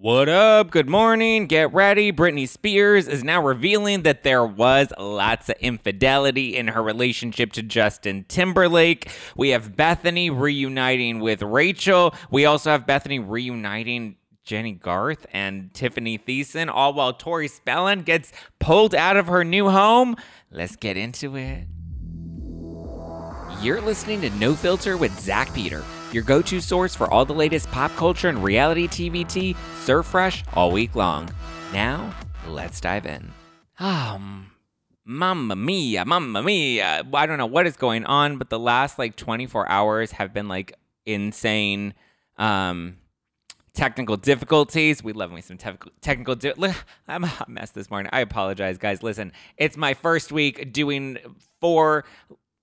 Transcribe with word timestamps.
What 0.00 0.28
up? 0.28 0.70
Good 0.70 0.88
morning. 0.88 1.48
Get 1.48 1.74
ready. 1.74 2.12
Britney 2.12 2.48
Spears 2.48 3.08
is 3.08 3.24
now 3.24 3.42
revealing 3.42 4.04
that 4.04 4.22
there 4.22 4.46
was 4.46 4.92
lots 4.96 5.48
of 5.48 5.56
infidelity 5.58 6.56
in 6.56 6.68
her 6.68 6.80
relationship 6.80 7.50
to 7.54 7.64
Justin 7.64 8.24
Timberlake. 8.28 9.10
We 9.36 9.48
have 9.48 9.72
Bethenny 9.72 10.30
reuniting 10.30 11.18
with 11.18 11.42
Rachel. 11.42 12.14
We 12.30 12.44
also 12.44 12.70
have 12.70 12.86
Bethenny 12.86 13.18
reuniting 13.28 14.14
Jennie 14.44 14.74
Garth 14.74 15.26
and 15.32 15.72
Tiffani 15.72 16.22
Thiessen, 16.24 16.70
all 16.72 16.94
while 16.94 17.12
Tori 17.12 17.48
Spelling 17.48 18.02
gets 18.02 18.30
pulled 18.60 18.94
out 18.94 19.16
of 19.16 19.26
her 19.26 19.42
new 19.42 19.68
home. 19.68 20.14
Let's 20.52 20.76
get 20.76 20.96
into 20.96 21.36
it. 21.36 21.66
You're 23.60 23.80
listening 23.80 24.20
to 24.20 24.30
No 24.30 24.54
Filter 24.54 24.96
with 24.96 25.18
Zack 25.18 25.52
Peter, 25.52 25.82
your 26.12 26.22
go 26.22 26.42
to 26.42 26.60
source 26.60 26.94
for 26.94 27.10
all 27.12 27.24
the 27.24 27.34
latest 27.34 27.70
pop 27.70 27.94
culture 27.96 28.28
and 28.28 28.42
reality 28.42 28.88
TV 28.88 29.28
tea, 29.28 29.56
serve 29.82 30.06
fresh 30.06 30.44
all 30.54 30.70
week 30.70 30.94
long. 30.94 31.30
Now, 31.72 32.14
let's 32.46 32.80
dive 32.80 33.06
in. 33.06 33.30
Um, 33.78 34.50
Mamma 35.04 35.56
mia, 35.56 36.04
mamma 36.04 36.42
mia. 36.42 37.02
I 37.14 37.26
don't 37.26 37.38
know 37.38 37.46
what 37.46 37.66
is 37.66 37.76
going 37.76 38.04
on, 38.04 38.36
but 38.36 38.50
the 38.50 38.58
last 38.58 38.98
like 38.98 39.16
24 39.16 39.66
hours 39.68 40.12
have 40.12 40.34
been 40.34 40.48
like 40.48 40.74
insane. 41.06 41.94
Um, 42.36 42.98
technical 43.72 44.16
difficulties. 44.16 45.02
We 45.02 45.12
love 45.12 45.32
me 45.32 45.40
some 45.40 45.56
te- 45.56 45.70
technical. 46.00 46.34
Di- 46.34 46.52
I'm 47.08 47.24
a 47.24 47.28
hot 47.28 47.48
mess 47.48 47.70
this 47.70 47.90
morning. 47.90 48.10
I 48.12 48.20
apologize, 48.20 48.76
guys. 48.76 49.02
Listen, 49.02 49.32
it's 49.56 49.76
my 49.76 49.94
first 49.94 50.30
week 50.30 50.72
doing 50.72 51.16
four. 51.60 52.04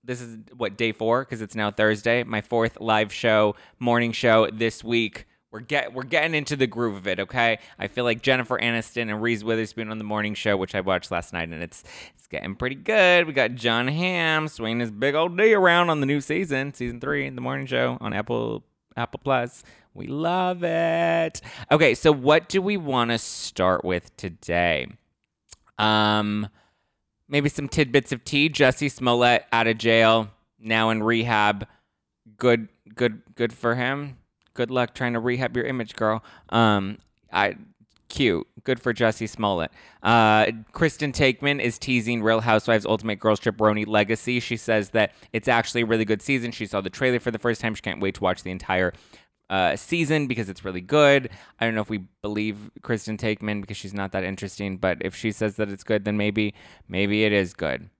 This 0.06 0.20
is 0.20 0.38
what 0.56 0.76
day 0.76 0.92
four 0.92 1.24
because 1.24 1.42
it's 1.42 1.56
now 1.56 1.72
Thursday. 1.72 2.22
My 2.22 2.40
fourth 2.40 2.78
live 2.80 3.12
show, 3.12 3.56
morning 3.80 4.12
show 4.12 4.48
this 4.52 4.84
week. 4.84 5.26
We're 5.50 5.60
get 5.60 5.92
we're 5.94 6.04
getting 6.04 6.34
into 6.34 6.54
the 6.54 6.68
groove 6.68 6.94
of 6.94 7.08
it. 7.08 7.18
Okay, 7.18 7.58
I 7.76 7.88
feel 7.88 8.04
like 8.04 8.22
Jennifer 8.22 8.56
Aniston 8.56 9.10
and 9.10 9.20
Reese 9.20 9.42
Witherspoon 9.42 9.90
on 9.90 9.98
the 9.98 10.04
morning 10.04 10.34
show, 10.34 10.56
which 10.56 10.76
I 10.76 10.80
watched 10.80 11.10
last 11.10 11.32
night, 11.32 11.48
and 11.48 11.60
it's 11.60 11.82
it's 12.14 12.28
getting 12.28 12.54
pretty 12.54 12.76
good. 12.76 13.26
We 13.26 13.32
got 13.32 13.56
Jon 13.56 13.88
Hamm 13.88 14.46
swinging 14.46 14.78
his 14.78 14.92
big 14.92 15.16
old 15.16 15.36
D 15.36 15.54
around 15.54 15.90
on 15.90 15.98
the 15.98 16.06
new 16.06 16.20
season, 16.20 16.72
season 16.72 17.00
three, 17.00 17.28
the 17.28 17.40
morning 17.40 17.66
show 17.66 17.98
on 18.00 18.12
Apple 18.12 18.62
Apple 18.96 19.20
Plus. 19.24 19.64
We 19.92 20.06
love 20.06 20.62
it. 20.62 21.40
Okay, 21.72 21.94
so 21.94 22.12
what 22.12 22.48
do 22.48 22.62
we 22.62 22.76
want 22.76 23.10
to 23.10 23.18
start 23.18 23.84
with 23.84 24.16
today? 24.16 24.86
Um, 25.78 26.48
maybe 27.28 27.48
some 27.48 27.68
tidbits 27.68 28.12
of 28.12 28.24
tea. 28.24 28.48
Jesse 28.48 28.88
Smollett 28.88 29.44
out 29.52 29.66
of 29.66 29.78
jail, 29.78 30.30
now 30.58 30.90
in 30.90 31.02
rehab. 31.02 31.66
Good, 32.36 32.68
good, 32.94 33.22
good 33.34 33.52
for 33.52 33.74
him. 33.74 34.18
Good 34.54 34.70
luck 34.70 34.94
trying 34.94 35.12
to 35.12 35.20
rehab 35.20 35.56
your 35.56 35.66
image, 35.66 35.96
girl. 35.96 36.24
Um, 36.48 36.98
I 37.32 37.56
cute. 38.08 38.46
Good 38.64 38.80
for 38.80 38.92
Jesse 38.92 39.26
Smollett. 39.26 39.70
Uh, 40.02 40.46
Kristen 40.72 41.12
Taekman 41.12 41.60
is 41.60 41.78
teasing 41.78 42.22
Real 42.22 42.40
Housewives 42.40 42.86
Ultimate 42.86 43.20
Girls 43.20 43.38
Trip 43.38 43.56
RHONY 43.56 43.86
Legacy. 43.86 44.40
She 44.40 44.56
says 44.56 44.90
that 44.90 45.12
it's 45.32 45.48
actually 45.48 45.82
a 45.82 45.86
really 45.86 46.04
good 46.04 46.22
season. 46.22 46.50
She 46.50 46.66
saw 46.66 46.80
the 46.80 46.90
trailer 46.90 47.20
for 47.20 47.30
the 47.30 47.38
first 47.38 47.60
time. 47.60 47.74
She 47.74 47.82
can't 47.82 48.00
wait 48.00 48.14
to 48.16 48.22
watch 48.22 48.42
the 48.42 48.50
entire 48.50 48.92
uh, 49.50 49.76
season 49.76 50.26
because 50.26 50.48
it's 50.48 50.64
really 50.64 50.80
good. 50.80 51.30
I 51.60 51.64
don't 51.64 51.74
know 51.74 51.80
if 51.80 51.90
we 51.90 52.04
believe 52.22 52.70
Kristen 52.82 53.16
Taekman 53.16 53.60
because 53.60 53.76
she's 53.76 53.94
not 53.94 54.12
that 54.12 54.24
interesting, 54.24 54.76
but 54.76 54.98
if 55.00 55.14
she 55.14 55.32
says 55.32 55.56
that 55.56 55.68
it's 55.68 55.84
good, 55.84 56.04
then 56.04 56.16
maybe 56.16 56.54
maybe 56.88 57.24
it 57.24 57.32
is 57.32 57.54
good. 57.54 57.90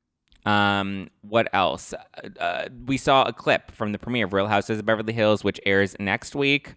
Um, 0.44 1.08
what 1.22 1.48
else? 1.52 1.92
Uh, 2.38 2.66
we 2.86 2.96
saw 2.96 3.24
a 3.24 3.32
clip 3.32 3.72
from 3.72 3.92
the 3.92 3.98
premiere 3.98 4.26
of 4.26 4.32
Real 4.32 4.46
Houses 4.46 4.78
of 4.78 4.86
Beverly 4.86 5.12
Hills, 5.12 5.42
which 5.42 5.60
airs 5.66 5.96
next 5.98 6.34
week. 6.36 6.74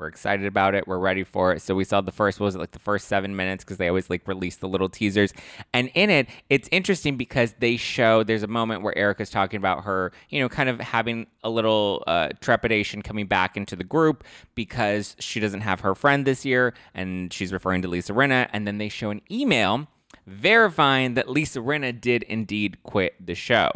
We're 0.00 0.08
excited 0.08 0.46
about 0.46 0.74
it. 0.74 0.88
We're 0.88 0.98
ready 0.98 1.24
for 1.24 1.52
it. 1.52 1.60
So 1.60 1.74
we 1.74 1.84
saw 1.84 2.00
the 2.00 2.10
first, 2.10 2.40
was 2.40 2.54
it 2.54 2.58
like 2.58 2.70
the 2.70 2.78
first 2.78 3.06
seven 3.06 3.36
minutes? 3.36 3.62
Because 3.62 3.76
they 3.76 3.86
always 3.86 4.08
like 4.08 4.26
release 4.26 4.56
the 4.56 4.66
little 4.66 4.88
teasers. 4.88 5.34
And 5.74 5.90
in 5.92 6.08
it, 6.08 6.26
it's 6.48 6.70
interesting 6.72 7.18
because 7.18 7.54
they 7.58 7.76
show 7.76 8.22
there's 8.22 8.42
a 8.42 8.48
moment 8.48 8.80
where 8.80 8.96
Erika's 8.96 9.28
talking 9.28 9.58
about 9.58 9.84
her, 9.84 10.10
you 10.30 10.40
know, 10.40 10.48
kind 10.48 10.70
of 10.70 10.80
having 10.80 11.26
a 11.44 11.50
little 11.50 12.02
uh, 12.06 12.30
trepidation 12.40 13.02
coming 13.02 13.26
back 13.26 13.58
into 13.58 13.76
the 13.76 13.84
group 13.84 14.24
because 14.54 15.16
she 15.18 15.38
doesn't 15.38 15.60
have 15.60 15.80
her 15.80 15.94
friend 15.94 16.26
this 16.26 16.46
year. 16.46 16.72
And 16.94 17.30
she's 17.30 17.52
referring 17.52 17.82
to 17.82 17.88
Lisa 17.88 18.14
Rinna. 18.14 18.48
And 18.54 18.66
then 18.66 18.78
they 18.78 18.88
show 18.88 19.10
an 19.10 19.20
email 19.30 19.86
verifying 20.26 21.12
that 21.12 21.28
Lisa 21.28 21.58
Rinna 21.58 22.00
did 22.00 22.22
indeed 22.22 22.82
quit 22.84 23.14
the 23.24 23.34
show. 23.34 23.70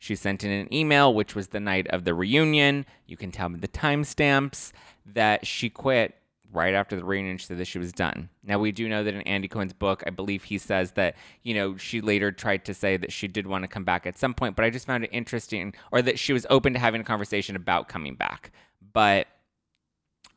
She 0.00 0.14
sent 0.14 0.44
in 0.44 0.50
an 0.50 0.72
email, 0.72 1.12
which 1.12 1.34
was 1.34 1.48
the 1.48 1.60
night 1.60 1.88
of 1.88 2.04
the 2.04 2.14
reunion. 2.14 2.86
You 3.06 3.16
can 3.16 3.32
tell 3.32 3.48
me 3.48 3.58
the 3.58 3.68
timestamps 3.68 4.72
that 5.14 5.46
she 5.46 5.70
quit 5.70 6.14
right 6.52 6.74
after 6.74 6.96
the 6.96 7.04
reunion. 7.04 7.36
She 7.38 7.46
said 7.46 7.58
that 7.58 7.66
she 7.66 7.78
was 7.78 7.92
done. 7.92 8.30
Now, 8.42 8.58
we 8.58 8.72
do 8.72 8.88
know 8.88 9.04
that 9.04 9.14
in 9.14 9.20
Andy 9.22 9.48
Cohen's 9.48 9.72
book, 9.72 10.02
I 10.06 10.10
believe 10.10 10.44
he 10.44 10.58
says 10.58 10.92
that, 10.92 11.16
you 11.42 11.54
know, 11.54 11.76
she 11.76 12.00
later 12.00 12.32
tried 12.32 12.64
to 12.66 12.74
say 12.74 12.96
that 12.96 13.12
she 13.12 13.28
did 13.28 13.46
want 13.46 13.64
to 13.64 13.68
come 13.68 13.84
back 13.84 14.06
at 14.06 14.18
some 14.18 14.34
point, 14.34 14.56
but 14.56 14.64
I 14.64 14.70
just 14.70 14.86
found 14.86 15.04
it 15.04 15.10
interesting, 15.12 15.74
or 15.92 16.00
that 16.02 16.18
she 16.18 16.32
was 16.32 16.46
open 16.48 16.72
to 16.72 16.78
having 16.78 17.00
a 17.00 17.04
conversation 17.04 17.54
about 17.56 17.88
coming 17.88 18.14
back. 18.14 18.50
But 18.92 19.26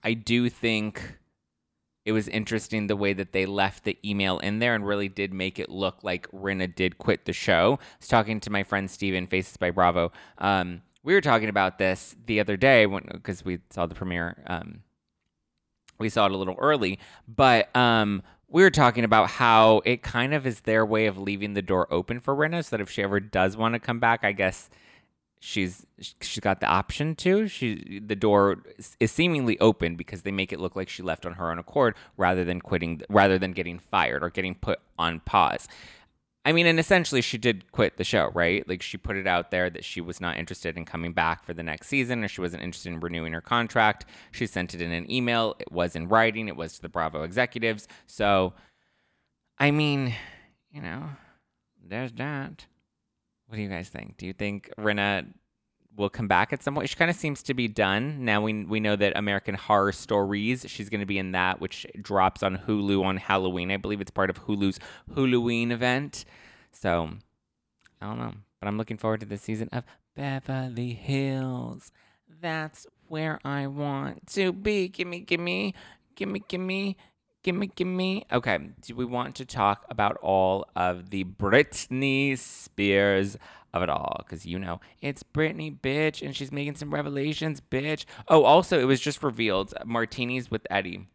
I 0.04 0.14
do 0.14 0.50
think 0.50 1.18
it 2.04 2.12
was 2.12 2.28
interesting 2.28 2.88
the 2.88 2.96
way 2.96 3.14
that 3.14 3.32
they 3.32 3.46
left 3.46 3.84
the 3.84 3.98
email 4.04 4.40
in 4.40 4.60
there 4.60 4.74
and 4.74 4.86
really 4.86 5.08
did 5.08 5.34
make 5.34 5.60
it 5.60 5.70
look 5.70 6.04
like 6.04 6.30
Rinna 6.32 6.74
did 6.74 6.98
quit 6.98 7.26
the 7.26 7.34
show. 7.34 7.80
I 7.80 7.86
was 8.00 8.08
talking 8.08 8.40
to 8.40 8.50
my 8.50 8.64
friend 8.64 8.90
Steven, 8.90 9.28
Faces 9.28 9.56
by 9.58 9.70
Bravo. 9.72 10.12
Um, 10.40 10.82
we 11.04 11.14
were 11.14 11.22
talking 11.22 11.50
about 11.50 11.78
this 11.78 12.16
the 12.26 12.40
other 12.40 12.58
day 12.58 12.86
when 12.86 13.04
because 13.12 13.44
we 13.44 13.60
saw 13.70 13.86
the 13.86 13.96
premiere. 13.96 14.44
Um, 14.48 14.84
we 16.00 16.10
saw 16.10 16.26
it 16.26 16.32
a 16.32 16.38
little 16.38 16.56
early, 16.58 17.00
but 17.28 17.76
um, 17.76 18.24
we 18.48 18.64
were 18.64 18.72
talking 18.72 19.04
about 19.04 19.30
how 19.30 19.82
it 19.86 20.02
kind 20.02 20.34
of 20.34 20.48
is 20.48 20.62
their 20.62 20.86
way 20.86 21.06
of 21.06 21.18
leaving 21.18 21.54
the 21.54 21.62
door 21.62 21.88
open 21.92 22.20
for 22.20 22.36
Rinna, 22.36 22.66
so 22.66 22.76
that 22.76 22.82
if 22.82 22.90
she 22.90 23.04
ever 23.04 23.20
does 23.20 23.56
want 23.56 23.74
to 23.76 23.80
come 23.80 24.00
back, 24.00 24.24
I 24.24 24.32
guess 24.32 24.70
she's 25.40 25.86
she's 26.00 26.40
got 26.40 26.60
the 26.60 26.68
option 26.68 27.16
to. 27.16 27.48
She 27.48 28.00
the 28.00 28.16
door 28.16 28.64
is 29.00 29.12
seemingly 29.12 29.60
open 29.60 29.96
because 29.96 30.22
they 30.22 30.32
make 30.32 30.52
it 30.52 30.60
look 30.60 30.76
like 30.76 30.90
she 30.90 31.04
left 31.04 31.26
on 31.26 31.34
her 31.34 31.52
own 31.52 31.60
accord 31.60 31.96
rather 32.18 32.44
than 32.44 32.62
quitting, 32.62 33.02
rather 33.10 33.38
than 33.38 33.52
getting 33.52 33.80
fired 33.80 34.24
or 34.24 34.30
getting 34.30 34.56
put 34.56 34.80
on 34.98 35.20
pause. 35.22 35.68
I 36.44 36.54
mean, 36.54 36.66
and 36.66 36.80
essentially 36.80 37.22
she 37.22 37.38
did 37.38 37.72
quit 37.72 37.98
the 37.98 38.04
show, 38.04 38.32
right? 38.34 38.68
Like 38.68 38.82
she 38.82 38.98
put 38.98 39.16
it 39.16 39.28
out 39.28 39.52
there 39.52 39.70
that 39.70 39.86
she 39.86 40.02
was 40.02 40.20
not 40.20 40.38
interested 40.38 40.76
in 40.76 40.86
coming 40.86 41.14
back 41.14 41.44
for 41.44 41.54
the 41.54 41.62
next 41.62 41.88
season 41.88 42.24
or 42.24 42.28
she 42.28 42.42
wasn't 42.42 42.64
interested 42.64 42.92
in 42.92 43.00
renewing 43.00 43.34
her 43.34 43.42
contract. 43.42 44.06
She 44.32 44.48
sent 44.48 44.74
it 44.74 44.82
in 44.82 44.92
an 44.92 45.10
email. 45.12 45.56
It 45.60 45.72
was 45.72 45.96
in 45.96 46.08
writing. 46.08 46.48
It 46.48 46.56
was 46.56 46.74
to 46.74 46.82
the 46.82 46.90
Bravo 46.90 47.22
executives. 47.22 47.88
So, 48.08 48.54
I 49.60 49.70
mean, 49.70 50.16
you 50.72 50.82
know, 50.82 51.10
there's 51.84 52.14
that. 52.14 52.66
What 53.46 53.58
do 53.58 53.62
you 53.62 53.70
guys 53.70 53.90
think? 53.90 54.18
Do 54.18 54.26
you 54.26 54.34
think 54.34 54.72
Rinna 54.80 55.28
will 55.96 56.10
come 56.10 56.28
back 56.28 56.54
at 56.54 56.64
some 56.64 56.76
point? 56.76 56.90
She 56.90 56.96
kind 56.96 57.12
of 57.12 57.18
seems 57.18 57.44
to 57.44 57.54
be 57.54 57.68
done. 57.68 58.24
Now 58.26 58.42
we 58.42 58.64
we 58.64 58.80
know 58.80 58.96
that 58.96 59.16
American 59.16 59.56
Horror 59.56 59.92
Stories, 59.92 60.66
she's 60.68 60.90
going 60.90 61.00
to 61.00 61.06
be 61.06 61.18
in 61.18 61.32
that, 61.32 61.60
which 61.62 61.86
drops 62.02 62.44
on 62.44 62.58
Hulu 62.58 63.04
on 63.04 63.18
Halloween. 63.18 63.72
I 63.72 63.78
believe 63.78 64.02
it's 64.02 64.12
part 64.12 64.30
of 64.30 64.46
Hulu's 64.46 64.80
Halloween 65.14 65.72
event. 65.72 66.26
So 66.72 67.10
I 68.02 68.08
don't 68.08 68.20
know, 68.20 68.34
but 68.60 68.68
I'm 68.68 68.78
looking 68.78 68.98
forward 68.98 69.20
to 69.22 69.26
the 69.26 69.38
season 69.38 69.70
of 69.72 69.84
Beverly 70.16 70.94
Hills. 70.94 71.92
That's 72.42 72.88
where 73.08 73.40
I 73.44 73.68
want 73.68 74.28
to 74.34 74.54
be. 74.54 74.88
Gimme, 74.88 75.22
gimme, 75.22 75.76
gimme, 76.16 76.40
gimme. 76.48 76.98
Gimme, 77.44 77.72
gimme. 77.76 78.24
Okay, 78.32 78.60
do 78.82 78.94
we 78.94 79.04
want 79.04 79.34
to 79.38 79.46
talk 79.46 79.84
about 79.90 80.16
all 80.18 80.64
of 80.76 81.10
the 81.10 81.24
Britney 81.24 82.38
Spears 82.38 83.36
of 83.74 83.84
it 83.84 83.90
all? 83.90 84.18
Because 84.20 84.46
you 84.46 84.60
know, 84.60 84.80
it's 85.02 85.24
Britney, 85.24 85.80
bitch, 85.80 86.22
and 86.22 86.36
she's 86.36 86.52
making 86.52 86.76
some 86.76 86.94
revelations, 86.94 87.62
bitch. 87.62 88.06
Oh, 88.28 88.44
also, 88.44 88.80
it 88.80 88.86
was 88.86 89.00
just 89.00 89.24
revealed 89.24 89.74
Martinis 89.86 90.52
with 90.52 90.66
Eddie 90.70 91.08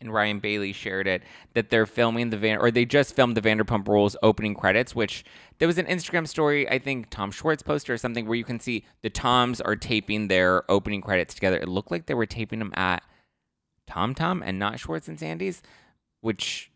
and 0.00 0.12
Ryan 0.12 0.38
Bailey 0.38 0.72
shared 0.72 1.06
it 1.06 1.22
that 1.54 1.70
they're 1.70 1.86
filming 1.86 2.30
the 2.30 2.36
Van 2.36 2.58
or 2.58 2.70
they 2.70 2.84
just 2.84 3.14
filmed 3.14 3.36
the 3.36 3.42
Vanderpump 3.42 3.88
Rules 3.88 4.16
opening 4.22 4.54
credits, 4.54 4.94
which 4.94 5.24
there 5.58 5.68
was 5.68 5.78
an 5.78 5.86
Instagram 5.86 6.26
story 6.26 6.68
I 6.68 6.78
think 6.78 7.10
Tom 7.10 7.30
Schwartz 7.30 7.62
posted 7.62 7.90
or 7.90 7.98
something 7.98 8.26
where 8.26 8.36
you 8.36 8.44
can 8.44 8.60
see 8.60 8.84
the 9.02 9.10
Toms 9.10 9.60
are 9.60 9.76
taping 9.76 10.28
their 10.28 10.70
opening 10.70 11.00
credits 11.00 11.34
together. 11.34 11.58
It 11.58 11.68
looked 11.68 11.90
like 11.90 12.06
they 12.06 12.14
were 12.14 12.26
taping 12.26 12.58
them 12.58 12.72
at 12.74 13.02
Tom 13.86 14.14
Tom 14.14 14.42
and 14.44 14.58
not 14.58 14.78
Schwartz 14.78 15.08
and 15.08 15.18
Sandy's, 15.18 15.62
which 16.20 16.70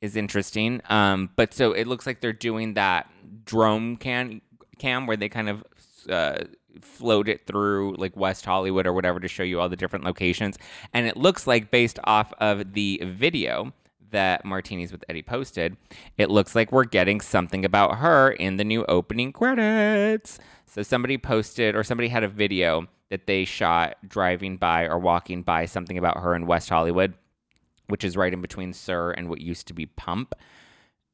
is 0.00 0.16
interesting. 0.16 0.80
Um, 0.88 1.30
but 1.36 1.52
so 1.54 1.72
it 1.72 1.86
looks 1.86 2.06
like 2.06 2.20
they're 2.20 2.32
doing 2.32 2.74
that 2.74 3.10
drone 3.44 3.96
can 3.96 4.40
cam 4.78 5.06
where 5.06 5.16
they 5.16 5.28
kind 5.28 5.48
of 5.48 5.64
uh, 6.08 6.44
float 6.80 7.28
it 7.28 7.46
through 7.46 7.96
like 7.96 8.16
West 8.16 8.44
Hollywood 8.44 8.86
or 8.86 8.92
whatever 8.92 9.20
to 9.20 9.28
show 9.28 9.42
you 9.42 9.60
all 9.60 9.68
the 9.68 9.76
different 9.76 10.04
locations. 10.04 10.56
And 10.94 11.06
it 11.06 11.16
looks 11.16 11.46
like 11.46 11.70
based 11.70 11.98
off 12.04 12.32
of 12.38 12.72
the 12.72 13.02
video 13.04 13.72
that 14.10 14.44
Martinis 14.44 14.90
with 14.90 15.04
Eddie 15.08 15.22
posted, 15.22 15.76
it 16.18 16.30
looks 16.30 16.54
like 16.54 16.72
we're 16.72 16.84
getting 16.84 17.20
something 17.20 17.64
about 17.64 17.98
her 17.98 18.30
in 18.30 18.56
the 18.56 18.64
new 18.64 18.84
opening 18.86 19.32
credits. 19.32 20.38
So 20.66 20.82
somebody 20.82 21.18
posted 21.18 21.74
or 21.74 21.84
somebody 21.84 22.08
had 22.08 22.24
a 22.24 22.28
video 22.28 22.88
that 23.10 23.26
they 23.26 23.44
shot 23.44 23.96
driving 24.06 24.56
by 24.56 24.86
or 24.86 24.98
walking 24.98 25.42
by 25.42 25.66
something 25.66 25.98
about 25.98 26.18
her 26.18 26.34
in 26.34 26.46
West 26.46 26.68
Hollywood. 26.70 27.14
Which 27.90 28.04
is 28.04 28.16
right 28.16 28.32
in 28.32 28.40
between 28.40 28.72
SUR 28.72 29.10
and 29.10 29.28
what 29.28 29.40
used 29.40 29.66
to 29.68 29.74
be 29.74 29.86
Pump. 29.86 30.34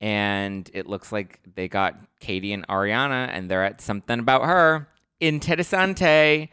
And 0.00 0.70
it 0.72 0.86
looks 0.86 1.10
like 1.10 1.40
they 1.54 1.68
got 1.68 1.98
Katie 2.20 2.52
and 2.52 2.66
Ariana, 2.68 3.28
and 3.32 3.50
they're 3.50 3.64
at 3.64 3.80
something 3.80 4.20
about 4.20 4.44
her. 4.44 4.88
Interessante, 5.20 6.50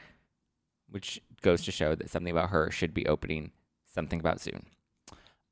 which 0.89 1.21
goes 1.41 1.63
to 1.65 1.71
show 1.71 1.93
that 1.93 2.09
something 2.09 2.31
about 2.31 2.49
her 2.49 2.71
should 2.71 2.93
be 2.93 3.05
opening 3.05 3.51
something 3.85 4.19
about 4.19 4.39
soon. 4.39 4.65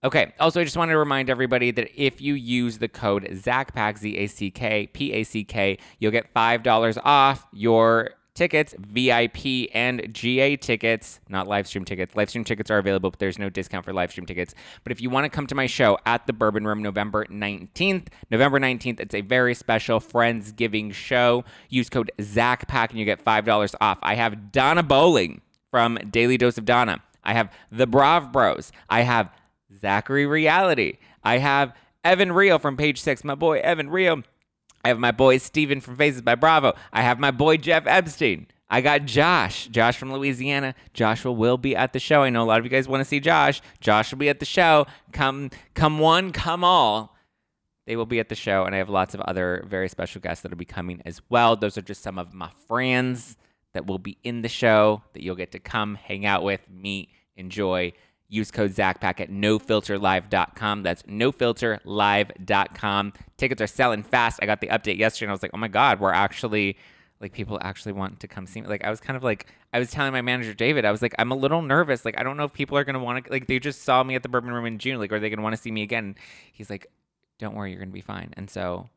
Okay. 0.03 0.33
Also, 0.39 0.61
I 0.61 0.63
just 0.63 0.77
wanted 0.77 0.93
to 0.93 0.97
remind 0.97 1.29
everybody 1.29 1.69
that 1.71 1.89
if 1.95 2.21
you 2.21 2.33
use 2.33 2.79
the 2.79 2.87
code 2.87 3.27
ZACKPACK, 3.29 3.97
Z 3.99 4.17
A 4.17 4.27
C 4.27 4.49
K 4.49 4.87
P 4.87 5.13
A 5.13 5.23
C 5.23 5.43
K, 5.43 5.77
you'll 5.99 6.11
get 6.11 6.33
$5 6.33 6.97
off 7.03 7.45
your 7.51 8.11
tickets, 8.33 8.73
VIP 8.79 9.69
and 9.73 10.13
GA 10.13 10.55
tickets, 10.55 11.19
not 11.29 11.47
live 11.47 11.67
stream 11.67 11.85
tickets. 11.85 12.15
Live 12.15 12.29
stream 12.29 12.43
tickets 12.43 12.71
are 12.71 12.77
available, 12.77 13.11
but 13.11 13.19
there's 13.19 13.37
no 13.37 13.49
discount 13.49 13.85
for 13.85 13.93
live 13.93 14.11
stream 14.11 14.25
tickets. 14.25 14.53
But 14.83 14.91
if 14.91 15.01
you 15.01 15.09
want 15.09 15.25
to 15.25 15.29
come 15.29 15.47
to 15.47 15.55
my 15.55 15.65
show 15.65 15.97
at 16.05 16.27
the 16.27 16.33
Bourbon 16.33 16.65
Room 16.65 16.81
November 16.81 17.25
19th, 17.25 18.07
November 18.29 18.59
19th, 18.59 18.99
it's 18.99 19.15
a 19.15 19.21
very 19.21 19.53
special 19.53 19.99
Friendsgiving 19.99 20.93
show. 20.93 21.43
Use 21.69 21.89
code 21.89 22.11
ZACKPACK 22.19 22.91
and 22.91 22.99
you 22.99 23.05
get 23.05 23.23
$5 23.23 23.75
off. 23.81 23.99
I 24.01 24.15
have 24.15 24.51
Donna 24.51 24.83
Bowling 24.83 25.41
from 25.69 25.97
Daily 26.09 26.37
Dose 26.37 26.57
of 26.57 26.65
Donna. 26.65 27.01
I 27.23 27.33
have 27.33 27.51
the 27.71 27.87
Brav 27.87 28.31
Bros. 28.31 28.71
I 28.89 29.01
have 29.01 29.29
Zachary 29.79 30.25
Reality. 30.25 30.97
I 31.23 31.37
have 31.37 31.73
Evan 32.03 32.31
Rio 32.31 32.57
from 32.57 32.77
Page 32.77 32.99
Six, 32.99 33.23
my 33.23 33.35
boy 33.35 33.59
Evan 33.59 33.89
Rio. 33.89 34.23
I 34.83 34.89
have 34.89 34.99
my 34.99 35.11
boy 35.11 35.37
Steven 35.37 35.81
from 35.81 35.95
Faces 35.95 36.21
by 36.21 36.35
Bravo. 36.35 36.73
I 36.91 37.01
have 37.01 37.19
my 37.19 37.31
boy 37.31 37.57
Jeff 37.57 37.85
Epstein. 37.85 38.47
I 38.69 38.79
got 38.79 39.03
Josh, 39.05 39.67
Josh 39.67 39.97
from 39.97 40.13
Louisiana. 40.13 40.75
Joshua 40.93 41.31
will 41.31 41.57
be 41.57 41.75
at 41.75 41.91
the 41.91 41.99
show. 41.99 42.23
I 42.23 42.29
know 42.29 42.43
a 42.43 42.45
lot 42.45 42.59
of 42.59 42.65
you 42.65 42.71
guys 42.71 42.87
want 42.87 43.01
to 43.01 43.05
see 43.05 43.19
Josh. 43.19 43.61
Josh 43.81 44.11
will 44.11 44.19
be 44.19 44.29
at 44.29 44.39
the 44.39 44.45
show. 44.45 44.87
Come, 45.11 45.51
come 45.73 45.99
one, 45.99 46.31
come 46.31 46.63
all. 46.63 47.15
They 47.85 47.97
will 47.97 48.05
be 48.05 48.19
at 48.19 48.29
the 48.29 48.35
show, 48.35 48.63
and 48.63 48.73
I 48.73 48.77
have 48.77 48.89
lots 48.89 49.13
of 49.13 49.19
other 49.21 49.65
very 49.67 49.89
special 49.89 50.21
guests 50.21 50.41
that 50.43 50.51
will 50.51 50.57
be 50.57 50.65
coming 50.65 51.01
as 51.05 51.21
well. 51.29 51.57
Those 51.57 51.77
are 51.77 51.81
just 51.81 52.01
some 52.01 52.17
of 52.17 52.33
my 52.33 52.49
friends 52.67 53.35
that 53.73 53.85
will 53.85 53.99
be 53.99 54.17
in 54.23 54.41
the 54.41 54.49
show 54.49 55.03
that 55.13 55.21
you'll 55.21 55.35
get 55.35 55.51
to 55.51 55.59
come 55.59 55.95
hang 55.95 56.25
out 56.25 56.43
with, 56.43 56.61
meet, 56.69 57.09
enjoy. 57.35 57.91
Use 58.31 58.49
code 58.49 58.71
ZACKPACK 58.71 59.19
at 59.19 59.29
nofilterlive.com. 59.29 60.83
That's 60.83 61.03
nofilterlive.com. 61.03 63.13
Tickets 63.35 63.61
are 63.61 63.67
selling 63.67 64.03
fast. 64.03 64.39
I 64.41 64.45
got 64.45 64.61
the 64.61 64.67
update 64.67 64.97
yesterday 64.97 65.25
and 65.25 65.31
I 65.31 65.33
was 65.33 65.43
like, 65.43 65.51
oh 65.53 65.57
my 65.57 65.67
God, 65.67 65.99
we're 65.99 66.13
actually, 66.13 66.77
like, 67.19 67.33
people 67.33 67.59
actually 67.61 67.91
want 67.91 68.21
to 68.21 68.29
come 68.29 68.47
see 68.47 68.61
me. 68.61 68.67
Like, 68.67 68.85
I 68.85 68.89
was 68.89 69.01
kind 69.01 69.17
of 69.17 69.23
like, 69.23 69.47
I 69.73 69.79
was 69.79 69.91
telling 69.91 70.13
my 70.13 70.21
manager, 70.21 70.53
David, 70.53 70.85
I 70.85 70.91
was 70.91 71.01
like, 71.01 71.13
I'm 71.19 71.33
a 71.33 71.35
little 71.35 71.61
nervous. 71.61 72.05
Like, 72.05 72.17
I 72.17 72.23
don't 72.23 72.37
know 72.37 72.45
if 72.45 72.53
people 72.53 72.77
are 72.77 72.85
going 72.85 72.93
to 72.93 73.01
want 73.01 73.25
to, 73.25 73.31
like, 73.31 73.47
they 73.47 73.59
just 73.59 73.81
saw 73.81 74.01
me 74.01 74.15
at 74.15 74.23
the 74.23 74.29
Bourbon 74.29 74.53
Room 74.53 74.65
in 74.65 74.77
June. 74.77 74.97
Like, 74.97 75.11
are 75.11 75.19
they 75.19 75.27
going 75.27 75.39
to 75.39 75.43
want 75.43 75.57
to 75.57 75.61
see 75.61 75.71
me 75.71 75.81
again? 75.81 76.15
He's 76.53 76.69
like, 76.69 76.87
don't 77.37 77.53
worry, 77.53 77.71
you're 77.71 77.79
going 77.79 77.89
to 77.89 77.93
be 77.93 77.99
fine. 77.99 78.33
And 78.37 78.49
so 78.49 78.87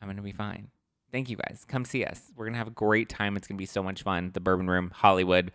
I'm 0.00 0.08
going 0.08 0.16
to 0.16 0.22
be 0.22 0.32
fine. 0.32 0.68
Thank 1.12 1.28
you 1.28 1.36
guys. 1.36 1.66
Come 1.68 1.84
see 1.84 2.04
us. 2.04 2.32
We're 2.34 2.46
going 2.46 2.54
to 2.54 2.58
have 2.58 2.68
a 2.68 2.70
great 2.70 3.10
time. 3.10 3.36
It's 3.36 3.46
going 3.46 3.58
to 3.58 3.62
be 3.62 3.66
so 3.66 3.82
much 3.82 4.02
fun. 4.02 4.30
The 4.32 4.40
Bourbon 4.40 4.70
Room, 4.70 4.92
Hollywood. 4.94 5.52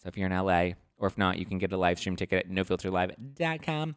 So 0.00 0.08
if 0.08 0.16
you're 0.16 0.30
in 0.30 0.36
LA, 0.36 0.74
or 1.02 1.08
if 1.08 1.18
not, 1.18 1.36
you 1.36 1.44
can 1.44 1.58
get 1.58 1.72
a 1.72 1.76
live 1.76 1.98
stream 1.98 2.16
ticket 2.16 2.46
at 2.46 2.50
nofilterlive.com. 2.50 3.96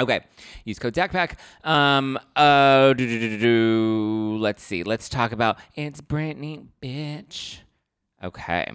Okay, 0.00 0.20
use 0.64 0.78
code 0.78 0.94
ZACKPACK. 0.94 1.36
Um, 1.62 2.18
uh, 2.34 2.94
let's 2.96 4.62
see. 4.62 4.82
Let's 4.82 5.10
talk 5.10 5.32
about 5.32 5.58
it's 5.74 6.00
Britney, 6.00 6.66
bitch. 6.82 7.58
Okay. 8.24 8.66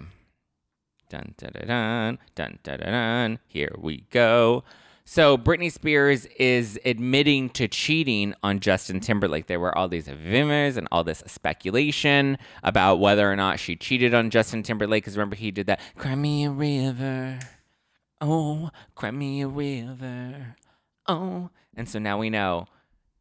Dun 1.08 1.34
dun 1.36 1.50
dun 1.52 1.66
dun 1.66 2.18
dun 2.34 2.58
dun 2.62 2.78
dun. 2.78 2.92
dun. 2.92 3.38
Here 3.48 3.72
we 3.76 4.04
go. 4.10 4.62
So 5.08 5.38
Britney 5.38 5.70
Spears 5.70 6.26
is 6.36 6.80
admitting 6.84 7.50
to 7.50 7.68
cheating 7.68 8.34
on 8.42 8.58
Justin 8.58 8.98
Timberlake. 8.98 9.46
There 9.46 9.60
were 9.60 9.76
all 9.76 9.86
these 9.86 10.08
rumors 10.08 10.76
and 10.76 10.88
all 10.90 11.04
this 11.04 11.22
speculation 11.28 12.38
about 12.64 12.96
whether 12.98 13.30
or 13.30 13.36
not 13.36 13.60
she 13.60 13.76
cheated 13.76 14.14
on 14.14 14.30
Justin 14.30 14.64
Timberlake. 14.64 15.04
Because 15.04 15.16
remember, 15.16 15.36
he 15.36 15.52
did 15.52 15.66
that 15.66 15.80
"Cry 15.96 16.16
Me 16.16 16.44
a 16.44 16.50
River." 16.50 17.38
Oh, 18.20 18.70
cry 18.94 19.10
me 19.10 19.42
a 19.42 19.48
river. 19.48 20.56
Oh, 21.06 21.50
and 21.76 21.88
so 21.88 21.98
now 21.98 22.18
we 22.18 22.30
know 22.30 22.66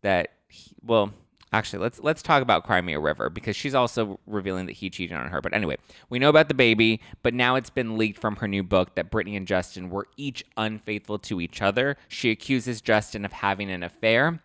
that. 0.01 0.29
He, 0.47 0.75
well, 0.81 1.11
actually, 1.51 1.83
let's 1.83 1.99
let's 1.99 2.21
talk 2.21 2.41
about 2.41 2.63
Cry 2.65 2.81
Me 2.81 2.93
a 2.93 2.99
River 2.99 3.29
because 3.29 3.55
she's 3.55 3.75
also 3.75 4.19
revealing 4.25 4.65
that 4.67 4.73
he 4.73 4.89
cheated 4.89 5.17
on 5.17 5.29
her. 5.29 5.41
But 5.41 5.53
anyway, 5.53 5.77
we 6.09 6.19
know 6.19 6.29
about 6.29 6.47
the 6.47 6.53
baby, 6.53 7.01
but 7.23 7.33
now 7.33 7.55
it's 7.55 7.69
been 7.69 7.97
leaked 7.97 8.19
from 8.19 8.37
her 8.37 8.47
new 8.47 8.63
book 8.63 8.95
that 8.95 9.11
Britney 9.11 9.35
and 9.35 9.47
Justin 9.47 9.89
were 9.89 10.07
each 10.17 10.43
unfaithful 10.57 11.19
to 11.19 11.41
each 11.41 11.61
other. 11.61 11.97
She 12.07 12.31
accuses 12.31 12.81
Justin 12.81 13.25
of 13.25 13.33
having 13.33 13.69
an 13.69 13.83
affair. 13.83 14.39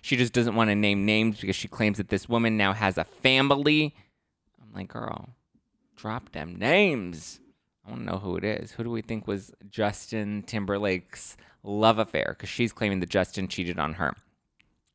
She 0.00 0.16
just 0.16 0.32
doesn't 0.32 0.56
want 0.56 0.68
to 0.70 0.74
name 0.74 1.04
names 1.04 1.40
because 1.40 1.56
she 1.56 1.68
claims 1.68 1.98
that 1.98 2.08
this 2.08 2.28
woman 2.28 2.56
now 2.56 2.72
has 2.72 2.98
a 2.98 3.04
family. 3.04 3.94
I'm 4.60 4.74
like, 4.74 4.88
girl, 4.88 5.28
drop 5.96 6.32
them 6.32 6.56
names. 6.56 7.38
I 7.84 7.90
want 7.90 8.02
to 8.02 8.12
know 8.12 8.18
who 8.18 8.36
it 8.36 8.44
is. 8.44 8.72
Who 8.72 8.84
do 8.84 8.90
we 8.90 9.02
think 9.02 9.26
was 9.26 9.52
Justin 9.68 10.42
Timberlake's 10.46 11.36
love 11.62 11.98
affair? 11.98 12.36
Because 12.36 12.48
she's 12.48 12.72
claiming 12.72 13.00
that 13.00 13.08
Justin 13.08 13.48
cheated 13.48 13.78
on 13.78 13.94
her. 13.94 14.14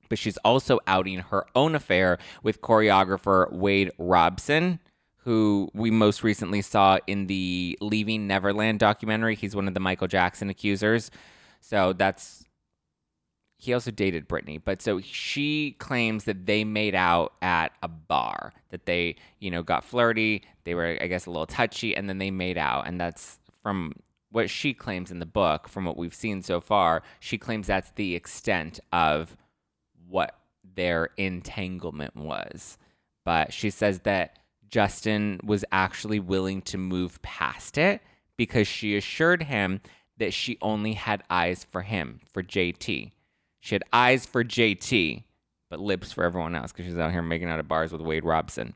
But 0.10 0.18
she's 0.18 0.38
also 0.38 0.80
outing 0.88 1.19
her 1.19 1.45
own 1.54 1.75
affair 1.75 2.18
with 2.44 2.62
choreographer 2.62 3.51
Wade 3.51 3.92
Robson, 3.98 4.80
who 5.18 5.69
we 5.74 5.92
most 5.92 6.24
recently 6.24 6.62
saw 6.62 7.00
in 7.07 7.28
the 7.28 7.78
Leaving 7.81 8.25
Neverland 8.25 8.80
documentary. 8.80 9.36
He's 9.36 9.56
one 9.56 9.68
of 9.68 9.74
the 9.74 9.81
Michael 9.81 10.07
Jackson 10.07 10.50
accusers. 10.50 11.12
So 11.60 11.92
that's 11.92 12.46
he 13.59 13.74
also 13.74 13.89
dated 13.89 14.30
Britney, 14.30 14.62
but 14.63 14.83
so 14.83 15.01
she 15.01 15.75
claims 15.80 16.25
that 16.25 16.45
they 16.45 16.63
made 16.63 16.94
out 16.94 17.33
at 17.42 17.71
a 17.81 17.88
bar, 17.88 18.54
that 18.69 18.86
they, 18.86 19.15
you 19.39 19.50
know, 19.50 19.63
got 19.63 19.83
flirty, 19.83 20.44
they 20.63 20.75
were, 20.75 20.95
I 21.01 21.07
guess, 21.07 21.25
a 21.25 21.31
little 21.31 21.48
touchy, 21.48 21.95
and 21.95 22.07
then 22.07 22.19
they 22.19 22.30
made 22.30 22.59
out. 22.59 22.88
And 22.88 23.01
that's 23.01 23.39
from 23.63 23.94
what 24.30 24.51
she 24.51 24.75
claims 24.75 25.09
in 25.09 25.18
the 25.18 25.25
book, 25.25 25.68
from 25.68 25.86
what 25.86 25.98
we've 25.98 26.13
seen 26.13 26.44
so 26.44 26.62
far, 26.62 27.01
she 27.19 27.39
claims 27.39 27.65
that's 27.65 27.92
the 27.92 28.13
extent 28.13 28.80
of 28.94 29.36
what 30.07 30.38
their 30.75 31.10
entanglement 31.18 32.15
was. 32.15 32.77
But 33.25 33.53
she 33.53 33.71
says 33.71 34.01
that 34.01 34.38
Justin 34.69 35.39
was 35.44 35.65
actually 35.71 36.19
willing 36.19 36.62
to 36.63 36.77
move 36.77 37.19
past 37.24 37.80
it 37.80 38.01
because 38.38 38.68
she 38.68 38.95
assured 38.95 39.44
him 39.44 39.81
that 40.18 40.33
she 40.33 40.60
only 40.62 40.94
had 40.94 41.24
eyes 41.30 41.63
for 41.63 41.81
him, 41.81 42.19
for 42.31 42.44
JT 42.44 43.12
she 43.59 43.75
had 43.75 43.84
eyes 43.91 44.25
for 44.25 44.43
JT, 44.43 45.24
but 45.70 45.79
lips 45.79 46.12
for 46.12 46.24
everyone 46.24 46.55
else 46.55 46.72
because 46.72 46.86
she's 46.86 46.98
out 46.98 47.12
here 47.12 47.22
making 47.22 47.50
out 47.50 47.60
at 47.60 47.67
bars 47.67 47.91
with 47.91 48.01
Wade 48.01 48.25
Robson. 48.25 48.74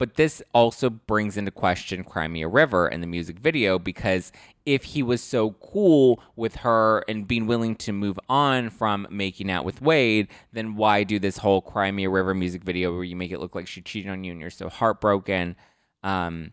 But 0.00 0.14
this 0.14 0.42
also 0.54 0.88
brings 0.88 1.36
into 1.36 1.50
question 1.50 2.04
Cry 2.04 2.26
Me 2.26 2.40
a 2.40 2.48
River 2.48 2.86
and 2.86 3.02
the 3.02 3.06
music 3.06 3.38
video 3.38 3.78
because 3.78 4.32
if 4.64 4.82
he 4.82 5.02
was 5.02 5.22
so 5.22 5.50
cool 5.50 6.22
with 6.36 6.56
her 6.56 7.04
and 7.06 7.28
being 7.28 7.46
willing 7.46 7.76
to 7.76 7.92
move 7.92 8.18
on 8.26 8.70
from 8.70 9.06
making 9.10 9.50
out 9.50 9.66
with 9.66 9.82
Wade, 9.82 10.28
then 10.52 10.74
why 10.74 11.04
do 11.04 11.18
this 11.18 11.36
whole 11.36 11.60
Cry 11.60 11.90
Me 11.90 12.04
a 12.04 12.10
River 12.10 12.32
music 12.32 12.64
video 12.64 12.94
where 12.94 13.04
you 13.04 13.14
make 13.14 13.30
it 13.30 13.40
look 13.40 13.54
like 13.54 13.66
she 13.66 13.82
cheated 13.82 14.10
on 14.10 14.24
you 14.24 14.32
and 14.32 14.40
you're 14.40 14.48
so 14.48 14.70
heartbroken? 14.70 15.54
Um, 16.02 16.52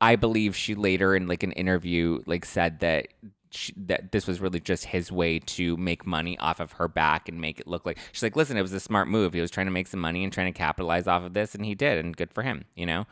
I 0.00 0.14
believe 0.14 0.54
she 0.54 0.76
later 0.76 1.16
in 1.16 1.26
like 1.26 1.42
an 1.42 1.52
interview 1.52 2.22
like 2.24 2.44
said 2.44 2.78
that 2.80 3.08
she, 3.56 3.72
that 3.76 4.12
this 4.12 4.26
was 4.26 4.40
really 4.40 4.60
just 4.60 4.84
his 4.84 5.10
way 5.10 5.38
to 5.38 5.76
make 5.76 6.06
money 6.06 6.38
off 6.38 6.60
of 6.60 6.72
her 6.72 6.88
back 6.88 7.28
and 7.28 7.40
make 7.40 7.58
it 7.60 7.66
look 7.66 7.86
like 7.86 7.98
she's 8.12 8.22
like, 8.22 8.36
listen, 8.36 8.56
it 8.56 8.62
was 8.62 8.72
a 8.72 8.80
smart 8.80 9.08
move. 9.08 9.32
He 9.32 9.40
was 9.40 9.50
trying 9.50 9.66
to 9.66 9.72
make 9.72 9.86
some 9.86 10.00
money 10.00 10.22
and 10.24 10.32
trying 10.32 10.52
to 10.52 10.56
capitalize 10.56 11.06
off 11.06 11.24
of 11.24 11.34
this, 11.34 11.54
and 11.54 11.64
he 11.64 11.74
did, 11.74 11.98
and 11.98 12.16
good 12.16 12.32
for 12.32 12.42
him, 12.42 12.64
you 12.74 12.86
know. 12.86 13.06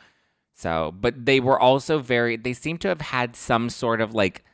So, 0.55 0.95
but 0.99 1.27
they 1.27 1.41
were 1.41 1.59
also 1.59 1.99
very. 1.99 2.37
They 2.37 2.53
seem 2.53 2.79
to 2.79 2.89
have 2.89 3.01
had 3.01 3.35
some 3.35 3.69
sort 3.69 4.01
of 4.01 4.15
like, 4.15 4.45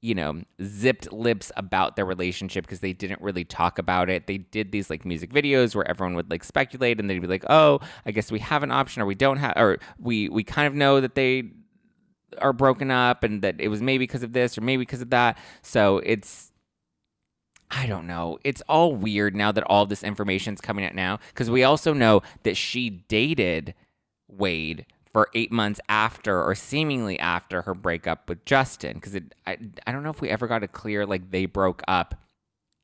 you 0.00 0.14
know, 0.14 0.42
zipped 0.62 1.12
lips 1.12 1.52
about 1.56 1.96
their 1.96 2.06
relationship 2.06 2.64
because 2.64 2.80
they 2.80 2.94
didn't 2.94 3.20
really 3.20 3.44
talk 3.44 3.78
about 3.78 4.08
it. 4.08 4.26
They 4.26 4.38
did 4.38 4.72
these 4.72 4.88
like 4.88 5.04
music 5.04 5.30
videos 5.30 5.74
where 5.74 5.86
everyone 5.86 6.14
would 6.14 6.30
like 6.30 6.44
speculate, 6.44 6.98
and 6.98 7.10
they'd 7.10 7.18
be 7.18 7.26
like, 7.26 7.44
"Oh, 7.50 7.80
I 8.06 8.10
guess 8.10 8.32
we 8.32 8.38
have 8.38 8.62
an 8.62 8.70
option, 8.70 9.02
or 9.02 9.06
we 9.06 9.14
don't 9.14 9.36
have, 9.36 9.52
or 9.56 9.78
we 9.98 10.30
we 10.30 10.44
kind 10.44 10.66
of 10.66 10.74
know 10.74 11.00
that 11.02 11.14
they 11.14 11.50
are 12.38 12.52
broken 12.52 12.90
up 12.90 13.22
and 13.22 13.42
that 13.42 13.56
it 13.58 13.68
was 13.68 13.82
maybe 13.82 14.04
because 14.04 14.22
of 14.22 14.32
this 14.32 14.56
or 14.56 14.60
maybe 14.60 14.82
because 14.82 15.02
of 15.02 15.10
that. 15.10 15.38
So 15.62 15.98
it's 15.98 16.52
I 17.70 17.86
don't 17.86 18.06
know. 18.06 18.38
It's 18.42 18.62
all 18.68 18.94
weird 18.94 19.36
now 19.36 19.52
that 19.52 19.64
all 19.64 19.86
this 19.86 20.02
information's 20.02 20.60
coming 20.60 20.84
out 20.84 20.94
now 20.94 21.20
because 21.28 21.50
we 21.50 21.62
also 21.62 21.92
know 21.92 22.22
that 22.42 22.56
she 22.56 22.90
dated 22.90 23.74
Wade 24.28 24.86
for 25.12 25.28
eight 25.34 25.52
months 25.52 25.80
after 25.88 26.42
or 26.42 26.54
seemingly 26.54 27.18
after 27.18 27.62
her 27.62 27.74
breakup 27.74 28.28
with 28.28 28.44
Justin 28.44 28.94
because 28.94 29.16
I, 29.46 29.58
I 29.86 29.92
don't 29.92 30.02
know 30.02 30.10
if 30.10 30.20
we 30.20 30.28
ever 30.28 30.46
got 30.46 30.62
a 30.62 30.68
clear 30.68 31.06
like 31.06 31.30
they 31.30 31.46
broke 31.46 31.82
up 31.86 32.16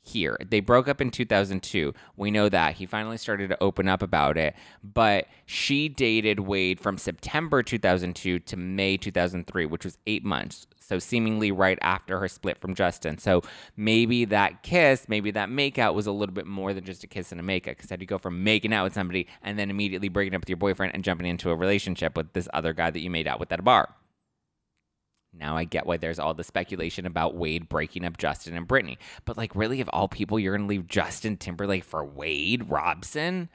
here. 0.09 0.37
They 0.49 0.61
broke 0.61 0.89
up 0.89 1.01
in 1.01 1.11
2002. 1.11 1.93
We 2.17 2.31
know 2.31 2.49
that. 2.49 2.77
He 2.77 2.87
finally 2.87 3.17
started 3.17 3.49
to 3.49 3.63
open 3.63 3.89
up 3.89 4.03
about 4.03 4.37
it. 4.37 4.55
But 4.83 5.27
she 5.45 5.89
dated 5.89 6.41
Wade 6.41 6.81
from 6.81 6.99
September 6.99 7.63
2002 7.63 8.41
to 8.41 8.57
May 8.57 8.97
2003, 8.97 9.67
which 9.67 9.85
was 9.85 9.99
eight 10.07 10.25
months. 10.25 10.67
So, 10.79 11.01
seemingly 11.01 11.51
right 11.51 11.79
after 11.83 12.21
her 12.21 12.29
split 12.29 12.59
from 12.59 12.75
Justin. 12.75 13.19
So, 13.19 13.43
maybe 13.77 14.25
that 14.27 14.63
kiss, 14.63 15.09
maybe 15.09 15.33
that 15.33 15.49
makeout 15.49 15.95
was 15.95 16.07
a 16.07 16.13
little 16.13 16.35
bit 16.35 16.47
more 16.47 16.73
than 16.73 16.85
just 16.85 17.03
a 17.03 17.09
kiss 17.09 17.33
and 17.33 17.41
a 17.41 17.45
makeout. 17.45 17.77
Because 17.77 17.89
do 17.89 17.97
you 17.99 18.07
go 18.07 18.19
from 18.19 18.45
making 18.45 18.73
out 18.73 18.85
with 18.85 18.95
somebody 18.95 19.27
and 19.43 19.59
then 19.59 19.71
immediately 19.71 20.09
breaking 20.09 20.35
up 20.35 20.43
with 20.43 20.49
your 20.49 20.57
boyfriend 20.57 20.95
and 20.95 21.03
jumping 21.03 21.27
into 21.27 21.51
a 21.51 21.57
relationship 21.57 22.17
with 22.17 22.33
this 22.35 22.49
other 22.55 22.73
guy 22.73 22.91
that 22.91 23.01
you 23.01 23.11
made 23.11 23.27
out 23.27 23.41
with 23.41 23.51
at 23.51 23.59
a 23.59 23.63
bar? 23.63 23.95
Now 25.39 25.57
I 25.57 25.65
get 25.65 25.87
why 25.87 25.97
there's 25.97 26.19
all 26.19 26.35
the 26.35 26.45
speculation 26.45 27.07
about 27.07 27.35
Wade 27.35 27.69
breaking 27.69 28.05
up 28.05 28.17
Justin 28.19 28.57
and 28.57 28.67
Britney. 28.67 28.99
But 29.25 29.37
like 29.37 29.55
really 29.55 29.81
of 29.81 29.89
all 29.93 30.09
people 30.09 30.39
you're 30.39 30.57
to 30.57 30.65
leave 30.65 30.87
Justin 30.87 31.37
Timberlake 31.37 31.85
for 31.85 32.05
Wade 32.05 32.71
Robson? 32.71 33.49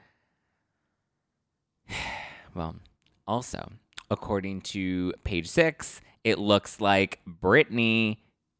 well, 2.54 2.76
also, 3.26 3.72
according 4.10 4.60
to 4.62 5.12
page 5.24 5.48
6, 5.48 6.00
it 6.24 6.38
looks 6.38 6.80
like 6.80 7.20
Britney 7.26 8.18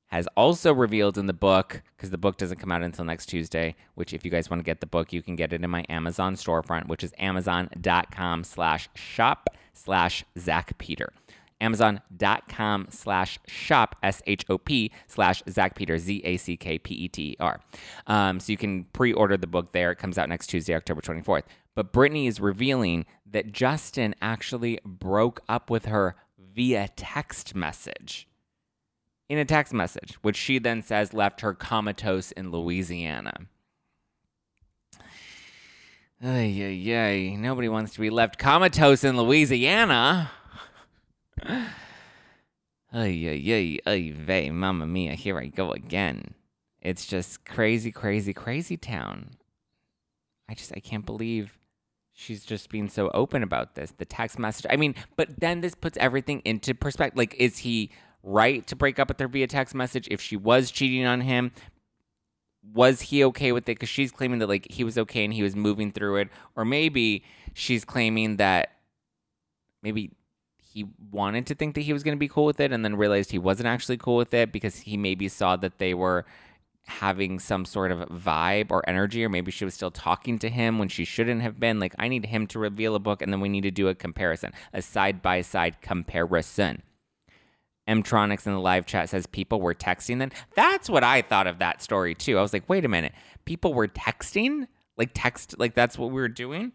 has 0.09 0.29
also 0.37 0.75
revealed 0.75 1.17
in 1.17 1.27
the 1.27 1.33
book 1.33 1.83
because 1.97 2.11
the 2.11 2.19
book 2.19 2.37
doesn't 2.37 2.59
come 2.59 2.71
out 2.71 2.83
until 2.83 3.05
next 3.05 3.27
Tuesday. 3.27 3.75
Which, 3.95 4.13
if 4.13 4.25
you 4.25 4.31
guys 4.31 4.51
want 4.51 4.61
to 4.61 4.65
get 4.65 4.81
the 4.81 4.87
book, 4.87 5.13
you 5.13 5.23
can 5.23 5.37
get 5.37 5.53
it 5.53 5.65
in 5.65 5.71
my 5.71 5.87
Amazon 5.89 6.35
storefront, 6.35 6.89
which 6.89 7.03
is 7.03 7.15
amazon.com 7.19 8.45
slash 8.45 8.91
shop 8.95 9.49
slash 9.73 10.25
Zack 10.39 10.77
Peter 10.77 11.13
amazon.com 11.63 12.89
slash 12.91 13.39
shop, 13.47 13.97
S-H-O-P, 14.03 14.91
slash 15.07 15.43
Zack 15.49 15.77
Peter, 15.77 15.97
Z-A-C-K-P-E-T-E-R. 15.97 17.61
Um, 18.07 18.41
so 18.41 18.53
you 18.53 18.59
can 18.59 18.85
pre-order 18.93 19.37
the 19.37 19.47
book 19.47 19.73
there. 19.73 19.93
It 19.93 19.97
comes 19.97 20.19
out 20.19 20.29
next 20.29 20.49
Tuesday, 20.49 20.75
October 20.75 21.01
24th. 21.01 21.45
But 21.75 21.93
Britney 21.93 22.29
is 22.29 22.41
revealing 22.41 23.07
that 23.31 23.53
Justin 23.53 24.15
actually 24.21 24.79
broke 24.85 25.41
up 25.49 25.71
with 25.71 25.87
her 25.87 26.17
via 26.39 26.89
text 26.97 27.55
message. 27.55 28.29
In 29.29 29.39
a 29.39 29.47
text 29.47 29.73
message, 29.73 30.19
which 30.21 30.37
she 30.37 30.59
then 30.59 30.83
says 30.83 31.15
left 31.15 31.41
her 31.41 31.55
comatose 31.55 32.33
in 32.33 32.51
Louisiana. 32.51 33.33
Ay, 36.23 36.55
ay, 36.63 36.95
ay. 36.95 37.37
Nobody 37.37 37.69
wants 37.69 37.95
to 37.95 38.01
be 38.01 38.11
left 38.11 38.39
comatose 38.39 39.05
in 39.05 39.17
Louisiana. 39.17 40.31
Ay, 41.45 41.71
ay, 42.95 43.43
ay, 43.53 43.79
ay, 43.87 44.11
vey, 44.11 44.51
mamma 44.51 44.87
mia, 44.87 45.15
here 45.15 45.39
I 45.39 45.47
go 45.47 45.73
again. 45.73 46.35
It's 46.81 47.07
just 47.07 47.45
crazy, 47.45 47.91
crazy, 47.91 48.33
crazy 48.35 48.77
town. 48.77 49.31
I 50.49 50.55
just, 50.55 50.73
I 50.77 50.81
can't 50.81 51.07
believe 51.07 51.59
she's 52.13 52.45
just 52.45 52.69
being 52.69 52.89
so 52.89 53.11
open 53.15 53.43
about 53.43 53.75
this. 53.75 53.93
The 53.97 54.05
text 54.05 54.39
message, 54.39 54.67
I 54.69 54.77
mean, 54.77 54.95
but 55.17 55.41
then 55.41 55.63
this 55.63 55.75
puts 55.75 55.97
everything 55.99 56.43
into 56.45 56.75
perspective. 56.75 57.17
Like, 57.17 57.35
is 57.39 57.59
he 57.59 57.91
right 58.23 58.67
to 58.67 58.77
break 58.77 58.99
up 58.99 59.09
with 59.09 59.19
her 59.21 59.29
via 59.29 59.47
text 59.47 59.75
message 59.75 60.09
if 60.11 60.21
she 60.21 60.37
was 60.37 60.71
cheating 60.71 61.07
on 61.07 61.23
him? 61.23 61.53
Was 62.75 63.01
he 63.01 63.25
okay 63.25 63.53
with 63.53 63.65
it? 63.65 63.77
Because 63.79 63.89
she's 63.89 64.13
claiming 64.13 64.39
that, 64.41 64.49
like, 64.49 64.71
he 64.71 64.85
was 64.85 64.99
okay 64.99 65.25
and 65.25 65.33
he 65.33 65.43
was 65.43 65.57
moving 65.57 65.93
through 65.93 66.17
it. 66.17 66.29
Or 66.55 66.65
maybe 66.65 67.25
she's 67.55 67.85
claiming 67.85 68.37
that 68.37 68.73
maybe 69.83 70.13
he 70.73 70.87
wanted 71.11 71.47
to 71.47 71.55
think 71.55 71.75
that 71.75 71.83
he 71.83 71.93
was 71.93 72.03
going 72.03 72.17
to 72.17 72.21
be 72.21 72.29
cool 72.29 72.47
with 72.47 72.59
it 72.59 72.73
and 72.73 72.85
then 72.85 72.97
realized 72.97 73.31
he 73.31 73.39
wasn't 73.39 73.67
actually 73.67 73.99
cool 73.99 74.17
with 74.17 74.33
it 74.33 74.53
because 74.53 74.77
he 74.81 74.97
maybe 74.97 75.29
saw 75.29 75.55
that 75.57 75.79
they 75.79 75.93
were 75.93 76.25
having 76.87 77.39
some 77.39 77.65
sort 77.65 77.93
of 77.93 78.09
vibe 78.09 78.71
or 78.71 78.89
energy 78.89 79.23
or 79.23 79.29
maybe 79.29 79.51
she 79.53 79.65
was 79.67 79.75
still 79.75 79.91
talking 79.91 80.39
to 80.39 80.49
him 80.49 80.79
when 80.79 80.89
she 80.89 81.05
shouldn't 81.05 81.43
have 81.43 81.61
been. 81.61 81.79
Like 81.79 81.95
i 81.99 82.09
need 82.09 82.27
him 82.27 82.47
to 82.49 82.59
reveal 82.59 82.95
a 82.95 82.99
book 82.99 83.21
and 83.21 83.33
then 83.33 83.41
we 83.41 83.51
need 83.51 83.63
to 83.63 83.71
do 83.71 83.89
a 83.89 83.95
comparison 83.95 84.53
a 84.73 84.81
side 84.81 85.21
by 85.21 85.43
side 85.43 85.81
comparison. 85.83 86.83
Mtronics 87.87 88.47
in 88.47 88.53
the 88.53 88.61
live 88.61 88.87
chat 88.87 89.11
says 89.11 89.27
people 89.27 89.61
were 89.61 89.75
texting 89.75 90.21
then. 90.21 90.33
That's 90.57 90.89
what 90.89 91.05
i 91.05 91.21
thought 91.21 91.47
of 91.47 91.59
that 91.59 91.83
story 91.83 92.15
too. 92.15 92.39
I 92.39 92.43
was 92.43 92.55
like 92.55 92.69
wait 92.69 92.85
a 92.85 92.89
minute. 92.89 93.13
People 93.45 93.75
were 93.75 93.89
texting? 93.89 94.69
Like 94.97 95.11
text 95.13 95.55
like 95.59 95.75
that's 95.75 95.99
what 95.99 96.11
we 96.11 96.21
were 96.21 96.29
doing 96.29 96.73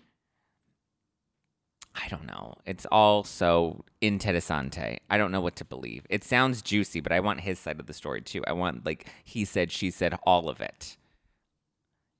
I 1.97 2.07
don't 2.09 2.25
know. 2.25 2.55
It's 2.65 2.85
all 2.91 3.23
so 3.23 3.83
interessante. 4.01 4.97
I 5.09 5.17
don't 5.17 5.31
know 5.31 5.41
what 5.41 5.55
to 5.57 5.65
believe. 5.65 6.05
It 6.09 6.23
sounds 6.23 6.61
juicy, 6.61 6.99
but 6.99 7.11
I 7.11 7.19
want 7.19 7.41
his 7.41 7.57
side 7.57 7.79
of 7.79 7.87
the 7.87 7.93
story 7.93 8.21
too. 8.21 8.43
I 8.47 8.53
want 8.53 8.85
like 8.85 9.07
he 9.23 9.45
said, 9.45 9.71
she 9.71 9.89
said, 9.89 10.13
all 10.23 10.47
of 10.47 10.61
it. 10.61 10.97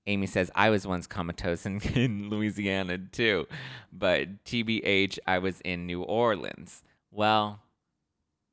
Amy 0.08 0.26
says, 0.26 0.50
I 0.56 0.70
was 0.70 0.88
once 0.88 1.06
comatose 1.06 1.66
in, 1.66 1.80
in 1.96 2.30
Louisiana 2.30 2.98
too, 2.98 3.46
but 3.92 4.44
TBH, 4.46 5.20
I 5.28 5.38
was 5.38 5.62
in 5.62 5.86
New 5.86 6.02
Orleans. 6.02 6.84
Well, 7.12 7.60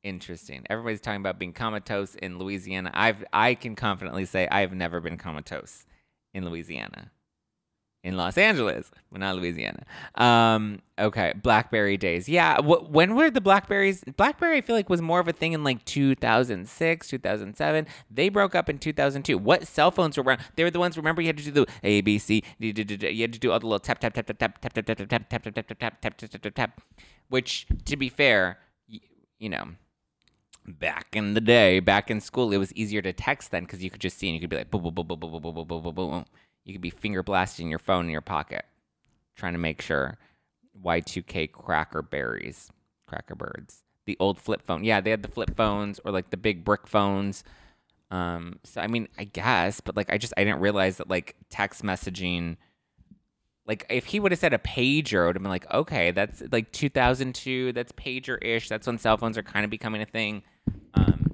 interesting. 0.02 0.66
Everybody's 0.68 1.00
talking 1.00 1.20
about 1.20 1.38
being 1.38 1.52
comatose 1.52 2.16
in 2.16 2.38
Louisiana. 2.38 2.90
I've 2.92 3.24
I 3.32 3.54
can 3.54 3.76
confidently 3.76 4.26
say 4.26 4.46
I 4.50 4.60
have 4.60 4.74
never 4.74 5.00
been 5.00 5.16
comatose 5.16 5.86
in 6.34 6.44
Louisiana 6.44 7.12
in 8.04 8.18
Los 8.18 8.36
Angeles, 8.36 8.90
but 9.10 9.20
not 9.20 9.34
Louisiana. 9.34 9.82
Um, 10.14 10.82
okay, 10.98 11.32
BlackBerry 11.42 11.96
days. 11.96 12.28
Yeah, 12.28 12.60
wh- 12.60 12.88
when 12.90 13.16
were 13.16 13.30
the 13.30 13.40
Blackberries? 13.40 14.04
BlackBerry, 14.16 14.58
I 14.58 14.60
feel 14.60 14.76
like 14.76 14.90
was 14.90 15.00
more 15.00 15.20
of 15.20 15.26
a 15.26 15.32
thing 15.32 15.54
in 15.54 15.64
like 15.64 15.84
2006, 15.86 17.08
2007. 17.08 17.86
They 18.10 18.28
broke 18.28 18.54
up 18.54 18.68
in 18.68 18.78
2002. 18.78 19.38
What 19.38 19.66
cell 19.66 19.90
phones 19.90 20.18
were 20.18 20.22
around? 20.22 20.42
They 20.54 20.64
were 20.64 20.70
the 20.70 20.78
ones. 20.78 20.98
Remember, 20.98 21.22
you 21.22 21.28
had 21.28 21.38
to 21.38 21.44
do 21.44 21.50
the 21.50 21.66
A 21.82 22.02
B 22.02 22.18
C. 22.18 22.44
You 22.58 22.74
had 23.22 23.32
to 23.32 23.38
do 23.38 23.50
all 23.50 23.58
the 23.58 23.66
little 23.66 23.80
tap 23.80 23.98
tap 23.98 24.12
tap 24.12 24.26
tap 24.26 24.38
tap 24.38 24.60
tap 24.60 24.74
tap 24.74 24.84
tap 24.84 25.08
tap 25.08 25.08
tap 25.08 25.28
tap 25.28 25.54
tap 25.54 25.66
tap 25.66 25.78
tap 25.78 26.00
tap 26.00 26.16
tap 26.18 26.30
tap 26.30 26.42
tap. 26.42 26.54
tap. 26.54 26.80
Which, 27.30 27.66
to 27.86 27.96
be 27.96 28.10
fair, 28.10 28.58
you 29.38 29.48
know 29.48 29.70
back 30.66 31.08
in 31.12 31.34
the 31.34 31.40
day, 31.40 31.80
back 31.80 32.10
in 32.10 32.20
school, 32.20 32.52
it 32.52 32.56
was 32.56 32.72
easier 32.74 33.02
to 33.02 33.12
text 33.12 33.50
then 33.50 33.64
because 33.64 33.84
you 33.84 33.90
could 33.90 34.00
just 34.00 34.18
see 34.18 34.28
and 34.28 34.34
you 34.34 34.40
could 34.40 34.50
be 34.50 34.56
like 34.56 34.70
boom, 34.70 34.82
boom, 34.82 34.94
boom, 34.94 35.06
boom, 35.06 35.20
boom, 35.20 35.30
boom, 35.30 35.42
boom, 35.42 35.66
boom, 35.66 35.82
boom, 35.82 35.94
boom. 35.94 36.24
You 36.64 36.72
could 36.72 36.80
be 36.80 36.90
finger 36.90 37.22
blasting 37.22 37.68
your 37.68 37.78
phone 37.78 38.06
in 38.06 38.10
your 38.10 38.20
pocket, 38.20 38.64
trying 39.36 39.52
to 39.52 39.58
make 39.58 39.82
sure 39.82 40.18
Y2K 40.82 41.52
cracker 41.52 42.02
berries, 42.02 42.70
cracker 43.06 43.34
birds. 43.34 43.82
The 44.06 44.16
old 44.20 44.40
flip 44.40 44.62
phone. 44.62 44.84
Yeah, 44.84 45.00
they 45.00 45.10
had 45.10 45.22
the 45.22 45.28
flip 45.28 45.56
phones 45.56 46.00
or 46.04 46.12
like 46.12 46.30
the 46.30 46.36
big 46.36 46.64
brick 46.64 46.86
phones. 46.86 47.44
Um, 48.10 48.58
so 48.64 48.80
I 48.80 48.86
mean, 48.86 49.08
I 49.18 49.24
guess, 49.24 49.80
but 49.80 49.96
like 49.96 50.12
I 50.12 50.18
just 50.18 50.34
I 50.36 50.44
didn't 50.44 50.60
realize 50.60 50.98
that 50.98 51.08
like 51.08 51.36
text 51.48 51.82
messaging 51.82 52.56
like 53.66 53.86
if 53.88 54.06
he 54.06 54.20
would 54.20 54.32
have 54.32 54.38
said 54.38 54.52
a 54.52 54.58
pager, 54.58 55.24
I 55.24 55.26
would 55.26 55.36
have 55.36 55.42
been 55.42 55.50
like, 55.50 55.70
okay, 55.72 56.10
that's 56.10 56.42
like 56.52 56.70
2002, 56.72 57.72
that's 57.72 57.92
pager 57.92 58.42
ish. 58.42 58.68
That's 58.68 58.86
when 58.86 58.98
cell 58.98 59.16
phones 59.16 59.38
are 59.38 59.42
kind 59.42 59.64
of 59.64 59.70
becoming 59.70 60.02
a 60.02 60.06
thing. 60.06 60.42
Um, 60.92 61.30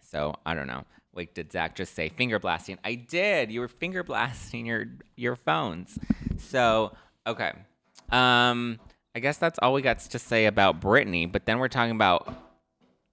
so 0.00 0.34
I 0.44 0.54
don't 0.54 0.66
know. 0.66 0.84
Like, 1.16 1.34
did 1.34 1.50
Zack 1.50 1.74
just 1.74 1.94
say 1.94 2.08
finger 2.08 2.38
blasting? 2.38 2.78
I 2.84 2.94
did. 2.94 3.50
You 3.50 3.60
were 3.60 3.68
finger 3.68 4.02
blasting 4.02 4.66
your 4.66 4.86
your 5.16 5.34
phones. 5.36 5.98
So 6.38 6.94
okay. 7.26 7.52
Um, 8.10 8.78
I 9.14 9.20
guess 9.20 9.38
that's 9.38 9.58
all 9.60 9.72
we 9.72 9.82
got 9.82 9.98
to 9.98 10.18
say 10.18 10.46
about 10.46 10.80
Britney. 10.80 11.30
But 11.30 11.46
then 11.46 11.58
we're 11.58 11.68
talking 11.68 11.94
about 11.94 12.28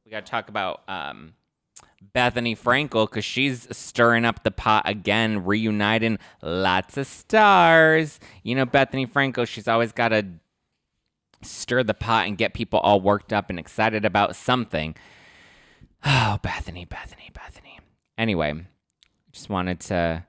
we 0.05 0.11
got 0.11 0.25
to 0.25 0.29
talk 0.29 0.49
about 0.49 0.81
um, 0.87 1.33
Bethenny 2.13 2.57
Frankel 2.57 3.09
because 3.09 3.25
she's 3.25 3.67
stirring 3.75 4.25
up 4.25 4.43
the 4.43 4.51
pot 4.51 4.83
again, 4.85 5.45
reuniting 5.45 6.19
lots 6.41 6.97
of 6.97 7.07
stars. 7.07 8.19
You 8.43 8.55
know, 8.55 8.65
Bethenny 8.65 9.09
Frankel, 9.09 9.47
she's 9.47 9.67
always 9.67 9.93
got 9.93 10.09
to 10.09 10.25
stir 11.41 11.83
the 11.83 11.93
pot 11.93 12.27
and 12.27 12.37
get 12.37 12.53
people 12.53 12.79
all 12.79 12.99
worked 13.01 13.33
up 13.33 13.49
and 13.49 13.59
excited 13.59 14.05
about 14.05 14.35
something. 14.35 14.95
Oh, 16.05 16.37
Bethenny, 16.43 16.89
Bethany, 16.89 17.31
Bethenny. 17.33 17.79
Anyway, 18.17 18.53
just 19.31 19.49
wanted 19.49 19.79
to 19.79 20.25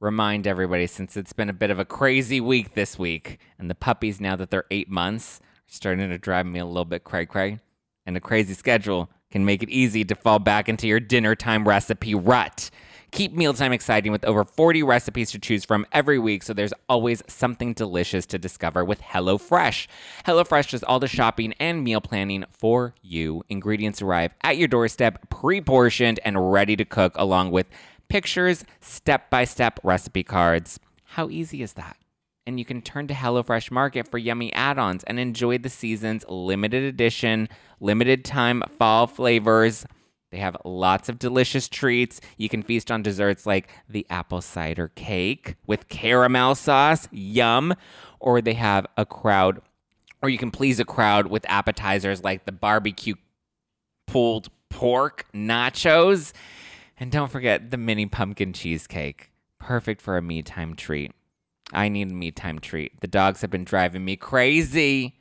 remind 0.00 0.46
everybody 0.46 0.86
since 0.86 1.16
it's 1.16 1.32
been 1.32 1.48
a 1.48 1.52
bit 1.54 1.70
of 1.70 1.78
a 1.78 1.84
crazy 1.84 2.40
week 2.40 2.74
this 2.74 2.98
week, 2.98 3.38
and 3.58 3.70
the 3.70 3.74
puppies, 3.74 4.20
now 4.20 4.36
that 4.36 4.50
they're 4.50 4.64
eight 4.70 4.88
months, 4.88 5.40
are 5.40 5.42
starting 5.66 6.08
to 6.08 6.18
drive 6.18 6.46
me 6.46 6.58
a 6.58 6.66
little 6.66 6.84
bit 6.84 7.04
cray 7.04 7.26
cray. 7.26 7.58
And 8.06 8.16
a 8.16 8.20
crazy 8.20 8.54
schedule 8.54 9.10
can 9.30 9.44
make 9.44 9.62
it 9.62 9.68
easy 9.68 10.04
to 10.04 10.14
fall 10.14 10.38
back 10.38 10.68
into 10.68 10.88
your 10.88 11.00
dinner 11.00 11.34
time 11.34 11.68
recipe 11.68 12.14
rut. 12.14 12.70
Keep 13.10 13.32
mealtime 13.32 13.72
exciting 13.72 14.12
with 14.12 14.24
over 14.24 14.44
40 14.44 14.82
recipes 14.82 15.30
to 15.30 15.38
choose 15.38 15.64
from 15.64 15.86
every 15.92 16.18
week, 16.18 16.42
so 16.42 16.52
there's 16.52 16.74
always 16.90 17.22
something 17.26 17.72
delicious 17.72 18.26
to 18.26 18.38
discover 18.38 18.84
with 18.84 19.00
HelloFresh. 19.00 19.86
HelloFresh 20.26 20.70
does 20.70 20.82
all 20.82 21.00
the 21.00 21.08
shopping 21.08 21.54
and 21.58 21.82
meal 21.82 22.02
planning 22.02 22.44
for 22.50 22.94
you. 23.00 23.42
Ingredients 23.48 24.02
arrive 24.02 24.34
at 24.42 24.58
your 24.58 24.68
doorstep, 24.68 25.30
pre 25.30 25.62
portioned 25.62 26.20
and 26.22 26.52
ready 26.52 26.76
to 26.76 26.84
cook, 26.84 27.14
along 27.16 27.50
with 27.50 27.66
pictures, 28.08 28.64
step 28.80 29.30
by 29.30 29.44
step 29.44 29.80
recipe 29.82 30.22
cards. 30.22 30.78
How 31.04 31.30
easy 31.30 31.62
is 31.62 31.72
that? 31.74 31.96
And 32.46 32.58
you 32.58 32.66
can 32.66 32.82
turn 32.82 33.08
to 33.08 33.14
HelloFresh 33.14 33.70
Market 33.70 34.06
for 34.08 34.18
yummy 34.18 34.52
add 34.52 34.78
ons 34.78 35.02
and 35.04 35.18
enjoy 35.18 35.58
the 35.58 35.70
season's 35.70 36.26
limited 36.28 36.84
edition, 36.84 37.48
limited 37.80 38.24
time 38.24 38.62
fall 38.78 39.06
flavors 39.06 39.86
They 40.30 40.38
have 40.38 40.56
lots 40.64 41.08
of 41.08 41.18
delicious 41.18 41.68
treats. 41.68 42.20
You 42.36 42.48
can 42.48 42.62
feast 42.62 42.90
on 42.90 43.02
desserts 43.02 43.46
like 43.46 43.68
the 43.88 44.06
apple 44.10 44.40
cider 44.40 44.88
cake 44.88 45.56
with 45.66 45.88
caramel 45.88 46.54
sauce, 46.54 47.08
yum. 47.10 47.74
Or 48.20 48.40
they 48.40 48.54
have 48.54 48.86
a 48.96 49.06
crowd, 49.06 49.62
or 50.20 50.28
you 50.28 50.38
can 50.38 50.50
please 50.50 50.80
a 50.80 50.84
crowd 50.84 51.28
with 51.28 51.46
appetizers 51.48 52.24
like 52.24 52.44
the 52.44 52.52
barbecue 52.52 53.14
pulled 54.06 54.48
pork 54.68 55.26
nachos. 55.32 56.32
And 56.98 57.12
don't 57.12 57.30
forget 57.30 57.70
the 57.70 57.76
mini 57.76 58.06
pumpkin 58.06 58.52
cheesecake. 58.52 59.30
Perfect 59.58 60.02
for 60.02 60.16
a 60.16 60.22
me 60.22 60.42
time 60.42 60.74
treat. 60.74 61.12
I 61.72 61.88
need 61.88 62.10
a 62.10 62.14
me 62.14 62.30
time 62.30 62.58
treat. 62.58 63.00
The 63.00 63.06
dogs 63.06 63.40
have 63.42 63.50
been 63.50 63.64
driving 63.64 64.04
me 64.04 64.16
crazy. 64.16 65.17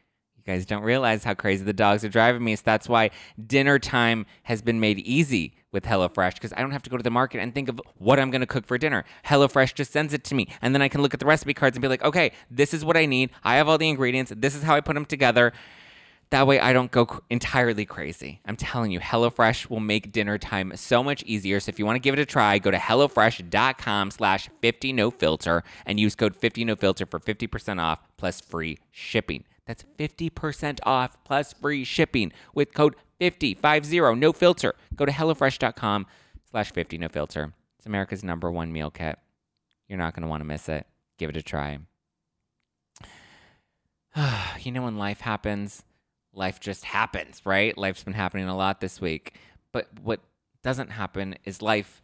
Guys 0.48 0.66
don't 0.66 0.82
realize 0.82 1.26
how 1.26 1.34
crazy 1.34 1.66
the 1.66 1.74
dogs 1.74 2.06
are 2.06 2.10
driving 2.10 2.42
me. 2.42 2.56
So 2.56 2.62
that's 2.64 2.88
why 2.88 3.12
dinner 3.46 3.80
time 3.80 4.26
has 4.44 4.62
been 4.62 4.80
made 4.80 5.00
easy 5.00 5.54
with 5.74 5.84
HelloFresh 5.84 6.36
because 6.36 6.54
I 6.54 6.62
don't 6.62 6.72
have 6.72 6.84
to 6.84 6.90
go 6.90 6.96
to 6.96 7.04
the 7.04 7.12
market 7.12 7.42
and 7.42 7.54
think 7.54 7.68
of 7.68 7.82
what 7.98 8.18
I'm 8.18 8.32
going 8.32 8.40
to 8.40 8.48
cook 8.48 8.66
for 8.66 8.78
dinner. 8.78 9.04
HelloFresh 9.26 9.74
just 9.74 9.92
sends 9.92 10.14
it 10.14 10.24
to 10.24 10.36
me. 10.36 10.48
And 10.62 10.74
then 10.74 10.82
I 10.82 10.88
can 10.88 11.02
look 11.02 11.14
at 11.14 11.20
the 11.20 11.26
recipe 11.26 11.54
cards 11.54 11.76
and 11.76 11.82
be 11.82 11.90
like, 11.90 12.02
okay, 12.02 12.32
this 12.50 12.74
is 12.74 12.86
what 12.86 12.96
I 12.96 13.06
need. 13.06 13.32
I 13.44 13.58
have 13.58 13.68
all 13.68 13.78
the 13.78 13.90
ingredients. 13.90 14.32
This 14.38 14.56
is 14.56 14.64
how 14.64 14.74
I 14.74 14.80
put 14.80 14.94
them 14.94 15.04
together. 15.04 15.52
That 16.30 16.48
way 16.48 16.62
I 16.62 16.72
don't 16.72 16.92
go 16.92 17.22
entirely 17.30 17.86
crazy. 17.86 18.40
I'm 18.46 18.56
telling 18.56 18.92
you, 18.92 19.02
HelloFresh 19.02 19.70
will 19.70 19.82
make 19.82 20.14
dinner 20.14 20.38
time 20.38 20.72
so 20.76 21.04
much 21.04 21.24
easier. 21.24 21.60
So 21.60 21.70
if 21.70 21.78
you 21.78 21.86
want 21.86 21.98
to 21.98 22.02
give 22.02 22.14
it 22.14 22.20
a 22.20 22.26
try, 22.26 22.58
go 22.58 22.72
to 22.72 22.78
HelloFresh.com 22.78 24.12
slash 24.12 24.50
50NoFilter 24.64 25.64
and 25.86 26.00
use 26.00 26.16
code 26.16 26.40
50NoFilter 26.40 27.10
for 27.10 27.20
50% 27.20 27.82
off 27.82 28.00
plus 28.16 28.40
free 28.40 28.78
shipping. 28.92 29.44
That's 29.68 29.84
50% 30.00 30.80
off 30.84 31.24
plus 31.26 31.54
free 31.54 31.84
shipping 31.84 32.32
with 32.56 32.74
code 32.74 32.96
50, 33.20 33.56
50, 33.56 34.16
no 34.16 34.32
filter. 34.32 34.74
Go 34.96 35.06
to 35.06 35.12
HelloFresh.com 35.12 36.08
slash 36.50 36.72
50 36.72 36.98
no 36.98 37.10
filter. 37.10 37.54
It's 37.78 37.86
America's 37.86 38.24
number 38.24 38.50
one 38.50 38.72
meal 38.72 38.90
kit. 38.90 39.20
You're 39.88 40.00
not 40.00 40.16
going 40.16 40.24
to 40.24 40.30
want 40.30 40.42
to 40.42 40.46
miss 40.46 40.70
it. 40.70 40.88
Give 41.18 41.30
it 41.30 41.38
a 41.38 41.42
try. 41.42 41.80
you 44.62 44.72
know, 44.72 44.84
when 44.84 44.98
life 44.98 45.20
happens, 45.20 45.84
life 46.34 46.60
just 46.60 46.86
happens, 46.86 47.42
right? 47.46 47.78
Life's 47.78 48.04
been 48.04 48.14
happening 48.14 48.48
a 48.48 48.56
lot 48.56 48.80
this 48.80 49.02
week. 49.02 49.38
But 49.72 49.90
what 50.02 50.22
doesn't 50.64 50.92
happen 50.92 51.36
is 51.44 51.62
life 51.62 52.02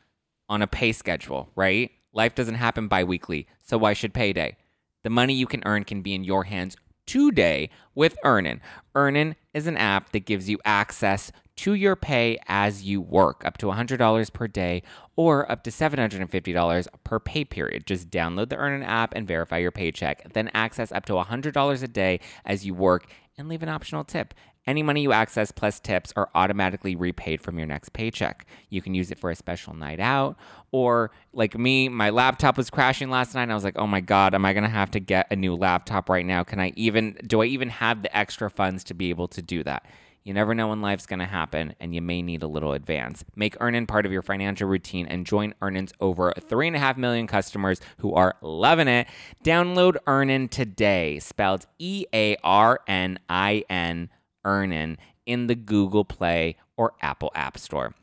on 0.49 0.61
a 0.61 0.67
pay 0.67 0.91
schedule, 0.91 1.49
right? 1.55 1.91
Life 2.11 2.35
doesn't 2.35 2.55
happen 2.55 2.87
bi 2.87 3.03
weekly. 3.03 3.47
So 3.61 3.77
why 3.77 3.93
should 3.93 4.13
payday? 4.13 4.57
The 5.03 5.09
money 5.09 5.33
you 5.33 5.47
can 5.47 5.63
earn 5.65 5.83
can 5.83 6.01
be 6.01 6.13
in 6.13 6.23
your 6.23 6.45
hands 6.45 6.77
today 7.05 7.69
with 7.95 8.17
Earnin. 8.23 8.61
Earnin 8.95 9.35
is 9.53 9.67
an 9.67 9.77
app 9.77 10.11
that 10.11 10.25
gives 10.25 10.49
you 10.49 10.59
access 10.65 11.31
to 11.55 11.73
your 11.73 11.95
pay 11.95 12.39
as 12.47 12.83
you 12.83 12.99
work, 12.99 13.45
up 13.45 13.57
to 13.59 13.67
$100 13.67 14.33
per 14.33 14.47
day 14.47 14.81
or 15.15 15.49
up 15.51 15.63
to 15.63 15.69
$750 15.69 16.87
per 17.03 17.19
pay 17.19 17.45
period. 17.45 17.85
Just 17.85 18.09
download 18.09 18.49
the 18.49 18.55
Earnin 18.55 18.83
app 18.83 19.13
and 19.15 19.27
verify 19.27 19.57
your 19.57 19.71
paycheck. 19.71 20.33
Then 20.33 20.49
access 20.53 20.91
up 20.91 21.05
to 21.05 21.13
$100 21.13 21.83
a 21.83 21.87
day 21.87 22.19
as 22.45 22.65
you 22.65 22.73
work 22.73 23.05
and 23.37 23.47
leave 23.47 23.63
an 23.63 23.69
optional 23.69 24.03
tip. 24.03 24.33
Any 24.65 24.81
money 24.81 25.01
you 25.01 25.11
access 25.11 25.51
plus 25.51 25.79
tips 25.79 26.13
are 26.15 26.29
automatically 26.33 26.95
repaid 26.95 27.41
from 27.41 27.57
your 27.57 27.67
next 27.67 27.91
paycheck. 27.93 28.45
You 28.69 28.81
can 28.81 28.93
use 28.93 29.11
it 29.11 29.19
for 29.19 29.29
a 29.29 29.35
special 29.35 29.73
night 29.73 29.99
out, 29.99 30.37
or 30.71 31.11
like 31.33 31.57
me, 31.57 31.89
my 31.89 32.09
laptop 32.09 32.57
was 32.57 32.69
crashing 32.69 33.09
last 33.09 33.35
night. 33.35 33.43
And 33.43 33.51
I 33.51 33.55
was 33.55 33.63
like, 33.63 33.77
oh 33.77 33.87
my 33.87 33.99
God, 33.99 34.33
am 34.33 34.45
I 34.45 34.53
going 34.53 34.63
to 34.63 34.69
have 34.69 34.91
to 34.91 34.99
get 34.99 35.27
a 35.31 35.35
new 35.35 35.55
laptop 35.55 36.09
right 36.09 36.25
now? 36.25 36.43
Can 36.43 36.59
I 36.59 36.71
even, 36.75 37.17
do 37.27 37.41
I 37.41 37.45
even 37.45 37.69
have 37.69 38.03
the 38.03 38.15
extra 38.15 38.49
funds 38.49 38.83
to 38.85 38.93
be 38.93 39.09
able 39.09 39.27
to 39.29 39.41
do 39.41 39.63
that? 39.63 39.85
You 40.23 40.33
never 40.33 40.55
know 40.55 40.69
when 40.69 40.81
life's 40.81 41.05
going 41.05 41.19
to 41.19 41.25
happen, 41.25 41.75
and 41.81 41.93
you 41.93 42.01
may 42.01 42.21
need 42.21 42.43
a 42.43 42.47
little 42.47 42.71
advance. 42.71 43.25
Make 43.35 43.57
Earnin 43.59 43.85
part 43.85 44.05
of 44.05 44.11
your 44.13 44.21
financial 44.21 44.69
routine 44.69 45.05
and 45.05 45.25
join 45.25 45.53
Earnin's 45.61 45.91
over 45.99 46.31
3.5 46.39 46.95
million 46.95 47.27
customers 47.27 47.81
who 47.97 48.13
are 48.13 48.35
loving 48.41 48.87
it. 48.87 49.07
Download 49.43 49.97
Earnin 50.07 50.47
today, 50.47 51.19
spelled 51.19 51.65
E 51.77 52.05
A 52.13 52.37
R 52.41 52.79
N 52.87 53.19
I 53.27 53.65
N, 53.69 54.09
Earnin, 54.45 54.97
in 55.25 55.47
the 55.47 55.55
Google 55.55 56.05
Play 56.05 56.57
or 56.77 56.93
Apple 57.01 57.31
App 57.35 57.57
Store. 57.57 57.93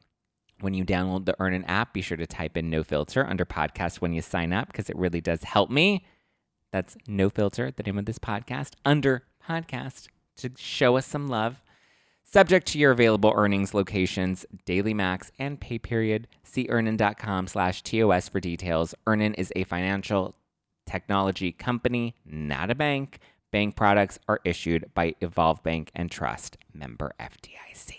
When 0.60 0.74
you 0.74 0.84
download 0.84 1.24
the 1.24 1.40
Earnin 1.40 1.64
app, 1.64 1.94
be 1.94 2.02
sure 2.02 2.16
to 2.16 2.26
type 2.26 2.56
in 2.56 2.68
no 2.68 2.82
filter 2.82 3.26
under 3.26 3.44
podcast 3.44 3.96
when 3.96 4.12
you 4.12 4.20
sign 4.20 4.52
up 4.52 4.66
because 4.66 4.90
it 4.90 4.96
really 4.96 5.20
does 5.20 5.42
help 5.42 5.70
me. 5.70 6.04
That's 6.70 6.96
no 7.06 7.30
filter, 7.30 7.70
the 7.70 7.82
name 7.82 7.98
of 7.98 8.04
this 8.04 8.18
podcast, 8.18 8.72
under 8.84 9.24
podcast 9.46 10.08
to 10.36 10.50
show 10.56 10.96
us 10.96 11.06
some 11.06 11.28
love. 11.28 11.62
Subject 12.22 12.66
to 12.68 12.78
your 12.78 12.92
available 12.92 13.32
earnings 13.34 13.74
locations, 13.74 14.46
daily 14.64 14.94
max, 14.94 15.32
and 15.38 15.60
pay 15.60 15.78
period. 15.78 16.28
See 16.44 16.66
earnin.com 16.68 17.48
slash 17.48 17.82
TOS 17.82 18.28
for 18.28 18.38
details. 18.38 18.94
Earnin 19.06 19.34
is 19.34 19.52
a 19.56 19.64
financial 19.64 20.36
technology 20.86 21.50
company, 21.50 22.14
not 22.24 22.70
a 22.70 22.74
bank. 22.74 23.18
Bank 23.50 23.76
products 23.76 24.18
are 24.28 24.40
issued 24.44 24.92
by 24.94 25.14
Evolve 25.20 25.62
Bank 25.62 25.90
and 25.94 26.10
Trust, 26.10 26.56
member 26.72 27.12
FDIC. 27.18 27.96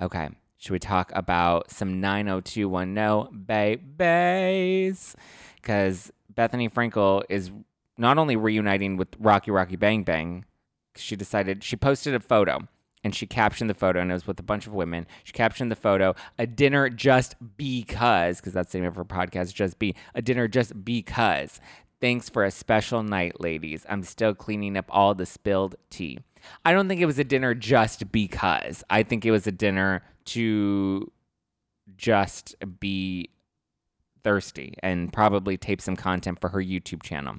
Okay, 0.00 0.28
should 0.58 0.72
we 0.72 0.78
talk 0.78 1.10
about 1.14 1.70
some 1.70 2.00
90210 2.00 3.44
babies? 3.46 5.16
Because 5.56 6.12
Bethenny 6.34 6.72
Frankel 6.72 7.22
is 7.28 7.50
not 7.96 8.18
only 8.18 8.36
reuniting 8.36 8.96
with 8.96 9.08
Rocky 9.18 9.50
Rocky 9.50 9.76
Bang 9.76 10.04
Bang, 10.04 10.44
she 10.94 11.16
decided, 11.16 11.64
she 11.64 11.76
posted 11.76 12.14
a 12.14 12.20
photo 12.20 12.60
and 13.04 13.14
she 13.14 13.26
captioned 13.26 13.70
the 13.70 13.74
photo 13.74 14.00
and 14.00 14.10
it 14.10 14.14
was 14.14 14.26
with 14.26 14.40
a 14.40 14.42
bunch 14.42 14.66
of 14.66 14.74
women 14.74 15.06
she 15.22 15.32
captioned 15.32 15.70
the 15.70 15.76
photo 15.76 16.14
a 16.36 16.46
dinner 16.46 16.88
just 16.88 17.36
because 17.56 18.40
because 18.40 18.52
that's 18.52 18.72
the 18.72 18.78
name 18.78 18.88
of 18.88 18.96
her 18.96 19.04
podcast 19.04 19.54
just 19.54 19.78
be 19.78 19.94
a 20.16 20.22
dinner 20.22 20.48
just 20.48 20.84
because 20.84 21.60
thanks 22.00 22.28
for 22.28 22.44
a 22.44 22.50
special 22.50 23.02
night 23.02 23.40
ladies. 23.40 23.84
I'm 23.88 24.02
still 24.02 24.34
cleaning 24.34 24.76
up 24.76 24.86
all 24.88 25.14
the 25.14 25.26
spilled 25.26 25.76
tea. 25.90 26.18
I 26.64 26.72
don't 26.72 26.88
think 26.88 27.00
it 27.00 27.06
was 27.06 27.18
a 27.18 27.24
dinner 27.24 27.54
just 27.54 28.10
because. 28.12 28.84
I 28.88 29.02
think 29.02 29.24
it 29.24 29.30
was 29.30 29.46
a 29.46 29.52
dinner 29.52 30.02
to 30.26 31.10
just 31.96 32.54
be 32.80 33.30
thirsty 34.22 34.74
and 34.82 35.12
probably 35.12 35.56
tape 35.56 35.80
some 35.80 35.96
content 35.96 36.40
for 36.40 36.50
her 36.50 36.60
youtube 36.60 37.02
channel 37.02 37.36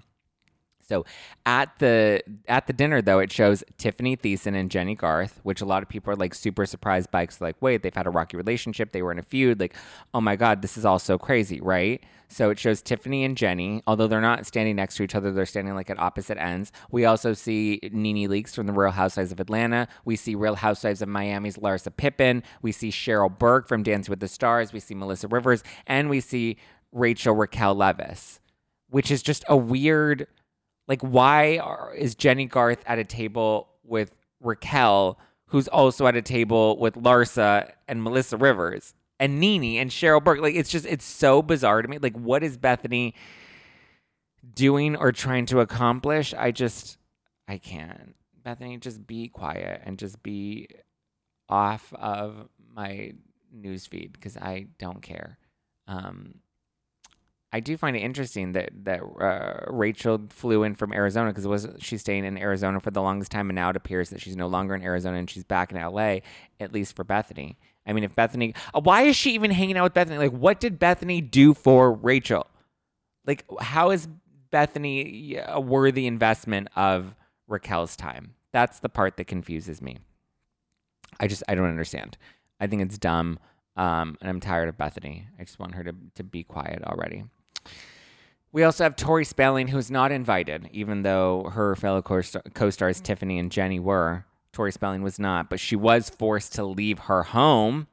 so 0.89 1.05
at 1.45 1.77
the 1.77 2.23
at 2.47 2.65
the 2.65 2.73
dinner 2.73 2.99
though, 2.99 3.19
it 3.19 3.31
shows 3.31 3.63
Tiffani 3.77 4.19
Thiessen 4.19 4.55
and 4.55 4.71
Jennie 4.71 4.95
Garth, 4.95 5.39
which 5.43 5.61
a 5.61 5.65
lot 5.65 5.83
of 5.83 5.87
people 5.87 6.11
are 6.11 6.15
like 6.15 6.33
super 6.33 6.65
surprised 6.65 7.11
by 7.11 7.23
because 7.23 7.39
like, 7.39 7.55
wait, 7.61 7.83
they've 7.83 7.93
had 7.93 8.07
a 8.07 8.09
rocky 8.09 8.37
relationship, 8.37 8.91
they 8.91 9.03
were 9.03 9.11
in 9.11 9.19
a 9.19 9.23
feud, 9.23 9.59
like, 9.59 9.75
oh 10.15 10.19
my 10.19 10.35
god, 10.35 10.63
this 10.63 10.77
is 10.77 10.85
all 10.85 10.97
so 10.97 11.19
crazy, 11.19 11.61
right? 11.61 12.03
So 12.27 12.49
it 12.49 12.57
shows 12.57 12.81
Tiffani 12.81 13.23
and 13.23 13.37
Jennie, 13.37 13.83
although 13.85 14.07
they're 14.07 14.19
not 14.19 14.47
standing 14.47 14.75
next 14.75 14.95
to 14.97 15.03
each 15.03 15.13
other, 15.13 15.31
they're 15.31 15.45
standing 15.45 15.75
like 15.75 15.91
at 15.91 15.99
opposite 15.99 16.39
ends. 16.39 16.71
We 16.89 17.05
also 17.05 17.33
see 17.33 17.79
Nene 17.91 18.27
Leakes 18.27 18.55
from 18.55 18.65
the 18.65 18.73
Real 18.73 18.91
Housewives 18.91 19.31
of 19.31 19.39
Atlanta. 19.39 19.87
We 20.05 20.15
see 20.15 20.33
Real 20.33 20.55
Housewives 20.55 21.03
of 21.03 21.09
Miami's 21.09 21.57
Larsa 21.57 21.95
Pippen. 21.95 22.41
We 22.63 22.71
see 22.71 22.89
Cheryl 22.89 23.35
Burke 23.35 23.67
from 23.67 23.83
Dancing 23.83 24.11
with 24.11 24.21
the 24.21 24.27
Stars. 24.27 24.73
We 24.73 24.79
see 24.79 24.95
Melissa 24.95 25.27
Rivers, 25.27 25.63
and 25.85 26.09
we 26.09 26.19
see 26.19 26.57
Rachel 26.91 27.35
Raquel 27.35 27.75
Leviss, 27.75 28.39
which 28.89 29.11
is 29.11 29.21
just 29.21 29.43
a 29.47 29.57
weird 29.57 30.27
like, 30.89 31.01
why 31.01 31.59
are, 31.59 31.93
is 31.95 32.15
Jennie 32.15 32.47
Garth 32.47 32.83
at 32.87 32.97
a 32.99 33.05
table 33.05 33.69
with 33.83 34.13
Raquel, 34.41 35.19
who's 35.45 35.67
also 35.67 36.07
at 36.07 36.15
a 36.15 36.21
table 36.21 36.77
with 36.79 36.95
Larsa 36.95 37.71
and 37.87 38.03
Melissa 38.03 38.35
Rivers 38.35 38.95
and 39.19 39.39
Nene 39.39 39.79
and 39.79 39.91
Cheryl 39.91 40.21
Burke? 40.21 40.41
Like, 40.41 40.55
it's 40.55 40.69
just, 40.69 40.87
it's 40.87 41.05
so 41.05 41.41
bizarre 41.43 41.83
to 41.83 41.87
me. 41.87 41.99
Like, 41.99 42.17
what 42.17 42.43
is 42.43 42.57
Bethenny 42.57 43.13
doing 44.55 44.95
or 44.95 45.11
trying 45.11 45.45
to 45.45 45.59
accomplish? 45.59 46.33
I 46.33 46.51
just, 46.51 46.97
I 47.47 47.59
can't. 47.59 48.15
Bethenny, 48.43 48.79
just 48.79 49.05
be 49.05 49.27
quiet 49.27 49.81
and 49.85 49.99
just 49.99 50.23
be 50.23 50.69
off 51.47 51.93
of 51.93 52.49
my 52.73 53.13
newsfeed 53.55 54.13
because 54.13 54.37
I 54.37 54.67
don't 54.79 55.03
care. 55.03 55.37
Um, 55.87 56.35
I 57.51 57.59
do 57.61 57.77
find 57.77 57.95
it 57.95 58.01
interesting 58.01 58.51
that 58.51 58.69
that 58.83 59.01
uh, 59.01 59.71
Rachel 59.71 60.21
flew 60.29 60.63
in 60.63 60.75
from 60.75 60.93
Arizona 60.93 61.31
because 61.31 61.47
was 61.47 61.67
she's 61.79 62.01
staying 62.01 62.25
in 62.25 62.37
Arizona 62.37 62.79
for 62.79 62.91
the 62.91 63.01
longest 63.01 63.31
time, 63.31 63.49
and 63.49 63.55
now 63.55 63.69
it 63.69 63.75
appears 63.75 64.11
that 64.11 64.21
she's 64.21 64.35
no 64.35 64.47
longer 64.47 64.75
in 64.75 64.83
Arizona 64.83 65.17
and 65.17 65.29
she's 65.29 65.43
back 65.43 65.71
in 65.71 65.77
L.A. 65.77 66.21
At 66.59 66.73
least 66.73 66.95
for 66.95 67.03
Bethenny. 67.03 67.55
I 67.87 67.93
mean, 67.93 68.03
if 68.03 68.15
Bethenny, 68.15 68.55
uh, 68.73 68.81
why 68.81 69.03
is 69.03 69.15
she 69.15 69.33
even 69.33 69.49
hanging 69.49 69.77
out 69.77 69.83
with 69.83 69.93
Bethenny? 69.95 70.19
Like, 70.19 70.31
what 70.31 70.59
did 70.59 70.79
Bethenny 70.79 71.29
do 71.29 71.55
for 71.55 71.91
Rachel? 71.91 72.45
Like, 73.25 73.45
how 73.59 73.89
is 73.89 74.07
Bethenny 74.53 75.43
a 75.43 75.59
worthy 75.59 76.05
investment 76.05 76.67
of 76.75 77.15
Raquel's 77.47 77.95
time? 77.95 78.35
That's 78.53 78.79
the 78.79 78.89
part 78.89 79.17
that 79.17 79.25
confuses 79.25 79.81
me. 79.81 79.97
I 81.19 81.27
just 81.27 81.41
I 81.47 81.55
don't 81.55 81.65
understand. 81.65 82.17
I 82.59 82.67
think 82.67 82.83
it's 82.83 82.99
dumb. 82.99 83.39
Um, 83.75 84.17
and 84.21 84.29
I'm 84.29 84.39
tired 84.39 84.69
of 84.69 84.77
Bethenny. 84.77 85.25
I 85.39 85.43
just 85.45 85.57
want 85.57 85.75
her 85.75 85.83
to, 85.83 85.95
to 86.15 86.23
be 86.23 86.43
quiet 86.43 86.83
already. 86.83 87.23
We 88.51 88.63
also 88.63 88.83
have 88.83 88.95
Tori 88.95 89.25
Spelling, 89.25 89.67
who's 89.67 89.91
not 89.91 90.11
invited, 90.11 90.69
even 90.71 91.03
though 91.03 91.51
her 91.53 91.75
fellow 91.75 92.01
co 92.01 92.21
stars 92.21 93.01
Tiffani 93.01 93.39
and 93.39 93.51
Jennie 93.51 93.79
were. 93.79 94.25
Tori 94.51 94.71
Spelling 94.71 95.03
was 95.03 95.19
not, 95.19 95.49
but 95.49 95.59
she 95.59 95.75
was 95.75 96.09
forced 96.09 96.53
to 96.55 96.65
leave 96.65 96.99
her 96.99 97.23
home 97.23 97.87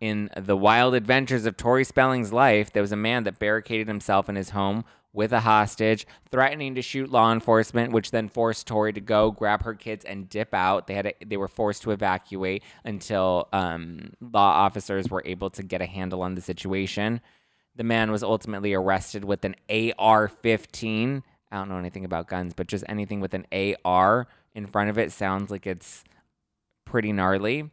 in 0.00 0.30
the 0.36 0.56
wild 0.56 0.94
adventures 0.94 1.46
of 1.46 1.56
Tori 1.56 1.84
Spelling's 1.84 2.32
life, 2.32 2.72
there 2.72 2.82
was 2.82 2.92
a 2.92 2.96
man 2.96 3.24
that 3.24 3.38
barricaded 3.38 3.88
himself 3.88 4.28
in 4.28 4.36
his 4.36 4.50
home 4.50 4.84
with 5.12 5.32
a 5.32 5.40
hostage, 5.40 6.06
threatening 6.30 6.74
to 6.74 6.82
shoot 6.82 7.10
law 7.10 7.32
enforcement, 7.32 7.92
which 7.92 8.10
then 8.10 8.28
forced 8.28 8.66
Tori 8.66 8.92
to 8.92 9.00
go 9.00 9.30
grab 9.30 9.62
her 9.64 9.74
kids 9.74 10.04
and 10.04 10.28
dip 10.28 10.54
out. 10.54 10.86
They 10.86 10.94
had 10.94 11.06
a, 11.06 11.14
they 11.24 11.36
were 11.36 11.48
forced 11.48 11.82
to 11.82 11.90
evacuate 11.90 12.62
until 12.84 13.48
um, 13.52 14.12
law 14.20 14.52
officers 14.52 15.10
were 15.10 15.22
able 15.24 15.50
to 15.50 15.62
get 15.62 15.80
a 15.80 15.86
handle 15.86 16.22
on 16.22 16.34
the 16.34 16.40
situation. 16.40 17.20
The 17.78 17.84
man 17.84 18.10
was 18.10 18.24
ultimately 18.24 18.74
arrested 18.74 19.24
with 19.24 19.44
an 19.44 19.54
AR-15. 19.70 21.22
I 21.52 21.56
don't 21.56 21.68
know 21.68 21.78
anything 21.78 22.04
about 22.04 22.26
guns, 22.26 22.52
but 22.52 22.66
just 22.66 22.84
anything 22.88 23.20
with 23.20 23.34
an 23.34 23.46
AR 23.52 24.26
in 24.52 24.66
front 24.66 24.90
of 24.90 24.98
it 24.98 25.12
sounds 25.12 25.48
like 25.52 25.64
it's 25.64 26.02
pretty 26.84 27.12
gnarly. 27.12 27.70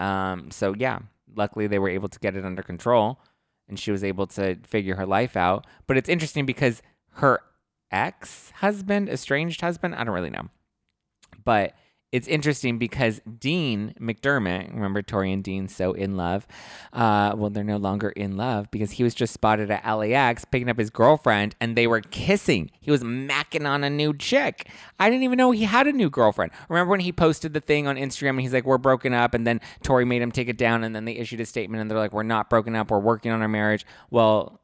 Um, 0.00 0.50
so 0.50 0.74
yeah, 0.76 0.98
luckily 1.36 1.68
they 1.68 1.78
were 1.78 1.88
able 1.88 2.08
to 2.08 2.18
get 2.18 2.36
it 2.36 2.44
under 2.44 2.62
control 2.62 3.20
and 3.68 3.78
she 3.78 3.92
was 3.92 4.02
able 4.02 4.26
to 4.26 4.56
figure 4.64 4.96
her 4.96 5.06
life 5.06 5.36
out. 5.36 5.68
But 5.86 5.98
it's 5.98 6.08
interesting 6.08 6.46
because 6.46 6.82
her 7.12 7.38
ex 7.92 8.50
husband, 8.56 9.08
estranged 9.08 9.60
husband, 9.60 9.94
I 9.94 10.02
don't 10.02 10.14
really 10.14 10.30
know. 10.30 10.48
But 11.44 11.74
it's 12.14 12.28
interesting 12.28 12.78
because 12.78 13.20
Dean 13.40 13.92
McDermott, 14.00 14.72
remember 14.72 15.02
Tori 15.02 15.32
and 15.32 15.42
Dean 15.42 15.66
so 15.66 15.94
in 15.94 16.16
love? 16.16 16.46
Uh, 16.92 17.34
well, 17.36 17.50
they're 17.50 17.64
no 17.64 17.76
longer 17.76 18.10
in 18.10 18.36
love 18.36 18.70
because 18.70 18.92
he 18.92 19.02
was 19.02 19.16
just 19.16 19.34
spotted 19.34 19.68
at 19.68 19.84
LAX 19.84 20.44
picking 20.44 20.68
up 20.70 20.78
his 20.78 20.90
girlfriend 20.90 21.56
and 21.60 21.74
they 21.74 21.88
were 21.88 22.00
kissing. 22.00 22.70
He 22.80 22.92
was 22.92 23.02
macking 23.02 23.68
on 23.68 23.82
a 23.82 23.90
new 23.90 24.16
chick. 24.16 24.68
I 25.00 25.10
didn't 25.10 25.24
even 25.24 25.38
know 25.38 25.50
he 25.50 25.64
had 25.64 25.88
a 25.88 25.92
new 25.92 26.08
girlfriend. 26.08 26.52
Remember 26.68 26.92
when 26.92 27.00
he 27.00 27.10
posted 27.10 27.52
the 27.52 27.60
thing 27.60 27.88
on 27.88 27.96
Instagram 27.96 28.30
and 28.30 28.42
he's 28.42 28.52
like, 28.52 28.64
We're 28.64 28.78
broken 28.78 29.12
up. 29.12 29.34
And 29.34 29.44
then 29.44 29.60
Tori 29.82 30.04
made 30.04 30.22
him 30.22 30.30
take 30.30 30.48
it 30.48 30.56
down 30.56 30.84
and 30.84 30.94
then 30.94 31.06
they 31.06 31.16
issued 31.16 31.40
a 31.40 31.46
statement 31.46 31.80
and 31.80 31.90
they're 31.90 31.98
like, 31.98 32.12
We're 32.12 32.22
not 32.22 32.48
broken 32.48 32.76
up. 32.76 32.92
We're 32.92 33.00
working 33.00 33.32
on 33.32 33.42
our 33.42 33.48
marriage. 33.48 33.84
Well, 34.12 34.60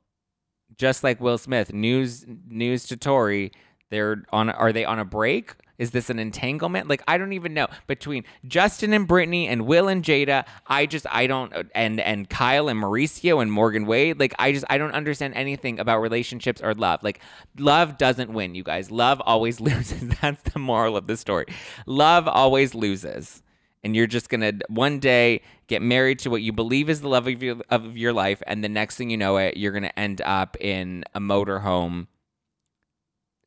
just 0.78 1.02
like 1.02 1.20
Will 1.20 1.36
Smith, 1.36 1.72
news 1.72 2.24
news 2.46 2.86
to 2.86 2.96
Tori, 2.96 3.50
they're 3.90 4.22
on 4.30 4.50
are 4.50 4.72
they 4.72 4.84
on 4.84 5.00
a 5.00 5.04
break? 5.04 5.54
Is 5.81 5.93
this 5.93 6.11
an 6.11 6.19
entanglement? 6.19 6.88
Like 6.88 7.03
I 7.09 7.16
don't 7.16 7.33
even 7.33 7.55
know. 7.55 7.66
Between 7.87 8.25
Justin 8.47 8.93
and 8.93 9.09
Britney 9.09 9.47
and 9.47 9.66
Will 9.66 9.88
and 9.88 10.05
Jada, 10.05 10.45
I 10.66 10.85
just 10.85 11.07
I 11.11 11.27
don't 11.27 11.55
and 11.75 11.99
and 11.99 12.29
Kyle 12.29 12.69
and 12.69 12.79
Mauricio 12.79 13.40
and 13.40 13.51
Morgan 13.51 13.87
Wade, 13.87 14.21
like 14.21 14.35
I 14.38 14.53
just 14.53 14.66
I 14.69 14.77
don't 14.77 14.93
understand 14.93 15.33
anything 15.37 15.81
about 15.81 16.03
relationships 16.03 16.61
or 16.61 16.75
love. 16.75 17.03
Like 17.03 17.21
love 17.59 17.97
doesn't 17.97 18.31
win, 18.31 18.55
you 18.55 18.62
guys. 18.62 18.90
Love 18.90 19.23
always 19.25 19.59
loses. 19.69 20.07
That's 20.21 20.43
the 20.43 20.59
moral 20.59 20.99
of 20.99 21.07
the 21.07 21.16
story. 21.16 21.47
Love 21.87 22.29
always 22.29 22.75
loses. 22.75 23.43
And 23.83 23.97
you're 23.97 24.07
just 24.07 24.29
gonna 24.29 24.53
one 24.69 24.99
day 24.99 25.40
get 25.66 25.81
married 25.81 26.19
to 26.21 26.29
what 26.29 26.43
you 26.43 26.53
believe 26.53 26.90
is 26.90 27.01
the 27.01 27.09
love 27.09 27.27
of 27.27 27.43
your 27.43 27.57
of 27.71 27.97
your 27.97 28.12
life, 28.12 28.43
and 28.47 28.62
the 28.62 28.69
next 28.69 28.97
thing 28.97 29.09
you 29.09 29.16
know 29.16 29.38
it, 29.38 29.57
you're 29.57 29.73
gonna 29.73 29.93
end 29.97 30.21
up 30.21 30.59
in 30.61 31.05
a 31.14 31.21
motorhome, 31.21 32.07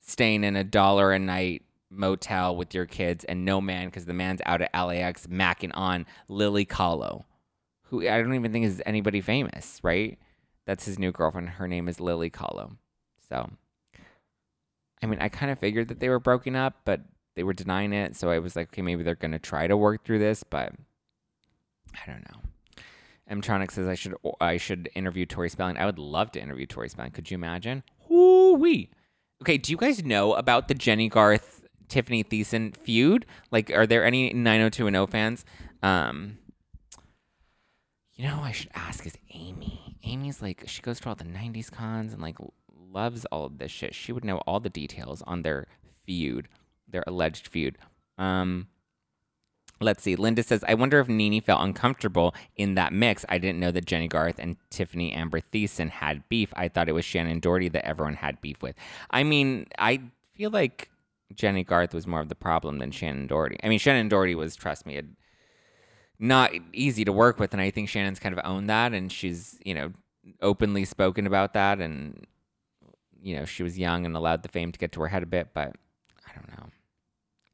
staying 0.02 0.44
in 0.44 0.56
a 0.56 0.64
dollar 0.64 1.14
a 1.14 1.20
night 1.20 1.62
motel 1.94 2.56
with 2.56 2.74
your 2.74 2.86
kids 2.86 3.24
and 3.26 3.46
no 3.46 3.62
man 3.62 3.88
because 3.88 4.06
the 4.06 4.14
man's 4.14 4.42
out 4.46 4.62
at 4.62 4.74
LAX 4.74 5.28
macking 5.28 5.72
on 5.74 6.06
Lily 6.28 6.66
Calo, 6.66 7.26
who 7.84 8.08
I 8.08 8.22
don't 8.22 8.34
even 8.34 8.52
think 8.52 8.66
is 8.66 8.82
anybody 8.86 9.22
famous, 9.22 9.80
right? 9.84 10.18
That's 10.66 10.86
his 10.86 11.00
new 11.00 11.12
girlfriend. 11.12 11.50
Her 11.50 11.68
name 11.68 11.88
is 11.88 12.00
Lily 12.00 12.30
Calo. 12.30 12.78
So, 13.30 13.50
I 15.02 15.06
mean, 15.06 15.20
I 15.20 15.30
kind 15.30 15.52
of 15.52 15.60
figured 15.60 15.90
that 15.90 16.00
they 16.00 16.10
were 16.10 16.20
broken 16.20 16.56
up, 16.56 16.82
but 16.86 17.02
they 17.36 17.44
were 17.44 17.54
denying 17.54 17.94
it. 17.94 18.16
So 18.16 18.30
I 18.30 18.40
was 18.40 18.56
like, 18.56 18.70
okay, 18.70 18.82
maybe 18.82 19.04
they're 19.04 19.16
going 19.16 19.32
to 19.32 19.40
try 19.40 19.68
to 19.68 19.76
work 19.78 20.06
through 20.06 20.20
this, 20.20 20.44
but 20.44 20.74
I 21.94 22.12
don't 22.12 22.26
know. 22.32 22.40
Mtronic 23.30 23.72
says 23.72 23.88
I 23.88 23.96
should 23.96 24.16
I 24.42 24.58
should 24.58 24.90
interview 24.96 25.26
Tori 25.26 25.50
Spelling. 25.50 25.78
I 25.78 25.86
would 25.86 25.98
love 25.98 26.32
to 26.32 26.42
interview 26.42 26.66
Tori 26.66 26.90
Spelling. 26.90 27.12
Could 27.12 27.32
you 27.32 27.36
imagine? 27.36 27.84
Woo 28.10 28.54
wee. 28.54 28.90
Okay, 29.42 29.58
do 29.58 29.72
you 29.72 29.78
guys 29.78 30.04
know 30.04 30.34
about 30.34 30.68
the 30.68 30.74
Jennie 30.74 31.10
Garth 31.10 31.63
Tiffani 31.94 32.26
Thiessen 32.26 32.76
feud? 32.76 33.26
Like, 33.52 33.70
are 33.70 33.86
there 33.86 34.04
any 34.04 34.34
90210 34.34 35.08
fans? 35.12 35.46
Um, 35.84 36.40
you 38.16 38.26
know, 38.26 38.40
I 38.42 38.52
should 38.52 38.72
ask 38.74 39.06
is 39.06 39.18
Amy. 39.34 39.98
Amy's 40.04 40.42
like, 40.42 40.64
she 40.68 40.82
goes 40.82 41.00
to 41.02 41.10
all 41.10 41.16
the 41.16 41.24
90s 41.24 41.72
cons 41.72 42.14
and 42.14 42.22
like 42.22 42.38
loves 42.92 43.26
all 43.26 43.46
of 43.46 43.58
this 43.58 43.72
shit. 43.72 43.94
She 43.96 44.12
would 44.12 44.26
know 44.26 44.38
all 44.40 44.60
the 44.60 44.70
details 44.70 45.22
on 45.24 45.42
their 45.42 45.68
feud, 46.06 46.48
their 46.88 47.04
alleged 47.08 47.48
feud. 47.48 47.78
Um, 48.18 48.68
let's 49.80 50.04
see. 50.04 50.16
Linda 50.16 50.44
says, 50.44 50.64
I 50.68 50.74
wonder 50.74 51.00
if 51.00 51.08
Nene 51.08 51.42
felt 51.42 51.62
uncomfortable 51.62 52.34
in 52.56 52.76
that 52.76 52.94
mix. 52.94 53.26
I 53.30 53.38
didn't 53.38 53.60
know 53.60 53.72
that 53.72 53.86
Jennie 53.86 54.08
Garth 54.08 54.40
and 54.40 54.58
Tiffani 54.72 55.16
Amber 55.16 55.42
Thiessen 55.42 55.90
had 55.90 56.28
beef. 56.30 56.54
I 56.56 56.68
thought 56.68 56.90
it 56.90 56.94
was 56.94 57.06
Shannen 57.06 57.42
Doherty 57.42 57.70
that 57.70 57.86
everyone 57.86 58.16
had 58.16 58.42
beef 58.42 58.62
with. 58.62 58.76
I 59.12 59.24
mean, 59.24 59.68
I 59.78 60.02
feel 60.36 60.52
like 60.52 60.90
Jennie 61.36 61.64
Garth 61.64 61.94
was 61.94 62.08
more 62.08 62.20
of 62.20 62.30
the 62.30 62.36
problem 62.36 62.80
than 62.80 62.92
Shannen 62.92 63.28
Doherty. 63.28 63.58
I 63.64 63.70
mean, 63.70 63.80
Shannen 63.80 64.10
Doherty 64.10 64.36
was, 64.36 64.56
trust 64.56 64.86
me, 64.86 65.02
not 66.20 66.52
easy 66.72 67.04
to 67.06 67.12
work 67.12 67.40
with, 67.40 67.54
and 67.54 67.62
I 67.62 67.70
think 67.70 67.90
Shannen's 67.90 68.20
kind 68.20 68.38
of 68.38 68.44
owned 68.46 68.70
that, 68.70 68.94
and 68.94 69.12
she's 69.12 69.60
you 69.66 69.74
know 69.74 69.92
openly 70.42 70.86
spoken 70.86 71.28
about 71.28 71.54
that, 71.54 71.80
and 71.80 72.26
you 73.22 73.36
know 73.36 73.46
she 73.46 73.64
was 73.64 73.78
young 73.78 74.06
and 74.06 74.16
allowed 74.16 74.44
the 74.44 74.50
fame 74.50 74.72
to 74.72 74.80
get 74.80 74.92
to 74.94 75.02
her 75.02 75.08
head 75.08 75.24
a 75.24 75.28
bit, 75.28 75.50
but 75.54 75.76
I 76.28 76.34
don't 76.36 76.50
know. 76.58 76.70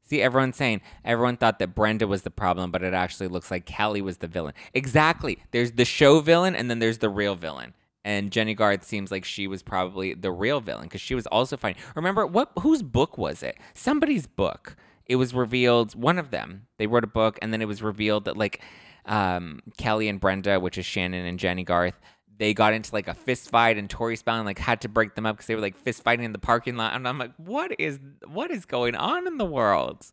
See, 0.02 0.20
everyone's 0.20 0.56
saying 0.56 0.80
everyone 1.04 1.36
thought 1.36 1.60
that 1.60 1.74
Brenda 1.74 2.06
was 2.06 2.22
the 2.22 2.30
problem, 2.30 2.70
but 2.70 2.82
it 2.82 2.94
actually 2.94 3.28
looks 3.28 3.50
like 3.50 3.64
Kelly 3.64 4.02
was 4.02 4.18
the 4.18 4.26
villain. 4.26 4.54
Exactly. 4.74 5.38
There's 5.52 5.72
the 5.72 5.84
show 5.84 6.20
villain, 6.20 6.56
and 6.56 6.68
then 6.68 6.80
there's 6.80 6.98
the 6.98 7.08
real 7.08 7.36
villain 7.36 7.74
and 8.04 8.30
Jennie 8.30 8.54
Garth 8.54 8.84
seems 8.84 9.10
like 9.10 9.24
she 9.24 9.46
was 9.46 9.62
probably 9.62 10.14
the 10.14 10.32
real 10.32 10.60
villain 10.60 10.84
because 10.84 11.00
she 11.00 11.14
was 11.14 11.26
also 11.26 11.56
fine. 11.56 11.74
Remember 11.94 12.26
what? 12.26 12.50
Whose 12.60 12.82
book 12.82 13.18
was 13.18 13.42
it? 13.42 13.58
Somebody's 13.74 14.26
book. 14.26 14.76
It 15.06 15.16
was 15.16 15.34
revealed. 15.34 15.94
One 15.94 16.18
of 16.18 16.30
them. 16.30 16.66
They 16.78 16.86
wrote 16.86 17.04
a 17.04 17.08
book, 17.08 17.38
and 17.42 17.52
then 17.52 17.60
it 17.60 17.68
was 17.68 17.82
revealed 17.82 18.24
that 18.24 18.36
like 18.36 18.62
um, 19.04 19.60
Kelly 19.76 20.08
and 20.08 20.20
Brenda, 20.20 20.58
which 20.60 20.78
is 20.78 20.84
Shannen 20.86 21.28
and 21.28 21.38
Jennie 21.38 21.64
Garth, 21.64 22.00
they 22.38 22.54
got 22.54 22.72
into 22.72 22.94
like 22.94 23.06
a 23.06 23.14
fist 23.14 23.50
fight, 23.50 23.76
and 23.76 23.90
Tori 23.90 24.16
Spelling 24.16 24.46
like 24.46 24.58
had 24.58 24.80
to 24.80 24.88
break 24.88 25.14
them 25.14 25.26
up 25.26 25.36
because 25.36 25.46
they 25.46 25.54
were 25.54 25.60
like 25.60 25.76
fist 25.76 26.02
fighting 26.02 26.24
in 26.24 26.32
the 26.32 26.38
parking 26.38 26.76
lot. 26.76 26.94
And 26.94 27.06
I'm 27.06 27.18
like, 27.18 27.32
what 27.36 27.78
is 27.78 28.00
what 28.26 28.50
is 28.50 28.64
going 28.64 28.94
on 28.94 29.26
in 29.26 29.36
the 29.36 29.44
world? 29.44 30.06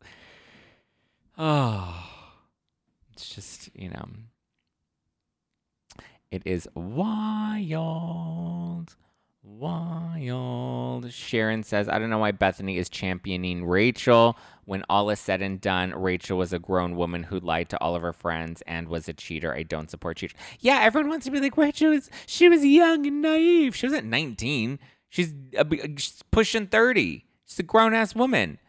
Oh, 1.37 2.03
it's 3.13 3.29
just 3.29 3.69
you 3.73 3.89
know 3.89 4.05
it 6.31 6.41
is 6.45 6.67
wild. 6.75 7.77
Wild. 9.43 11.11
Sharon 11.11 11.63
says, 11.63 11.87
I 11.87 11.99
don't 11.99 12.09
know 12.09 12.17
why 12.17 12.33
Bethenny 12.33 12.77
is 12.77 12.89
championing 12.89 13.65
Rachel. 13.65 14.37
When 14.65 14.83
all 14.89 15.09
is 15.09 15.19
said 15.19 15.41
and 15.41 15.61
done, 15.61 15.91
Rachel 15.91 16.37
was 16.37 16.51
a 16.51 16.59
grown 16.59 16.97
woman 16.97 17.23
who 17.23 17.39
lied 17.39 17.69
to 17.69 17.81
all 17.81 17.95
of 17.95 18.01
her 18.01 18.11
friends 18.11 18.61
and 18.67 18.89
was 18.89 19.07
a 19.07 19.13
cheater. 19.13 19.53
I 19.53 19.63
don't 19.63 19.89
support 19.89 20.17
cheaters. 20.17 20.37
Yeah, 20.59 20.79
everyone 20.81 21.09
wants 21.09 21.25
to 21.25 21.31
be 21.31 21.39
like, 21.39 21.55
Rachel 21.55 21.91
was, 21.91 22.09
she 22.25 22.49
was 22.49 22.65
young 22.65 23.07
and 23.07 23.21
naive. 23.21 23.75
She 23.75 23.87
wasn't 23.87 24.07
19. 24.07 24.79
She's, 25.09 25.33
she's 25.97 26.23
pushing 26.31 26.67
30. 26.67 27.25
She's 27.45 27.59
a 27.59 27.63
grown 27.63 27.93
ass 27.93 28.13
woman. 28.13 28.59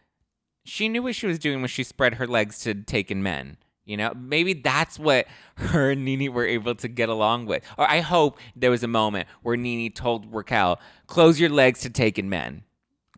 She 0.63 0.87
knew 0.87 1.03
what 1.03 1.15
she 1.15 1.27
was 1.27 1.39
doing 1.39 1.59
when 1.59 1.67
she 1.67 1.83
spread 1.83 2.15
her 2.15 2.27
legs 2.27 2.59
to 2.59 2.73
taken 2.73 3.21
men. 3.21 3.57
You 3.89 3.97
know, 3.97 4.13
maybe 4.15 4.53
that's 4.53 4.99
what 4.99 5.25
her 5.55 5.89
and 5.89 6.05
Nene 6.05 6.31
were 6.31 6.45
able 6.45 6.75
to 6.75 6.87
get 6.87 7.09
along 7.09 7.47
with. 7.47 7.63
Or 7.75 7.89
I 7.89 8.01
hope 8.01 8.37
there 8.55 8.69
was 8.69 8.83
a 8.83 8.87
moment 8.87 9.27
where 9.41 9.57
Nene 9.57 9.91
told 9.91 10.31
Raquel, 10.31 10.79
close 11.07 11.39
your 11.39 11.49
legs 11.49 11.79
to 11.81 11.89
taken 11.89 12.29
men, 12.29 12.61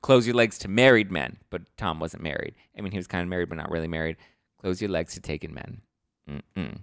close 0.01 0.25
your 0.25 0.33
legs 0.33 0.57
to 0.59 0.69
married 0.69 1.11
men. 1.11 1.35
But 1.49 1.63
Tom 1.75 1.99
wasn't 1.99 2.23
married. 2.23 2.55
I 2.77 2.79
mean, 2.79 2.93
he 2.93 2.97
was 2.97 3.07
kind 3.07 3.21
of 3.21 3.27
married, 3.27 3.49
but 3.49 3.57
not 3.57 3.69
really 3.69 3.89
married. 3.89 4.15
Close 4.61 4.81
your 4.81 4.89
legs 4.89 5.13
to 5.15 5.19
taken 5.19 5.53
men. 5.53 5.81
Mm-mm. 6.29 6.77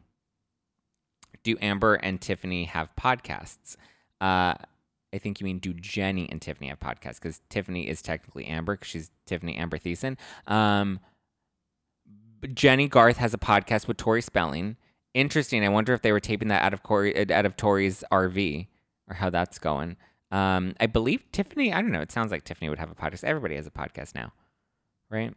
Do 1.42 1.57
Amber 1.62 1.94
and 1.94 2.20
Tiffani 2.20 2.66
have 2.66 2.94
podcasts? 2.94 3.77
Uh, 4.20 4.53
I 5.14 5.18
think 5.18 5.40
you 5.40 5.44
mean 5.46 5.61
do 5.61 5.72
Jennie 5.72 6.29
and 6.31 6.42
Tiffani 6.42 6.68
have 6.68 6.79
podcasts? 6.79 7.22
Because 7.22 7.40
Tiffani 7.48 7.87
is 7.87 8.03
technically 8.03 8.44
Amber, 8.44 8.74
because 8.74 8.88
she's 8.88 9.11
Tiffani 9.27 9.59
Amber 9.59 9.79
Thiessen. 9.79 10.18
Um, 10.46 11.01
Jennie 12.55 12.88
Garth 12.88 13.16
has 13.18 13.35
a 13.35 13.38
podcast 13.38 13.88
with 13.88 13.96
Tori 13.96 14.22
Spelling. 14.22 14.77
Interesting. 15.14 15.64
I 15.64 15.68
wonder 15.68 15.94
if 15.94 16.03
they 16.03 16.12
were 16.12 16.20
taping 16.20 16.48
that 16.48 16.62
out 16.62 16.72
of 16.72 16.83
Corey, 16.83 17.31
out 17.33 17.46
of 17.46 17.57
Tori's 17.57 18.05
RV 18.12 18.66
or 19.09 19.14
how 19.14 19.31
that's 19.31 19.59
going. 19.59 19.96
Um, 20.31 20.74
I 20.79 20.87
believe 20.87 21.24
Tiffani. 21.33 21.72
I 21.72 21.81
don't 21.81 21.90
know. 21.90 22.03
It 22.03 22.12
sounds 22.12 22.31
like 22.31 22.44
Tiffani 22.44 22.68
would 22.68 22.79
have 22.79 22.90
a 22.90 22.94
podcast. 22.94 23.24
Everybody 23.24 23.57
has 23.57 23.66
a 23.66 23.70
podcast 23.70 24.14
now, 24.14 24.33
right? 25.11 25.35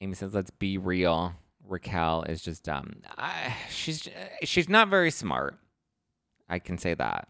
Amy 0.00 0.14
says, 0.14 0.34
"Let's 0.34 0.50
be 0.50 0.76
real." 0.78 1.34
Raquel 1.68 2.22
is 2.22 2.42
just 2.42 2.62
dumb. 2.62 3.02
I, 3.16 3.56
she's 3.70 4.08
she's 4.42 4.68
not 4.68 4.88
very 4.88 5.10
smart. 5.10 5.58
I 6.48 6.58
can 6.58 6.78
say 6.78 6.94
that. 6.94 7.28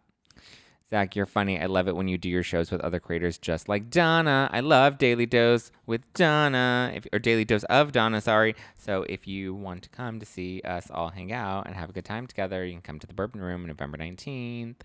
Zack, 0.89 1.17
you're 1.17 1.27
funny. 1.27 1.61
I 1.61 1.67
love 1.67 1.89
it 1.89 1.97
when 1.97 2.07
you 2.07 2.17
do 2.17 2.29
your 2.29 2.45
shows 2.45 2.71
with 2.71 2.81
other 2.81 3.01
creators 3.01 3.39
just 3.39 3.69
like 3.69 3.91
Donna. 3.91 4.49
I 4.53 4.61
love 4.61 4.99
Daily 4.99 5.27
Dose 5.27 5.73
with 5.85 6.01
Donna, 6.15 6.93
if, 6.95 7.09
or 7.13 7.19
Daily 7.19 7.45
Dose 7.45 7.65
of 7.65 7.91
Donna, 7.91 8.21
sorry. 8.21 8.55
So 8.79 9.05
if 9.09 9.27
you 9.27 9.53
want 9.53 9.83
to 9.83 9.89
come 9.89 10.21
to 10.21 10.27
see 10.27 10.61
us 10.65 10.89
all 10.89 11.09
hang 11.09 11.33
out 11.33 11.67
and 11.67 11.75
have 11.75 11.91
a 11.91 11.93
good 11.93 12.05
time 12.05 12.29
together, 12.29 12.65
you 12.65 12.73
can 12.73 12.83
come 12.83 13.01
to 13.01 13.07
the 13.07 13.15
Bourbon 13.15 13.41
Room 13.41 13.67
November 13.67 13.99
19th. 13.99 14.77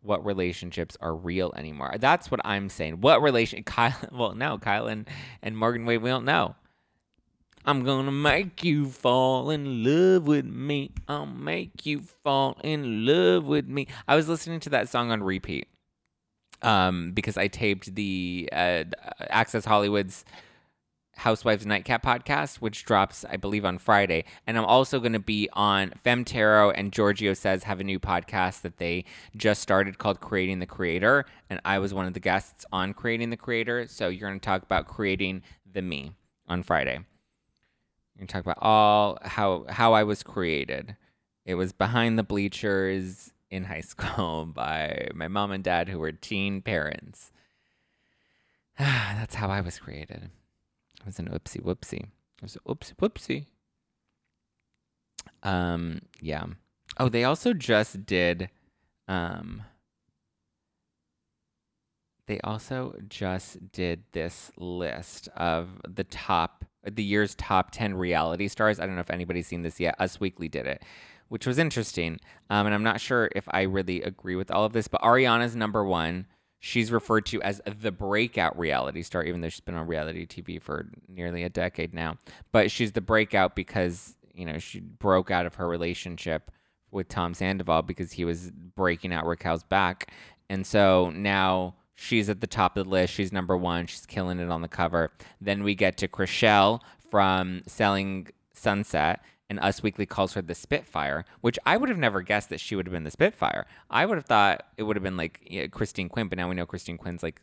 What 0.00 0.24
relationships 0.24 0.96
are 1.00 1.16
real 1.16 1.52
anymore? 1.56 1.96
That's 1.98 2.30
what 2.30 2.40
I'm 2.44 2.68
saying. 2.68 3.00
What 3.00 3.20
relation? 3.20 3.62
Kyle, 3.64 3.96
well, 4.12 4.34
no, 4.36 4.58
Kyle 4.58 4.86
and, 4.86 5.08
and 5.42 5.58
Morgan 5.58 5.84
Wade, 5.86 6.02
we 6.02 6.08
don't 6.08 6.24
know. 6.24 6.54
I'm 7.68 7.84
gonna 7.84 8.10
make 8.10 8.64
you 8.64 8.86
fall 8.86 9.50
in 9.50 9.84
love 9.84 10.26
with 10.26 10.46
me. 10.46 10.90
I'll 11.06 11.26
make 11.26 11.84
you 11.84 12.00
fall 12.00 12.56
in 12.64 13.04
love 13.04 13.44
with 13.44 13.68
me. 13.68 13.88
I 14.08 14.16
was 14.16 14.26
listening 14.26 14.60
to 14.60 14.70
that 14.70 14.88
song 14.88 15.10
on 15.10 15.22
repeat 15.22 15.68
um, 16.62 17.12
because 17.12 17.36
I 17.36 17.46
taped 17.48 17.94
the 17.94 18.48
uh, 18.52 18.84
Access 19.28 19.66
Hollywood's 19.66 20.24
Housewives 21.18 21.66
Nightcap 21.66 22.02
podcast, 22.02 22.56
which 22.56 22.86
drops, 22.86 23.26
I 23.28 23.36
believe, 23.36 23.66
on 23.66 23.76
Friday. 23.76 24.24
And 24.46 24.56
I'm 24.56 24.64
also 24.64 24.98
going 24.98 25.12
to 25.12 25.18
be 25.18 25.50
on 25.52 25.92
Femtaro 26.02 26.72
and 26.74 26.90
Giorgio 26.90 27.34
Says 27.34 27.64
have 27.64 27.80
a 27.80 27.84
new 27.84 28.00
podcast 28.00 28.62
that 28.62 28.78
they 28.78 29.04
just 29.36 29.60
started 29.60 29.98
called 29.98 30.22
Creating 30.22 30.60
the 30.60 30.66
Creator. 30.66 31.26
And 31.50 31.60
I 31.66 31.80
was 31.80 31.92
one 31.92 32.06
of 32.06 32.14
the 32.14 32.20
guests 32.20 32.64
on 32.72 32.94
Creating 32.94 33.28
the 33.28 33.36
Creator. 33.36 33.88
So 33.88 34.08
you're 34.08 34.26
going 34.26 34.40
to 34.40 34.46
talk 34.46 34.62
about 34.62 34.88
creating 34.88 35.42
the 35.70 35.82
me 35.82 36.12
on 36.48 36.62
Friday. 36.62 37.00
You're 38.18 38.26
talk 38.26 38.42
about 38.42 38.58
all 38.60 39.18
how 39.22 39.64
how 39.68 39.92
I 39.92 40.02
was 40.02 40.22
created. 40.22 40.96
It 41.44 41.54
was 41.54 41.72
behind 41.72 42.18
the 42.18 42.24
bleachers 42.24 43.32
in 43.50 43.64
high 43.64 43.80
school 43.92 44.46
by 44.46 45.08
my 45.14 45.28
mom 45.28 45.52
and 45.52 45.62
dad 45.62 45.88
who 45.88 45.98
were 45.98 46.12
teen 46.12 46.60
parents. 46.60 47.30
That's 48.78 49.36
how 49.36 49.48
I 49.48 49.60
was 49.60 49.78
created. 49.78 50.30
It 51.00 51.06
was 51.06 51.18
an 51.18 51.28
oopsie 51.28 51.62
whoopsie. 51.62 52.04
It 52.04 52.42
was 52.42 52.56
an 52.56 52.62
oopsie 52.66 52.96
whoopsie. 52.96 53.46
Um, 55.42 56.02
yeah. 56.20 56.44
Oh, 56.98 57.08
they 57.08 57.24
also 57.24 57.52
just 57.52 58.04
did 58.04 58.50
um 59.06 59.62
they 62.26 62.40
also 62.40 62.94
just 63.08 63.72
did 63.72 64.04
this 64.12 64.52
list 64.58 65.28
of 65.34 65.80
the 65.88 66.04
top 66.04 66.64
the 66.94 67.02
year's 67.02 67.34
top 67.34 67.70
10 67.70 67.94
reality 67.94 68.48
stars. 68.48 68.78
I 68.80 68.86
don't 68.86 68.94
know 68.94 69.00
if 69.00 69.10
anybody's 69.10 69.46
seen 69.46 69.62
this 69.62 69.80
yet. 69.80 69.94
Us 69.98 70.20
Weekly 70.20 70.48
did 70.48 70.66
it, 70.66 70.82
which 71.28 71.46
was 71.46 71.58
interesting. 71.58 72.20
Um, 72.50 72.66
and 72.66 72.74
I'm 72.74 72.82
not 72.82 73.00
sure 73.00 73.30
if 73.34 73.44
I 73.50 73.62
really 73.62 74.02
agree 74.02 74.36
with 74.36 74.50
all 74.50 74.64
of 74.64 74.72
this, 74.72 74.88
but 74.88 75.02
Ariana's 75.02 75.56
number 75.56 75.84
one. 75.84 76.26
She's 76.60 76.90
referred 76.90 77.24
to 77.26 77.40
as 77.42 77.60
the 77.64 77.92
breakout 77.92 78.58
reality 78.58 79.02
star, 79.02 79.22
even 79.22 79.40
though 79.42 79.48
she's 79.48 79.60
been 79.60 79.76
on 79.76 79.86
reality 79.86 80.26
TV 80.26 80.60
for 80.60 80.90
nearly 81.06 81.44
a 81.44 81.48
decade 81.48 81.94
now. 81.94 82.16
But 82.50 82.72
she's 82.72 82.90
the 82.90 83.00
breakout 83.00 83.54
because, 83.54 84.16
you 84.34 84.44
know, 84.44 84.58
she 84.58 84.80
broke 84.80 85.30
out 85.30 85.46
of 85.46 85.54
her 85.54 85.68
relationship 85.68 86.50
with 86.90 87.06
Tom 87.06 87.32
Sandoval 87.32 87.82
because 87.82 88.10
he 88.10 88.24
was 88.24 88.50
breaking 88.50 89.12
out 89.12 89.24
Raquel's 89.24 89.62
back. 89.62 90.12
And 90.50 90.66
so 90.66 91.10
now 91.14 91.74
She's 92.00 92.28
at 92.28 92.40
the 92.40 92.46
top 92.46 92.76
of 92.76 92.84
the 92.84 92.90
list. 92.90 93.12
She's 93.12 93.32
number 93.32 93.56
one. 93.56 93.88
She's 93.88 94.06
killing 94.06 94.38
it 94.38 94.48
on 94.50 94.62
the 94.62 94.68
cover. 94.68 95.10
Then 95.40 95.64
we 95.64 95.74
get 95.74 95.96
to 95.96 96.06
Chrishell 96.06 96.80
from 97.10 97.62
Selling 97.66 98.28
Sunset, 98.52 99.20
and 99.50 99.58
Us 99.58 99.82
Weekly 99.82 100.06
calls 100.06 100.34
her 100.34 100.42
the 100.42 100.54
Spitfire, 100.54 101.24
which 101.40 101.58
I 101.66 101.76
would 101.76 101.88
have 101.88 101.98
never 101.98 102.22
guessed 102.22 102.50
that 102.50 102.60
she 102.60 102.76
would 102.76 102.86
have 102.86 102.92
been 102.92 103.02
the 103.02 103.10
Spitfire. 103.10 103.66
I 103.90 104.06
would 104.06 104.16
have 104.16 104.26
thought 104.26 104.64
it 104.76 104.84
would 104.84 104.94
have 104.94 105.02
been 105.02 105.16
like 105.16 105.40
you 105.42 105.62
know, 105.62 105.68
Christine 105.68 106.08
Quinn, 106.08 106.28
but 106.28 106.38
now 106.38 106.48
we 106.48 106.54
know 106.54 106.66
Christine 106.66 106.98
Quinn's 106.98 107.24
like 107.24 107.40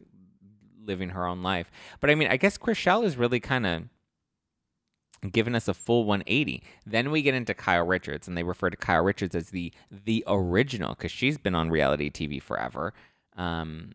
living 0.85 1.09
her 1.09 1.27
own 1.27 1.43
life. 1.43 1.69
But 1.99 2.09
I 2.09 2.15
mean, 2.15 2.29
I 2.29 2.37
guess 2.37 2.57
Chrishell 2.57 3.03
is 3.03 3.17
really 3.17 3.41
kind 3.41 3.67
of 3.67 3.83
giving 5.33 5.53
us 5.53 5.67
a 5.67 5.73
full 5.73 6.05
180. 6.05 6.63
Then 6.85 7.11
we 7.11 7.21
get 7.23 7.35
into 7.35 7.53
Kyle 7.53 7.85
Richards, 7.85 8.25
and 8.25 8.37
they 8.37 8.43
refer 8.43 8.69
to 8.69 8.77
Kyle 8.77 9.03
Richards 9.03 9.35
as 9.35 9.49
the 9.49 9.73
the 9.91 10.23
original 10.27 10.91
because 10.91 11.11
she's 11.11 11.37
been 11.37 11.55
on 11.55 11.69
reality 11.69 12.09
TV 12.09 12.41
forever. 12.41 12.93
Um, 13.35 13.91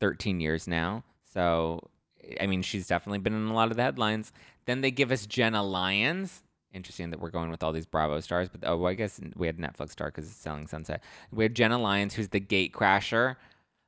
13 0.00 0.40
years 0.40 0.66
now. 0.66 1.04
So, 1.32 1.90
I 2.40 2.46
mean, 2.46 2.62
she's 2.62 2.86
definitely 2.86 3.18
been 3.18 3.34
in 3.34 3.48
a 3.48 3.54
lot 3.54 3.70
of 3.70 3.76
the 3.76 3.82
headlines. 3.82 4.32
Then 4.66 4.80
they 4.80 4.90
give 4.90 5.10
us 5.10 5.26
Jenna 5.26 5.62
Lyons. 5.62 6.42
Interesting 6.72 7.10
that 7.10 7.20
we're 7.20 7.30
going 7.30 7.50
with 7.50 7.62
all 7.62 7.72
these 7.72 7.86
Bravo 7.86 8.20
stars, 8.20 8.48
but 8.50 8.68
oh, 8.68 8.84
I 8.84 8.94
guess 8.94 9.18
we 9.34 9.46
had 9.46 9.56
Netflix 9.56 9.90
star 9.90 10.08
because 10.08 10.26
it's 10.26 10.36
selling 10.36 10.66
Sunset. 10.66 11.02
We 11.32 11.44
had 11.44 11.54
Jenna 11.54 11.78
Lyons, 11.78 12.14
who's 12.14 12.28
the 12.28 12.40
gate 12.40 12.74
crasher. 12.74 13.36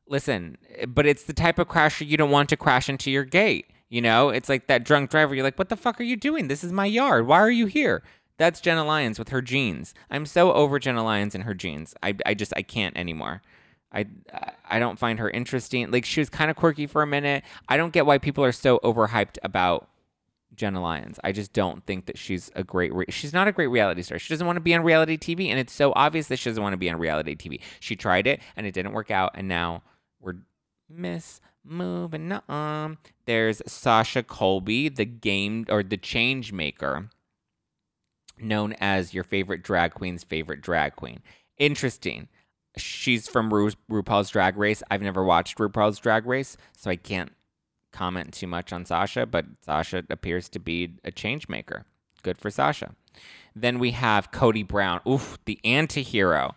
Listen, 0.08 0.56
but 0.86 1.04
it's 1.04 1.24
the 1.24 1.34
type 1.34 1.58
of 1.58 1.68
crasher 1.68 2.06
you 2.06 2.16
don't 2.16 2.30
want 2.30 2.48
to 2.48 2.56
crash 2.56 2.88
into 2.88 3.10
your 3.10 3.24
gate. 3.24 3.66
You 3.90 4.00
know, 4.00 4.30
it's 4.30 4.48
like 4.48 4.68
that 4.68 4.84
drunk 4.84 5.10
driver. 5.10 5.34
You're 5.34 5.44
like, 5.44 5.58
what 5.58 5.68
the 5.68 5.76
fuck 5.76 6.00
are 6.00 6.04
you 6.04 6.16
doing? 6.16 6.48
This 6.48 6.64
is 6.64 6.72
my 6.72 6.86
yard. 6.86 7.26
Why 7.26 7.38
are 7.40 7.50
you 7.50 7.66
here? 7.66 8.02
That's 8.38 8.60
Jenna 8.60 8.84
Lyons 8.84 9.18
with 9.18 9.30
her 9.30 9.42
jeans. 9.42 9.94
I'm 10.10 10.24
so 10.24 10.52
over 10.52 10.78
Jenna 10.78 11.02
Lyons 11.02 11.34
and 11.34 11.44
her 11.44 11.54
jeans. 11.54 11.94
I, 12.02 12.14
I 12.24 12.34
just, 12.34 12.52
I 12.56 12.62
can't 12.62 12.96
anymore. 12.96 13.42
I 13.92 14.06
I 14.68 14.78
don't 14.78 14.98
find 14.98 15.18
her 15.18 15.30
interesting. 15.30 15.90
Like 15.90 16.04
she 16.04 16.20
was 16.20 16.28
kind 16.28 16.50
of 16.50 16.56
quirky 16.56 16.86
for 16.86 17.02
a 17.02 17.06
minute. 17.06 17.44
I 17.68 17.76
don't 17.76 17.92
get 17.92 18.06
why 18.06 18.18
people 18.18 18.44
are 18.44 18.52
so 18.52 18.78
overhyped 18.84 19.38
about 19.42 19.88
Jenna 20.54 20.82
Lyons. 20.82 21.18
I 21.24 21.32
just 21.32 21.52
don't 21.52 21.84
think 21.86 22.06
that 22.06 22.18
she's 22.18 22.50
a 22.54 22.62
great. 22.62 22.92
Re- 22.92 23.06
she's 23.08 23.32
not 23.32 23.48
a 23.48 23.52
great 23.52 23.68
reality 23.68 24.02
star. 24.02 24.18
She 24.18 24.32
doesn't 24.32 24.46
want 24.46 24.56
to 24.56 24.60
be 24.60 24.74
on 24.74 24.82
reality 24.82 25.16
TV, 25.16 25.48
and 25.48 25.58
it's 25.58 25.72
so 25.72 25.92
obvious 25.96 26.26
that 26.28 26.38
she 26.38 26.50
doesn't 26.50 26.62
want 26.62 26.74
to 26.74 26.78
be 26.78 26.90
on 26.90 26.98
reality 26.98 27.34
TV. 27.34 27.60
She 27.80 27.96
tried 27.96 28.26
it 28.26 28.40
and 28.56 28.66
it 28.66 28.74
didn't 28.74 28.92
work 28.92 29.10
out, 29.10 29.32
and 29.34 29.48
now 29.48 29.82
we're 30.20 30.34
miss 30.88 31.40
moving 31.64 32.32
on. 32.48 32.98
There's 33.24 33.62
Sasha 33.66 34.22
Colby, 34.22 34.88
the 34.88 35.04
game 35.04 35.66
or 35.68 35.82
the 35.82 35.96
change 35.96 36.52
maker, 36.52 37.08
known 38.38 38.74
as 38.80 39.14
your 39.14 39.24
favorite 39.24 39.62
drag 39.62 39.94
queen's 39.94 40.24
favorite 40.24 40.60
drag 40.60 40.96
queen. 40.96 41.20
Interesting 41.58 42.28
she's 42.80 43.28
from 43.28 43.52
Ru- 43.52 43.72
RuPaul's 43.90 44.30
Drag 44.30 44.56
Race. 44.56 44.82
I've 44.90 45.02
never 45.02 45.24
watched 45.24 45.58
RuPaul's 45.58 45.98
Drag 45.98 46.26
Race, 46.26 46.56
so 46.76 46.90
I 46.90 46.96
can't 46.96 47.32
comment 47.92 48.32
too 48.32 48.46
much 48.46 48.72
on 48.72 48.84
Sasha, 48.84 49.26
but 49.26 49.46
Sasha 49.60 50.04
appears 50.10 50.48
to 50.50 50.58
be 50.58 50.94
a 51.04 51.10
change 51.10 51.48
maker. 51.48 51.84
Good 52.22 52.38
for 52.38 52.50
Sasha. 52.50 52.94
Then 53.54 53.78
we 53.78 53.92
have 53.92 54.30
Cody 54.30 54.62
Brown. 54.62 55.00
Oof, 55.08 55.38
the 55.44 55.58
anti-hero. 55.64 56.54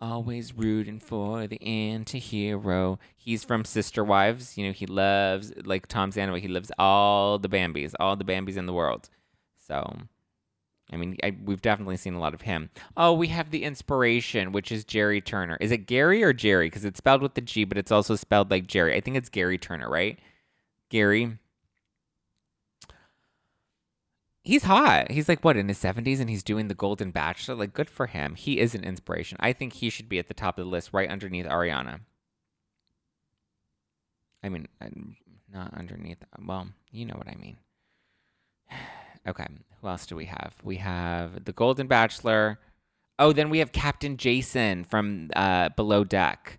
Always 0.00 0.54
rooting 0.54 1.00
for 1.00 1.46
the 1.46 1.60
anti-hero. 1.62 2.98
He's 3.16 3.42
from 3.44 3.64
Sister 3.64 4.04
Wives. 4.04 4.56
You 4.56 4.66
know, 4.66 4.72
he 4.72 4.86
loves, 4.86 5.52
like 5.64 5.88
Tom 5.88 6.12
Sandoval, 6.12 6.40
he 6.40 6.48
loves 6.48 6.70
all 6.78 7.38
the 7.38 7.48
Bambis, 7.48 7.94
all 7.98 8.14
the 8.14 8.24
Bambis 8.24 8.56
in 8.56 8.66
the 8.66 8.72
world. 8.72 9.08
So 9.56 9.96
I 10.92 10.96
mean, 10.96 11.16
I, 11.22 11.36
we've 11.44 11.60
definitely 11.60 11.98
seen 11.98 12.14
a 12.14 12.20
lot 12.20 12.34
of 12.34 12.42
him. 12.42 12.70
Oh, 12.96 13.12
we 13.12 13.28
have 13.28 13.50
the 13.50 13.64
inspiration, 13.64 14.52
which 14.52 14.72
is 14.72 14.84
Jerry 14.84 15.20
Turner. 15.20 15.58
Is 15.60 15.70
it 15.70 15.86
Gary 15.86 16.22
or 16.22 16.32
Jerry? 16.32 16.66
Because 16.66 16.84
it's 16.84 16.98
spelled 16.98 17.20
with 17.20 17.34
the 17.34 17.42
G, 17.42 17.64
but 17.64 17.76
it's 17.76 17.92
also 17.92 18.16
spelled 18.16 18.50
like 18.50 18.66
Jerry. 18.66 18.94
I 18.94 19.00
think 19.00 19.16
it's 19.16 19.28
Gary 19.28 19.58
Turner, 19.58 19.88
right? 19.88 20.18
Gary. 20.88 21.38
He's 24.42 24.64
hot. 24.64 25.10
He's 25.10 25.28
like 25.28 25.44
what 25.44 25.58
in 25.58 25.68
his 25.68 25.78
70s 25.78 26.20
and 26.20 26.30
he's 26.30 26.42
doing 26.42 26.68
the 26.68 26.74
Golden 26.74 27.10
Bachelor. 27.10 27.54
Like 27.54 27.74
good 27.74 27.90
for 27.90 28.06
him. 28.06 28.34
He 28.34 28.58
is 28.58 28.74
an 28.74 28.82
inspiration. 28.82 29.36
I 29.40 29.52
think 29.52 29.74
he 29.74 29.90
should 29.90 30.08
be 30.08 30.18
at 30.18 30.28
the 30.28 30.34
top 30.34 30.58
of 30.58 30.64
the 30.64 30.70
list 30.70 30.90
right 30.94 31.10
underneath 31.10 31.44
Ariana. 31.44 32.00
I 34.42 34.48
mean, 34.48 34.68
uh, 34.80 34.86
not 35.52 35.74
underneath. 35.74 36.18
Well, 36.42 36.68
you 36.90 37.04
know 37.04 37.16
what 37.16 37.28
I 37.28 37.34
mean. 37.34 37.58
Okay, 39.28 39.46
who 39.80 39.88
else 39.88 40.06
do 40.06 40.16
we 40.16 40.24
have? 40.24 40.54
We 40.62 40.76
have 40.76 41.44
the 41.44 41.52
Golden 41.52 41.86
Bachelor. 41.86 42.58
Oh, 43.18 43.32
then 43.32 43.50
we 43.50 43.58
have 43.58 43.72
Captain 43.72 44.16
Jason 44.16 44.84
from 44.84 45.30
uh, 45.36 45.68
Below 45.70 46.04
Deck. 46.04 46.58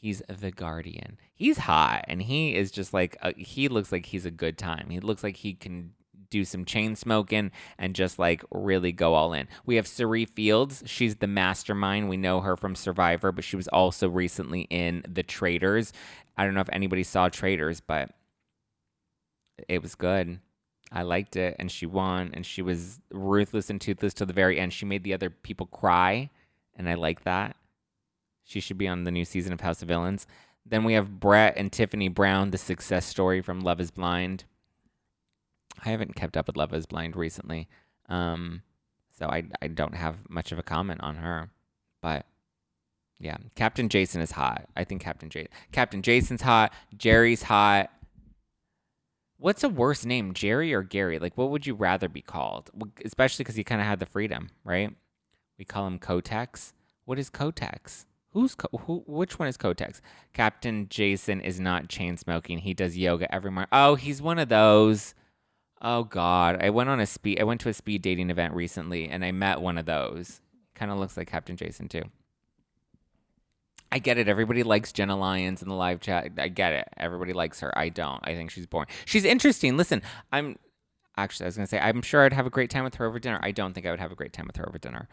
He's 0.00 0.22
the 0.28 0.50
Guardian. 0.50 1.18
He's 1.34 1.58
hot, 1.58 2.04
and 2.08 2.22
he 2.22 2.54
is 2.54 2.70
just 2.70 2.94
like 2.94 3.16
a, 3.22 3.34
he 3.34 3.68
looks 3.68 3.92
like 3.92 4.06
he's 4.06 4.24
a 4.24 4.30
good 4.30 4.56
time. 4.56 4.88
He 4.88 5.00
looks 5.00 5.22
like 5.22 5.36
he 5.36 5.52
can 5.52 5.92
do 6.30 6.44
some 6.44 6.64
chain 6.64 6.94
smoking 6.96 7.50
and 7.78 7.94
just 7.94 8.18
like 8.18 8.42
really 8.50 8.92
go 8.92 9.14
all 9.14 9.32
in. 9.32 9.48
We 9.66 9.76
have 9.76 9.86
Cirie 9.86 10.24
Fields. 10.24 10.82
She's 10.86 11.16
the 11.16 11.26
mastermind. 11.26 12.08
We 12.08 12.16
know 12.16 12.40
her 12.40 12.56
from 12.56 12.74
Survivor, 12.76 13.32
but 13.32 13.44
she 13.44 13.56
was 13.56 13.68
also 13.68 14.08
recently 14.08 14.62
in 14.70 15.02
The 15.08 15.24
Traitors. 15.24 15.92
I 16.36 16.44
don't 16.44 16.54
know 16.54 16.60
if 16.60 16.70
anybody 16.72 17.02
saw 17.02 17.28
Traitors, 17.28 17.80
but 17.80 18.10
it 19.68 19.82
was 19.82 19.94
good. 19.94 20.38
I 20.92 21.02
liked 21.02 21.36
it, 21.36 21.56
and 21.58 21.70
she 21.70 21.86
won, 21.86 22.30
and 22.34 22.44
she 22.44 22.62
was 22.62 23.00
ruthless 23.10 23.70
and 23.70 23.80
toothless 23.80 24.14
to 24.14 24.26
the 24.26 24.32
very 24.32 24.58
end. 24.58 24.72
She 24.72 24.84
made 24.84 25.04
the 25.04 25.14
other 25.14 25.30
people 25.30 25.66
cry, 25.66 26.30
and 26.76 26.88
I 26.88 26.94
like 26.94 27.22
that. 27.24 27.56
She 28.44 28.58
should 28.60 28.78
be 28.78 28.88
on 28.88 29.04
the 29.04 29.12
new 29.12 29.24
season 29.24 29.52
of 29.52 29.60
House 29.60 29.82
of 29.82 29.88
Villains. 29.88 30.26
Then 30.66 30.82
we 30.84 30.94
have 30.94 31.20
Brett 31.20 31.54
and 31.56 31.70
Tiffany 31.70 32.08
Brown, 32.08 32.50
the 32.50 32.58
success 32.58 33.06
story 33.06 33.40
from 33.40 33.60
Love 33.60 33.80
Is 33.80 33.90
Blind. 33.90 34.44
I 35.84 35.90
haven't 35.90 36.16
kept 36.16 36.36
up 36.36 36.48
with 36.48 36.56
Love 36.56 36.74
Is 36.74 36.86
Blind 36.86 37.16
recently, 37.16 37.68
um, 38.08 38.62
so 39.16 39.26
I 39.26 39.44
I 39.62 39.68
don't 39.68 39.94
have 39.94 40.16
much 40.28 40.52
of 40.52 40.58
a 40.58 40.62
comment 40.62 41.00
on 41.02 41.16
her. 41.16 41.50
But 42.02 42.26
yeah, 43.18 43.36
Captain 43.54 43.88
Jason 43.88 44.20
is 44.20 44.32
hot. 44.32 44.66
I 44.76 44.84
think 44.84 45.02
Captain 45.02 45.30
Jason, 45.30 45.50
Captain 45.72 46.02
Jason's 46.02 46.42
hot. 46.42 46.72
Jerry's 46.96 47.44
hot. 47.44 47.90
What's 49.40 49.64
a 49.64 49.70
worse 49.70 50.04
name, 50.04 50.34
Jerry 50.34 50.74
or 50.74 50.82
Gary? 50.82 51.18
Like, 51.18 51.38
what 51.38 51.50
would 51.50 51.66
you 51.66 51.74
rather 51.74 52.10
be 52.10 52.20
called? 52.20 52.70
Especially 53.02 53.42
because 53.42 53.56
he 53.56 53.64
kind 53.64 53.80
of 53.80 53.86
had 53.86 53.98
the 53.98 54.04
freedom, 54.04 54.50
right? 54.64 54.94
We 55.58 55.64
call 55.64 55.86
him 55.86 55.98
Kotex. 55.98 56.74
What 57.06 57.18
is 57.18 57.30
Kotex? 57.30 58.04
Who's 58.32 58.54
who? 58.84 59.02
Which 59.06 59.38
one 59.38 59.48
is 59.48 59.56
Kotex? 59.56 60.00
Captain 60.34 60.88
Jason 60.90 61.40
is 61.40 61.58
not 61.58 61.88
chain 61.88 62.18
smoking. 62.18 62.58
He 62.58 62.74
does 62.74 62.98
yoga 62.98 63.34
every 63.34 63.50
morning. 63.50 63.70
Oh, 63.72 63.94
he's 63.94 64.20
one 64.20 64.38
of 64.38 64.50
those. 64.50 65.14
Oh 65.80 66.04
God, 66.04 66.62
I 66.62 66.68
went 66.68 66.90
on 66.90 67.00
a 67.00 67.06
speed. 67.06 67.40
I 67.40 67.44
went 67.44 67.62
to 67.62 67.70
a 67.70 67.74
speed 67.74 68.02
dating 68.02 68.28
event 68.28 68.52
recently, 68.52 69.08
and 69.08 69.24
I 69.24 69.32
met 69.32 69.62
one 69.62 69.78
of 69.78 69.86
those. 69.86 70.42
Kind 70.74 70.92
of 70.92 70.98
looks 70.98 71.16
like 71.16 71.28
Captain 71.28 71.56
Jason 71.56 71.88
too. 71.88 72.02
I 73.92 73.98
get 73.98 74.18
it. 74.18 74.28
Everybody 74.28 74.62
likes 74.62 74.92
Jenna 74.92 75.16
Lyons 75.16 75.62
in 75.62 75.68
the 75.68 75.74
live 75.74 76.00
chat. 76.00 76.30
I 76.38 76.48
get 76.48 76.72
it. 76.72 76.88
Everybody 76.96 77.32
likes 77.32 77.60
her. 77.60 77.76
I 77.76 77.88
don't. 77.88 78.20
I 78.24 78.34
think 78.34 78.50
she's 78.50 78.66
boring. 78.66 78.88
She's 79.04 79.24
interesting. 79.24 79.76
Listen, 79.76 80.02
I'm 80.32 80.58
actually 81.16 81.46
I 81.46 81.48
was 81.48 81.56
gonna 81.56 81.66
say 81.66 81.80
I'm 81.80 82.02
sure 82.02 82.24
I'd 82.24 82.32
have 82.32 82.46
a 82.46 82.50
great 82.50 82.70
time 82.70 82.84
with 82.84 82.94
her 82.96 83.06
over 83.06 83.18
dinner. 83.18 83.40
I 83.42 83.50
don't 83.50 83.72
think 83.72 83.86
I 83.86 83.90
would 83.90 84.00
have 84.00 84.12
a 84.12 84.16
great 84.16 84.32
time 84.32 84.46
with 84.46 84.56
her 84.56 84.68
over 84.68 84.78
dinner. 84.78 85.08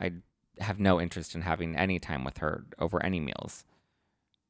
I 0.00 0.12
have 0.60 0.80
no 0.80 1.00
interest 1.00 1.34
in 1.34 1.42
having 1.42 1.76
any 1.76 1.98
time 1.98 2.24
with 2.24 2.38
her 2.38 2.64
over 2.78 3.04
any 3.04 3.20
meals. 3.20 3.64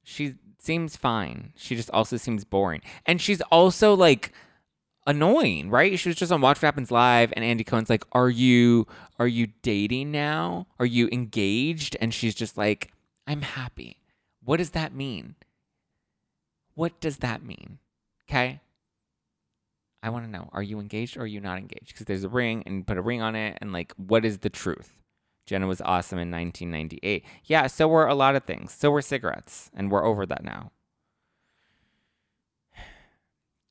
She 0.04 0.34
seems 0.58 0.96
fine. 0.96 1.52
She 1.56 1.76
just 1.76 1.90
also 1.90 2.16
seems 2.16 2.44
boring. 2.44 2.82
And 3.06 3.20
she's 3.20 3.40
also 3.42 3.94
like 3.94 4.32
annoying, 5.06 5.70
right? 5.70 5.98
She 5.98 6.08
was 6.08 6.16
just 6.16 6.30
on 6.32 6.40
Watch 6.40 6.58
What 6.58 6.62
Happens 6.62 6.90
Live 6.90 7.32
and 7.34 7.44
Andy 7.44 7.64
Cohen's 7.64 7.90
like, 7.90 8.04
"Are 8.12 8.30
you 8.30 8.86
are 9.18 9.26
you 9.26 9.48
dating 9.62 10.12
now? 10.12 10.68
Are 10.78 10.86
you 10.86 11.08
engaged?" 11.10 11.96
And 12.00 12.14
she's 12.14 12.34
just 12.34 12.56
like, 12.56 12.92
"I'm 13.26 13.42
happy." 13.42 13.98
What 14.44 14.56
does 14.56 14.70
that 14.70 14.92
mean? 14.92 15.36
What 16.74 17.00
does 17.00 17.18
that 17.18 17.44
mean? 17.44 17.78
Okay? 18.28 18.60
I 20.02 20.10
want 20.10 20.24
to 20.24 20.30
know, 20.30 20.48
are 20.52 20.62
you 20.62 20.80
engaged 20.80 21.16
or 21.16 21.22
are 21.22 21.26
you 21.26 21.40
not 21.40 21.58
engaged? 21.58 21.88
Because 21.88 22.06
there's 22.06 22.24
a 22.24 22.28
ring 22.28 22.64
and 22.66 22.86
put 22.86 22.96
a 22.96 23.02
ring 23.02 23.22
on 23.22 23.36
it 23.36 23.58
and 23.60 23.72
like 23.72 23.92
what 23.96 24.24
is 24.24 24.38
the 24.38 24.50
truth? 24.50 24.98
Jenna 25.46 25.66
was 25.66 25.80
awesome 25.80 26.18
in 26.18 26.30
1998. 26.30 27.24
Yeah, 27.44 27.66
so 27.66 27.88
were 27.88 28.06
a 28.06 28.14
lot 28.14 28.36
of 28.36 28.44
things. 28.44 28.72
So 28.72 28.90
were 28.90 29.02
cigarettes, 29.02 29.70
and 29.74 29.90
we're 29.90 30.04
over 30.04 30.24
that 30.26 30.44
now. 30.44 30.70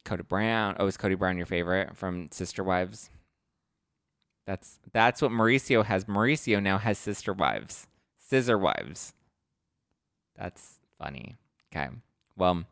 Cody 0.05 0.23
Brown. 0.23 0.75
Oh, 0.79 0.87
is 0.87 0.97
Cody 0.97 1.15
Brown 1.15 1.37
your 1.37 1.45
favorite 1.45 1.95
from 1.95 2.29
Sister 2.31 2.63
Wives? 2.63 3.09
That's 4.45 4.79
that's 4.91 5.21
what 5.21 5.31
Mauricio 5.31 5.85
has. 5.85 6.05
Mauricio 6.05 6.61
now 6.61 6.77
has 6.77 6.97
sister 6.97 7.31
wives, 7.31 7.87
scissor 8.17 8.57
wives. 8.57 9.13
That's 10.41 10.79
funny. 10.97 11.35
Okay. 11.71 11.89
Well, 12.35 12.63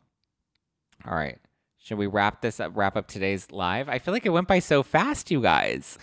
all 1.06 1.14
right. 1.14 1.38
Should 1.78 1.98
we 1.98 2.08
wrap 2.08 2.42
this 2.42 2.58
up? 2.58 2.72
Wrap 2.74 2.96
up 2.96 3.06
today's 3.06 3.50
live? 3.52 3.88
I 3.88 3.98
feel 3.98 4.12
like 4.12 4.26
it 4.26 4.30
went 4.30 4.48
by 4.48 4.58
so 4.58 4.82
fast, 4.82 5.30
you 5.30 5.40
guys. 5.40 5.96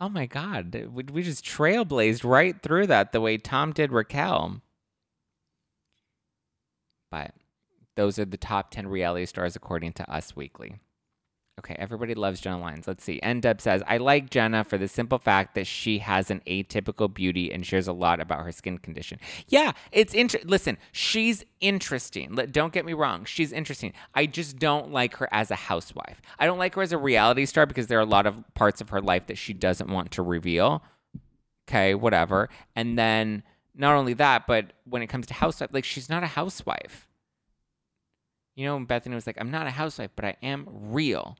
Oh 0.00 0.08
my 0.08 0.26
God. 0.26 0.74
We, 0.92 1.04
we 1.04 1.22
just 1.22 1.44
trailblazed 1.44 2.28
right 2.28 2.60
through 2.60 2.88
that 2.88 3.12
the 3.12 3.20
way 3.20 3.38
Tom 3.38 3.72
did 3.72 3.92
Raquel. 3.92 4.60
But 7.10 7.32
those 7.94 8.18
are 8.18 8.24
the 8.24 8.36
top 8.36 8.72
10 8.72 8.88
reality 8.88 9.26
stars 9.26 9.54
according 9.54 9.92
to 9.94 10.10
Us 10.10 10.34
Weekly. 10.34 10.80
Okay, 11.58 11.74
everybody 11.78 12.14
loves 12.14 12.40
Jenna 12.42 12.60
Lyons. 12.60 12.86
Let's 12.86 13.02
see. 13.02 13.18
Ndeb 13.22 13.62
says, 13.62 13.82
I 13.86 13.96
like 13.96 14.28
Jenna 14.28 14.62
for 14.62 14.76
the 14.76 14.88
simple 14.88 15.18
fact 15.18 15.54
that 15.54 15.66
she 15.66 16.00
has 16.00 16.30
an 16.30 16.42
atypical 16.46 17.12
beauty 17.12 17.50
and 17.50 17.64
shares 17.64 17.88
a 17.88 17.94
lot 17.94 18.20
about 18.20 18.44
her 18.44 18.52
skin 18.52 18.76
condition. 18.76 19.18
Yeah, 19.48 19.72
it's 19.90 20.12
interesting. 20.12 20.50
Listen, 20.50 20.76
she's 20.92 21.46
interesting. 21.62 22.34
Don't 22.34 22.74
get 22.74 22.84
me 22.84 22.92
wrong. 22.92 23.24
She's 23.24 23.52
interesting. 23.52 23.94
I 24.14 24.26
just 24.26 24.58
don't 24.58 24.92
like 24.92 25.16
her 25.16 25.28
as 25.32 25.50
a 25.50 25.54
housewife. 25.54 26.20
I 26.38 26.44
don't 26.44 26.58
like 26.58 26.74
her 26.74 26.82
as 26.82 26.92
a 26.92 26.98
reality 26.98 27.46
star 27.46 27.64
because 27.64 27.86
there 27.86 27.98
are 27.98 28.02
a 28.02 28.04
lot 28.04 28.26
of 28.26 28.44
parts 28.52 28.82
of 28.82 28.90
her 28.90 29.00
life 29.00 29.26
that 29.28 29.38
she 29.38 29.54
doesn't 29.54 29.88
want 29.88 30.10
to 30.12 30.22
reveal. 30.22 30.84
Okay, 31.66 31.94
whatever. 31.94 32.50
And 32.76 32.98
then 32.98 33.42
not 33.74 33.94
only 33.94 34.12
that, 34.12 34.46
but 34.46 34.74
when 34.84 35.00
it 35.00 35.06
comes 35.06 35.26
to 35.28 35.34
housewife, 35.34 35.70
like 35.72 35.84
she's 35.84 36.10
not 36.10 36.22
a 36.22 36.26
housewife. 36.28 37.08
You 38.56 38.66
know, 38.66 38.78
Bethenny 38.78 39.14
was 39.14 39.26
like, 39.26 39.38
I'm 39.40 39.50
not 39.50 39.66
a 39.66 39.70
housewife, 39.70 40.10
but 40.14 40.26
I 40.26 40.36
am 40.42 40.66
real. 40.70 41.36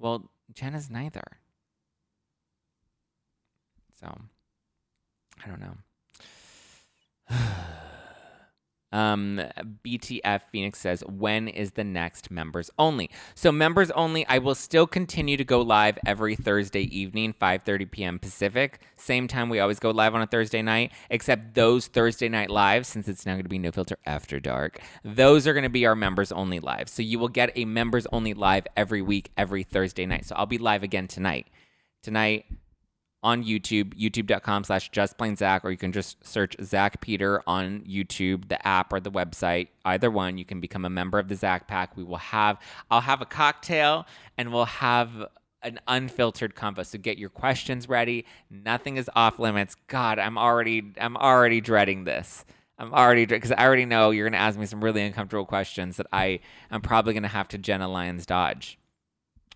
Well, 0.00 0.30
Jenna's 0.54 0.90
neither. 0.90 1.22
So, 4.00 4.08
I 5.44 5.48
don't 5.48 5.60
know. 5.60 5.76
Um, 8.92 9.40
BTF 9.84 10.42
Phoenix 10.50 10.78
says, 10.78 11.04
when 11.06 11.48
is 11.48 11.72
the 11.72 11.84
next 11.84 12.30
members 12.30 12.70
only? 12.78 13.10
So 13.34 13.52
members 13.52 13.90
only, 13.92 14.26
I 14.26 14.38
will 14.38 14.54
still 14.54 14.86
continue 14.86 15.36
to 15.36 15.44
go 15.44 15.60
live 15.60 15.98
every 16.04 16.36
Thursday 16.36 16.82
evening, 16.82 17.34
5:30 17.40 17.90
p.m. 17.90 18.18
Pacific. 18.18 18.80
Same 18.96 19.28
time 19.28 19.48
we 19.48 19.60
always 19.60 19.78
go 19.78 19.90
live 19.90 20.14
on 20.14 20.22
a 20.22 20.26
Thursday 20.26 20.62
night, 20.62 20.92
except 21.08 21.54
those 21.54 21.86
Thursday 21.86 22.28
night 22.28 22.50
lives, 22.50 22.88
since 22.88 23.08
it's 23.08 23.26
now 23.26 23.34
going 23.34 23.44
to 23.44 23.48
be 23.48 23.58
no 23.58 23.70
filter 23.70 23.98
after 24.06 24.40
dark. 24.40 24.80
Those 25.04 25.46
are 25.46 25.52
going 25.52 25.64
to 25.64 25.70
be 25.70 25.86
our 25.86 25.96
members 25.96 26.32
only 26.32 26.60
live. 26.60 26.88
So 26.88 27.02
you 27.02 27.18
will 27.18 27.28
get 27.28 27.52
a 27.56 27.64
members 27.64 28.06
only 28.12 28.34
live 28.34 28.66
every 28.76 29.02
week, 29.02 29.30
every 29.36 29.62
Thursday 29.62 30.06
night. 30.06 30.24
So 30.26 30.34
I'll 30.36 30.46
be 30.46 30.58
live 30.58 30.82
again 30.82 31.06
tonight. 31.06 31.46
Tonight, 32.02 32.46
on 33.22 33.44
YouTube, 33.44 33.94
youtube.com 33.94 34.64
slash 34.64 34.90
justplainzack, 34.90 35.64
or 35.64 35.70
you 35.70 35.76
can 35.76 35.92
just 35.92 36.24
search 36.26 36.56
Zack 36.62 37.00
Peter 37.00 37.42
on 37.46 37.80
YouTube, 37.80 38.48
the 38.48 38.66
app 38.66 38.92
or 38.92 39.00
the 39.00 39.10
website. 39.10 39.68
Either 39.84 40.10
one, 40.10 40.38
you 40.38 40.44
can 40.44 40.60
become 40.60 40.84
a 40.84 40.90
member 40.90 41.18
of 41.18 41.28
the 41.28 41.36
Zack 41.36 41.68
Pack. 41.68 41.96
We 41.96 42.04
will 42.04 42.16
have, 42.16 42.58
I'll 42.90 43.02
have 43.02 43.20
a 43.20 43.26
cocktail 43.26 44.06
and 44.38 44.52
we'll 44.52 44.64
have 44.64 45.26
an 45.62 45.78
unfiltered 45.86 46.54
convo. 46.54 46.86
So 46.86 46.98
get 46.98 47.18
your 47.18 47.28
questions 47.28 47.88
ready. 47.88 48.24
Nothing 48.50 48.96
is 48.96 49.10
off 49.14 49.38
limits. 49.38 49.76
God, 49.88 50.18
I'm 50.18 50.38
already, 50.38 50.92
I'm 50.98 51.16
already 51.18 51.60
dreading 51.60 52.04
this. 52.04 52.46
I'm 52.78 52.94
already 52.94 53.26
because 53.26 53.52
I 53.52 53.66
already 53.66 53.84
know 53.84 54.10
you're 54.10 54.24
going 54.24 54.32
to 54.32 54.38
ask 54.38 54.58
me 54.58 54.64
some 54.64 54.82
really 54.82 55.02
uncomfortable 55.02 55.44
questions 55.44 55.98
that 55.98 56.06
I 56.14 56.40
am 56.70 56.80
probably 56.80 57.12
going 57.12 57.24
to 57.24 57.28
have 57.28 57.48
to 57.48 57.58
Jenna 57.58 57.86
Lyons 57.86 58.24
dodge, 58.24 58.78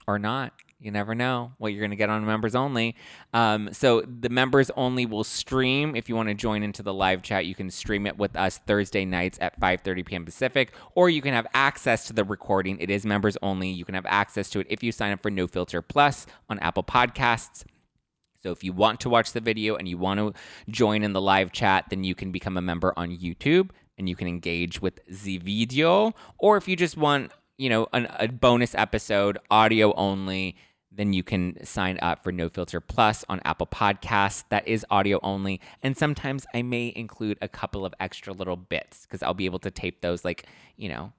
or 0.07 0.19
not. 0.19 0.53
You 0.85 0.91
never 0.91 1.15
know 1.15 1.53
what 1.57 1.73
you're 1.73 1.81
going 1.81 1.93
to 1.93 1.97
get 1.97 2.11
on 2.11 2.27
members 2.27 2.55
only. 2.55 2.95
Um, 3.33 3.73
so 3.73 4.03
the 4.03 4.29
members 4.29 4.71
only 4.77 5.07
will 5.07 5.25
stream. 5.25 5.97
If 5.97 6.11
you 6.11 6.15
want 6.15 6.29
to 6.29 6.35
join 6.35 6.63
into 6.63 6.83
the 6.83 6.93
live 6.93 7.23
chat, 7.23 7.47
you 7.47 7.55
can 7.55 7.71
stream 7.71 8.07
it 8.07 8.19
with 8.19 8.37
us 8.37 8.59
Thursday 8.59 9.07
nights 9.07 9.39
at 9.41 9.59
5:30 9.59 10.05
p.m. 10.05 10.25
Pacific, 10.27 10.73
or 10.95 11.09
you 11.09 11.23
can 11.23 11.33
have 11.33 11.47
access 11.55 12.07
to 12.09 12.13
the 12.13 12.23
recording. 12.23 12.79
It 12.81 12.91
is 12.91 13.07
members 13.07 13.39
only. 13.41 13.71
You 13.71 13.87
can 13.87 13.95
have 13.95 14.05
access 14.05 14.51
to 14.51 14.61
it 14.61 14.67
if 14.69 14.83
you 14.83 14.93
sign 14.93 15.13
up 15.13 15.23
for 15.23 15.31
No 15.31 15.47
Filter 15.47 15.81
Plus 15.81 16.27
on 16.51 16.59
Apple 16.59 16.85
Podcasts. 16.85 17.65
So 18.43 18.51
if 18.51 18.63
you 18.63 18.75
want 18.75 19.01
to 19.01 19.09
watch 19.09 19.33
the 19.33 19.41
video 19.41 19.77
and 19.77 19.89
you 19.89 19.97
want 19.97 20.21
to 20.21 20.35
join 20.71 21.03
in 21.03 21.15
the 21.15 21.21
live 21.21 21.51
chat, 21.51 21.87
then 21.89 22.05
you 22.05 22.15
can 22.15 22.31
become 22.31 22.59
a 22.59 22.61
member 22.61 22.93
on 22.95 23.09
YouTube 23.09 23.71
and 23.97 24.07
you 24.07 24.17
can 24.17 24.29
engage 24.29 24.83
with 24.83 25.01
the 25.09 25.39
video. 25.39 26.13
Or 26.37 26.59
if 26.59 26.69
you 26.69 26.77
just 26.77 26.99
want, 26.99 27.33
you 27.57 27.71
know, 27.71 27.89
an, 27.95 28.07
a 28.19 28.29
bonus 28.29 28.75
episode, 28.75 29.39
audio 29.51 29.95
only 29.95 30.57
then 30.97 31.13
you 31.13 31.23
can 31.23 31.65
sign 31.65 31.99
up 32.01 32.23
for 32.23 32.33
No 32.33 32.49
Filter 32.49 32.81
Plus 32.81 33.25
on 33.29 33.41
Apple 33.45 33.67
Podcasts. 33.67 34.45
That 34.51 34.67
is 34.69 34.87
audio 34.91 35.19
only. 35.23 35.61
And 35.83 35.97
sometimes 35.97 36.47
I 36.55 36.63
may 36.63 36.93
include 36.95 37.39
a 37.43 37.49
couple 37.49 37.85
of 37.85 37.95
extra 37.99 38.33
little 38.33 38.57
bits 38.57 39.05
because 39.05 39.23
I'll 39.23 39.35
be 39.35 39.47
able 39.47 39.59
to 39.61 39.71
tape 39.71 40.01
those, 40.01 40.25
like, 40.25 40.47
you 40.77 40.89
know, 40.89 41.13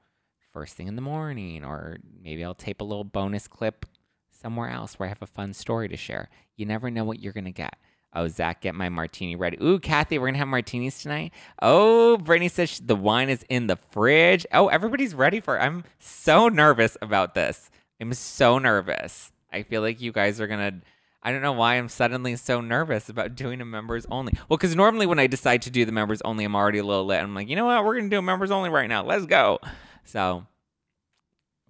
first 0.54 0.76
thing 0.76 0.88
in 0.88 0.96
the 0.96 1.02
morning, 1.02 1.66
or 1.66 1.98
maybe 2.22 2.44
I'll 2.44 2.56
tape 2.56 2.80
a 2.80 2.86
little 2.86 3.04
bonus 3.04 3.48
clip 3.48 3.86
somewhere 4.30 4.70
else 4.70 4.98
where 4.98 5.08
I 5.08 5.10
have 5.10 5.22
a 5.22 5.28
fun 5.28 5.54
story 5.54 5.90
to 5.90 5.98
share. 5.98 6.30
You 6.56 6.66
never 6.66 6.90
know 6.90 7.04
what 7.04 7.20
you're 7.20 7.34
going 7.34 7.46
to 7.46 7.52
get. 7.52 7.78
Oh, 8.14 8.30
Zack, 8.30 8.62
get 8.62 8.76
my 8.76 8.88
martini 8.88 9.36
ready. 9.36 9.58
Ooh, 9.62 9.78
Kathy, 9.78 10.18
we're 10.18 10.28
going 10.28 10.36
to 10.36 10.40
have 10.40 10.48
martinis 10.48 11.02
tonight. 11.02 11.34
Oh, 11.62 12.16
Brittany 12.16 12.48
says 12.48 12.80
the 12.80 12.96
wine 12.96 13.28
is 13.28 13.44
in 13.50 13.68
the 13.68 13.76
fridge. 13.76 14.46
Oh, 14.54 14.70
everybody's 14.70 15.14
ready 15.14 15.42
for 15.42 15.58
it. 15.58 15.60
I'm 15.60 15.84
so 16.00 16.48
nervous 16.48 16.96
about 17.02 17.34
this. 17.36 17.70
I'm 18.00 18.14
so 18.14 18.58
nervous. 18.58 19.34
I 19.56 19.64
feel 19.64 19.82
like 19.82 20.02
you 20.02 20.12
guys 20.12 20.40
are 20.42 20.48
gonna. 20.48 20.82
I 21.24 21.32
don't 21.32 21.42
know 21.42 21.54
why 21.54 21.76
I'm 21.76 21.90
suddenly 21.90 22.36
so 22.36 22.62
nervous 22.62 23.10
about 23.10 23.36
doing 23.36 23.62
a 23.62 23.66
members 23.66 24.06
only. 24.12 24.34
Well, 24.48 24.58
because 24.58 24.76
normally 24.76 25.08
when 25.08 25.18
I 25.18 25.28
decide 25.28 25.64
to 25.64 25.72
do 25.72 25.86
the 25.86 25.92
members 25.92 26.22
only, 26.24 26.44
I'm 26.44 26.56
already 26.56 26.78
a 26.78 26.84
little 26.84 27.06
lit. 27.06 27.22
I'm 27.22 27.34
like, 27.34 27.50
you 27.50 27.56
know 27.56 27.66
what? 27.66 27.84
We're 27.84 27.96
gonna 27.96 28.10
do 28.10 28.20
a 28.20 28.22
members 28.22 28.52
only 28.52 28.70
right 28.70 28.90
now. 28.90 29.04
Let's 29.04 29.26
go. 29.26 29.60
So 30.04 30.46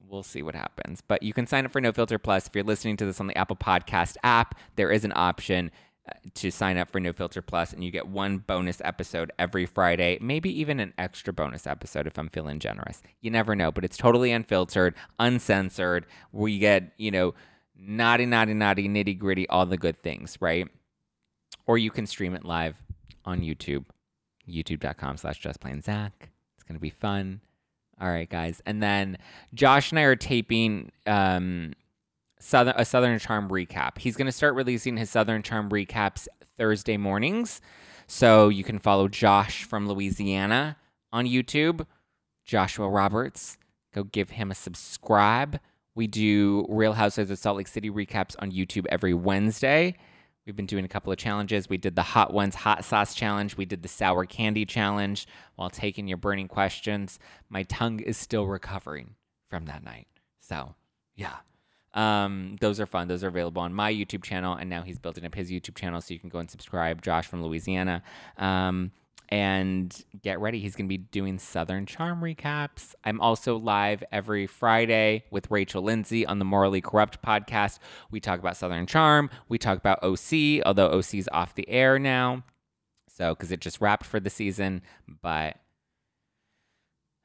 we'll 0.09 0.23
see 0.23 0.41
what 0.41 0.55
happens. 0.55 1.01
But 1.07 1.23
you 1.23 1.33
can 1.33 1.47
sign 1.47 1.65
up 1.65 1.71
for 1.71 1.81
No 1.81 1.91
Filter 1.91 2.17
Plus 2.17 2.47
if 2.47 2.55
you're 2.55 2.63
listening 2.63 2.97
to 2.97 3.05
this 3.05 3.19
on 3.19 3.27
the 3.27 3.37
Apple 3.37 3.55
Podcast 3.55 4.17
app. 4.23 4.55
There 4.75 4.91
is 4.91 5.05
an 5.05 5.13
option 5.15 5.71
uh, 6.07 6.13
to 6.35 6.51
sign 6.51 6.77
up 6.77 6.91
for 6.91 6.99
No 6.99 7.13
Filter 7.13 7.41
Plus, 7.41 7.73
and 7.73 7.83
you 7.83 7.91
get 7.91 8.07
one 8.07 8.39
bonus 8.39 8.81
episode 8.83 9.31
every 9.39 9.65
Friday, 9.65 10.17
maybe 10.21 10.49
even 10.59 10.79
an 10.79 10.93
extra 10.97 11.33
bonus 11.33 11.65
episode 11.65 12.07
if 12.07 12.17
I'm 12.17 12.29
feeling 12.29 12.59
generous. 12.59 13.01
You 13.21 13.31
never 13.31 13.55
know, 13.55 13.71
but 13.71 13.83
it's 13.83 13.97
totally 13.97 14.31
unfiltered, 14.31 14.95
uncensored. 15.19 16.05
We 16.31 16.59
get, 16.59 16.91
you 16.97 17.11
know, 17.11 17.33
naughty, 17.77 18.25
naughty, 18.25 18.53
naughty, 18.53 18.87
nitty 18.87 19.17
gritty, 19.17 19.47
all 19.49 19.65
the 19.65 19.77
good 19.77 20.01
things, 20.01 20.37
right? 20.39 20.67
Or 21.65 21.77
you 21.77 21.91
can 21.91 22.05
stream 22.05 22.35
it 22.35 22.45
live 22.45 22.75
on 23.25 23.41
YouTube. 23.41 23.85
youtube.com 24.47 25.17
slash 25.17 25.39
just 25.39 25.59
plain 25.59 25.77
It's 25.79 26.63
going 26.67 26.75
to 26.75 26.79
be 26.79 26.89
fun. 26.89 27.41
All 27.99 28.09
right, 28.09 28.29
guys. 28.29 28.61
And 28.65 28.83
then 28.83 29.17
Josh 29.53 29.91
and 29.91 29.99
I 29.99 30.03
are 30.03 30.15
taping 30.15 30.91
um, 31.05 31.73
Southern, 32.39 32.75
a 32.77 32.85
Southern 32.85 33.17
Charm 33.19 33.49
recap. 33.49 33.97
He's 33.97 34.15
going 34.15 34.25
to 34.27 34.31
start 34.31 34.55
releasing 34.55 34.97
his 34.97 35.09
Southern 35.09 35.41
Charm 35.41 35.69
recaps 35.69 36.27
Thursday 36.57 36.97
mornings. 36.97 37.61
So 38.07 38.49
you 38.49 38.63
can 38.63 38.79
follow 38.79 39.07
Josh 39.07 39.63
from 39.63 39.87
Louisiana 39.87 40.77
on 41.11 41.25
YouTube, 41.25 41.85
Joshua 42.43 42.89
Roberts. 42.89 43.57
Go 43.93 44.03
give 44.03 44.31
him 44.31 44.51
a 44.51 44.55
subscribe. 44.55 45.59
We 45.95 46.07
do 46.07 46.65
Real 46.69 46.93
Housewives 46.93 47.31
of 47.31 47.39
Salt 47.39 47.57
Lake 47.57 47.67
City 47.67 47.89
recaps 47.89 48.35
on 48.39 48.51
YouTube 48.51 48.85
every 48.89 49.13
Wednesday. 49.13 49.95
We've 50.45 50.55
been 50.55 50.65
doing 50.65 50.85
a 50.85 50.89
couple 50.89 51.11
of 51.11 51.17
challenges. 51.17 51.69
We 51.69 51.77
did 51.77 51.95
the 51.95 52.03
Hot 52.03 52.33
Ones 52.33 52.53
Hot 52.53 52.83
Sauce 52.83 53.15
Challenge. 53.15 53.57
We 53.57 53.65
did 53.65 53.81
the 53.81 53.87
Sour 53.87 54.25
Candy 54.25 54.65
Challenge 54.65 55.25
while 55.55 55.69
taking 55.69 56.07
your 56.07 56.17
burning 56.17 56.47
questions. 56.47 57.17
My 57.49 57.63
tongue 57.63 57.99
is 57.99 58.17
still 58.17 58.45
recovering 58.45 59.15
from 59.49 59.65
that 59.65 59.83
night. 59.83 60.07
So, 60.41 60.75
yeah. 61.15 61.37
Um, 61.93 62.57
those 62.59 62.79
are 62.81 62.85
fun. 62.85 63.07
Those 63.07 63.23
are 63.23 63.29
available 63.29 63.61
on 63.61 63.73
my 63.73 63.91
YouTube 63.91 64.21
channel. 64.21 64.53
And 64.53 64.69
now 64.69 64.83
he's 64.83 64.99
building 64.99 65.25
up 65.25 65.33
his 65.33 65.49
YouTube 65.49 65.75
channel. 65.75 66.01
So 66.01 66.13
you 66.13 66.19
can 66.19 66.29
go 66.29 66.39
and 66.39 66.51
subscribe. 66.51 67.01
Josh 67.01 67.25
from 67.25 67.41
Louisiana. 67.41 68.03
Um, 68.37 68.91
and 69.29 70.03
get 70.21 70.39
ready. 70.39 70.59
He's 70.59 70.75
going 70.75 70.85
to 70.85 70.89
be 70.89 70.97
doing 70.97 71.39
Southern 71.39 71.85
Charm 71.85 72.21
recaps. 72.21 72.93
I'm 73.03 73.19
also 73.21 73.57
live 73.57 74.03
every 74.11 74.47
Friday 74.47 75.23
with 75.31 75.49
Rachel 75.49 75.81
Lindsay 75.81 76.25
on 76.25 76.39
the 76.39 76.45
Morally 76.45 76.81
Corrupt 76.81 77.21
podcast. 77.21 77.79
We 78.11 78.19
talk 78.19 78.39
about 78.39 78.57
Southern 78.57 78.85
Charm. 78.85 79.29
We 79.49 79.57
talk 79.57 79.77
about 79.77 80.03
OC, 80.03 80.63
although 80.65 80.89
OC's 80.89 81.29
off 81.31 81.55
the 81.55 81.67
air 81.69 81.99
now. 81.99 82.43
So, 83.07 83.33
because 83.33 83.51
it 83.51 83.61
just 83.61 83.81
wrapped 83.81 84.05
for 84.05 84.19
the 84.19 84.29
season. 84.29 84.81
But, 85.21 85.57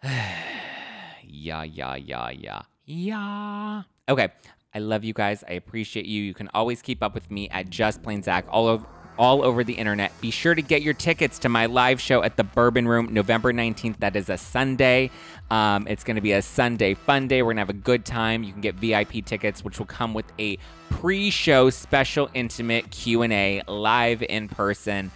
yeah, 0.04 1.62
yeah, 1.62 1.94
yeah, 1.96 2.30
yeah, 2.30 2.62
yeah. 2.84 3.82
Okay. 4.08 4.28
I 4.72 4.78
love 4.78 5.02
you 5.02 5.12
guys. 5.12 5.42
I 5.48 5.54
appreciate 5.54 6.06
you. 6.06 6.22
You 6.22 6.32
can 6.32 6.48
always 6.54 6.80
keep 6.80 7.02
up 7.02 7.12
with 7.12 7.28
me 7.30 7.48
at 7.48 7.70
Just 7.70 8.02
Plain 8.04 8.22
Zack 8.22 8.46
all 8.48 8.68
over 8.68 8.86
all 9.20 9.44
over 9.44 9.62
the 9.62 9.74
internet. 9.74 10.18
Be 10.22 10.30
sure 10.30 10.54
to 10.54 10.62
get 10.62 10.80
your 10.80 10.94
tickets 10.94 11.38
to 11.40 11.50
my 11.50 11.66
live 11.66 12.00
show 12.00 12.22
at 12.22 12.38
the 12.38 12.42
Bourbon 12.42 12.88
Room 12.88 13.12
November 13.12 13.52
19th. 13.52 13.98
That 13.98 14.16
is 14.16 14.30
a 14.30 14.38
Sunday. 14.38 15.10
Um, 15.50 15.86
it's 15.86 16.04
going 16.04 16.14
to 16.14 16.22
be 16.22 16.32
a 16.32 16.40
Sunday 16.40 16.94
fun 16.94 17.28
day. 17.28 17.42
We're 17.42 17.48
going 17.48 17.56
to 17.56 17.60
have 17.60 17.68
a 17.70 17.74
good 17.74 18.06
time. 18.06 18.42
You 18.42 18.52
can 18.52 18.62
get 18.62 18.76
VIP 18.76 19.22
tickets, 19.26 19.62
which 19.62 19.78
will 19.78 19.84
come 19.84 20.14
with 20.14 20.24
a 20.38 20.56
pre-show 20.88 21.68
special 21.68 22.30
intimate 22.32 22.90
Q&A 22.90 23.60
live 23.68 24.22
in 24.22 24.48
person. 24.48 25.10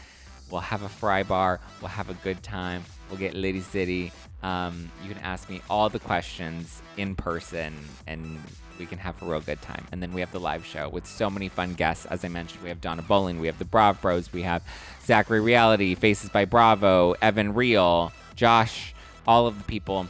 We'll 0.51 0.61
have 0.61 0.83
a 0.83 0.89
fry 0.91 1.23
bar. 1.23 1.59
We'll 1.81 1.89
have 1.89 2.11
a 2.11 2.15
good 2.15 2.43
time. 2.43 2.85
We'll 3.09 3.19
get 3.19 3.33
Liddy 3.33 3.63
City. 3.63 4.13
Um, 4.45 4.91
you 5.03 5.09
can 5.09 5.23
ask 5.23 5.49
me 5.49 5.63
all 5.71 5.89
the 5.89 5.99
questions 5.99 6.83
in 6.99 7.17
person 7.17 7.75
and 8.07 8.39
we 8.79 8.85
can 8.85 8.99
have 8.99 9.21
a 9.23 9.25
real 9.25 9.41
good 9.41 9.63
time. 9.63 9.87
And 9.91 10.03
then 10.03 10.13
we 10.13 10.21
have 10.21 10.33
the 10.33 10.39
live 10.39 10.67
show 10.67 10.91
with 10.91 11.07
so 11.07 11.31
many 11.31 11.49
fun 11.49 11.73
guests. 11.73 12.05
As 12.07 12.27
I 12.27 12.29
mentioned, 12.29 12.63
we 12.63 12.69
have 12.69 12.83
Donna 12.83 13.01
Bowling, 13.01 13.41
we 13.41 13.47
have 13.47 13.59
the 13.59 13.65
Brav 13.65 14.03
Bros, 14.03 14.31
we 14.35 14.43
have 14.43 14.63
Zachary 15.07 15.41
Reality, 15.41 15.95
Faces 15.95 16.29
by 16.29 16.45
Bravo, 16.45 17.15
Evan 17.23 17.55
Real, 17.55 18.13
Josh, 18.37 18.95
all 19.27 19.47
of 19.47 19.57
the 19.57 19.65
people. 19.65 20.07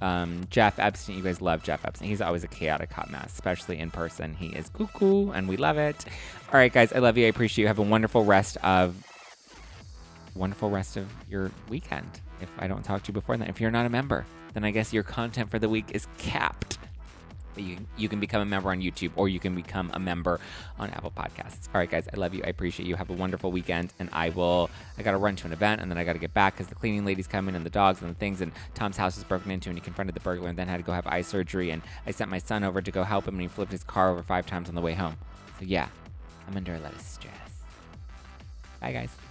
Um, 0.00 0.46
Jeff 0.50 0.78
Epstein, 0.78 1.16
you 1.16 1.22
guys 1.22 1.40
love 1.40 1.64
Jeff 1.64 1.84
Epstein. 1.84 2.08
He's 2.08 2.20
always 2.20 2.44
a 2.44 2.48
chaotic 2.48 2.92
hot 2.92 3.10
mess, 3.10 3.32
especially 3.32 3.80
in 3.80 3.90
person. 3.90 4.34
He 4.34 4.48
is 4.48 4.68
cuckoo, 4.68 5.32
and 5.32 5.48
we 5.48 5.56
love 5.56 5.78
it. 5.78 6.04
All 6.52 6.60
right, 6.60 6.72
guys, 6.72 6.92
I 6.92 6.98
love 6.98 7.16
you. 7.18 7.24
I 7.24 7.28
appreciate 7.28 7.62
you. 7.62 7.68
Have 7.68 7.78
a 7.80 7.82
wonderful 7.82 8.24
rest 8.24 8.56
of 8.58 8.94
wonderful 10.36 10.70
rest 10.70 10.96
of 10.96 11.08
your 11.28 11.50
weekend. 11.68 12.20
If 12.44 12.50
I 12.58 12.66
don't 12.68 12.84
talk 12.84 13.02
to 13.04 13.08
you 13.08 13.14
before 13.14 13.36
then, 13.36 13.48
if 13.48 13.60
you're 13.60 13.70
not 13.70 13.86
a 13.86 13.90
member, 13.90 14.24
then 14.52 14.64
I 14.64 14.70
guess 14.70 14.92
your 14.92 15.02
content 15.02 15.50
for 15.50 15.58
the 15.58 15.68
week 15.68 15.86
is 15.92 16.06
capped 16.18 16.78
you, 17.60 17.78
you 17.96 18.08
can 18.08 18.20
become 18.20 18.40
a 18.40 18.44
member 18.44 18.70
on 18.70 18.80
YouTube 18.80 19.12
or 19.16 19.28
you 19.28 19.38
can 19.38 19.54
become 19.54 19.90
a 19.94 19.98
member 19.98 20.40
on 20.78 20.90
Apple 20.90 21.10
Podcasts. 21.10 21.68
All 21.72 21.78
right, 21.78 21.90
guys, 21.90 22.08
I 22.12 22.16
love 22.16 22.34
you. 22.34 22.42
I 22.44 22.48
appreciate 22.48 22.86
you. 22.86 22.96
Have 22.96 23.10
a 23.10 23.14
wonderful 23.14 23.52
weekend. 23.52 23.92
And 23.98 24.08
I 24.12 24.30
will, 24.30 24.70
I 24.98 25.02
got 25.02 25.12
to 25.12 25.18
run 25.18 25.36
to 25.36 25.46
an 25.46 25.52
event 25.52 25.80
and 25.80 25.90
then 25.90 25.98
I 25.98 26.04
got 26.04 26.14
to 26.14 26.18
get 26.18 26.34
back 26.34 26.54
because 26.54 26.68
the 26.68 26.74
cleaning 26.74 27.04
lady's 27.04 27.26
coming 27.26 27.54
and 27.54 27.64
the 27.64 27.70
dogs 27.70 28.02
and 28.02 28.10
the 28.10 28.14
things. 28.14 28.40
And 28.40 28.52
Tom's 28.74 28.96
house 28.96 29.16
is 29.16 29.24
broken 29.24 29.50
into 29.50 29.68
and 29.68 29.78
he 29.78 29.82
confronted 29.82 30.14
the 30.14 30.20
burglar 30.20 30.48
and 30.48 30.58
then 30.58 30.68
had 30.68 30.78
to 30.78 30.82
go 30.82 30.92
have 30.92 31.06
eye 31.06 31.22
surgery. 31.22 31.70
And 31.70 31.82
I 32.06 32.10
sent 32.10 32.30
my 32.30 32.38
son 32.38 32.64
over 32.64 32.80
to 32.80 32.90
go 32.90 33.04
help 33.04 33.26
him 33.26 33.34
and 33.34 33.42
he 33.42 33.48
flipped 33.48 33.72
his 33.72 33.84
car 33.84 34.10
over 34.10 34.22
five 34.22 34.46
times 34.46 34.68
on 34.68 34.74
the 34.74 34.82
way 34.82 34.94
home. 34.94 35.16
So, 35.58 35.66
yeah, 35.66 35.88
I'm 36.48 36.56
under 36.56 36.74
a 36.74 36.80
lot 36.80 36.92
of 36.92 37.00
stress. 37.00 37.34
Bye, 38.80 38.92
guys. 38.92 39.23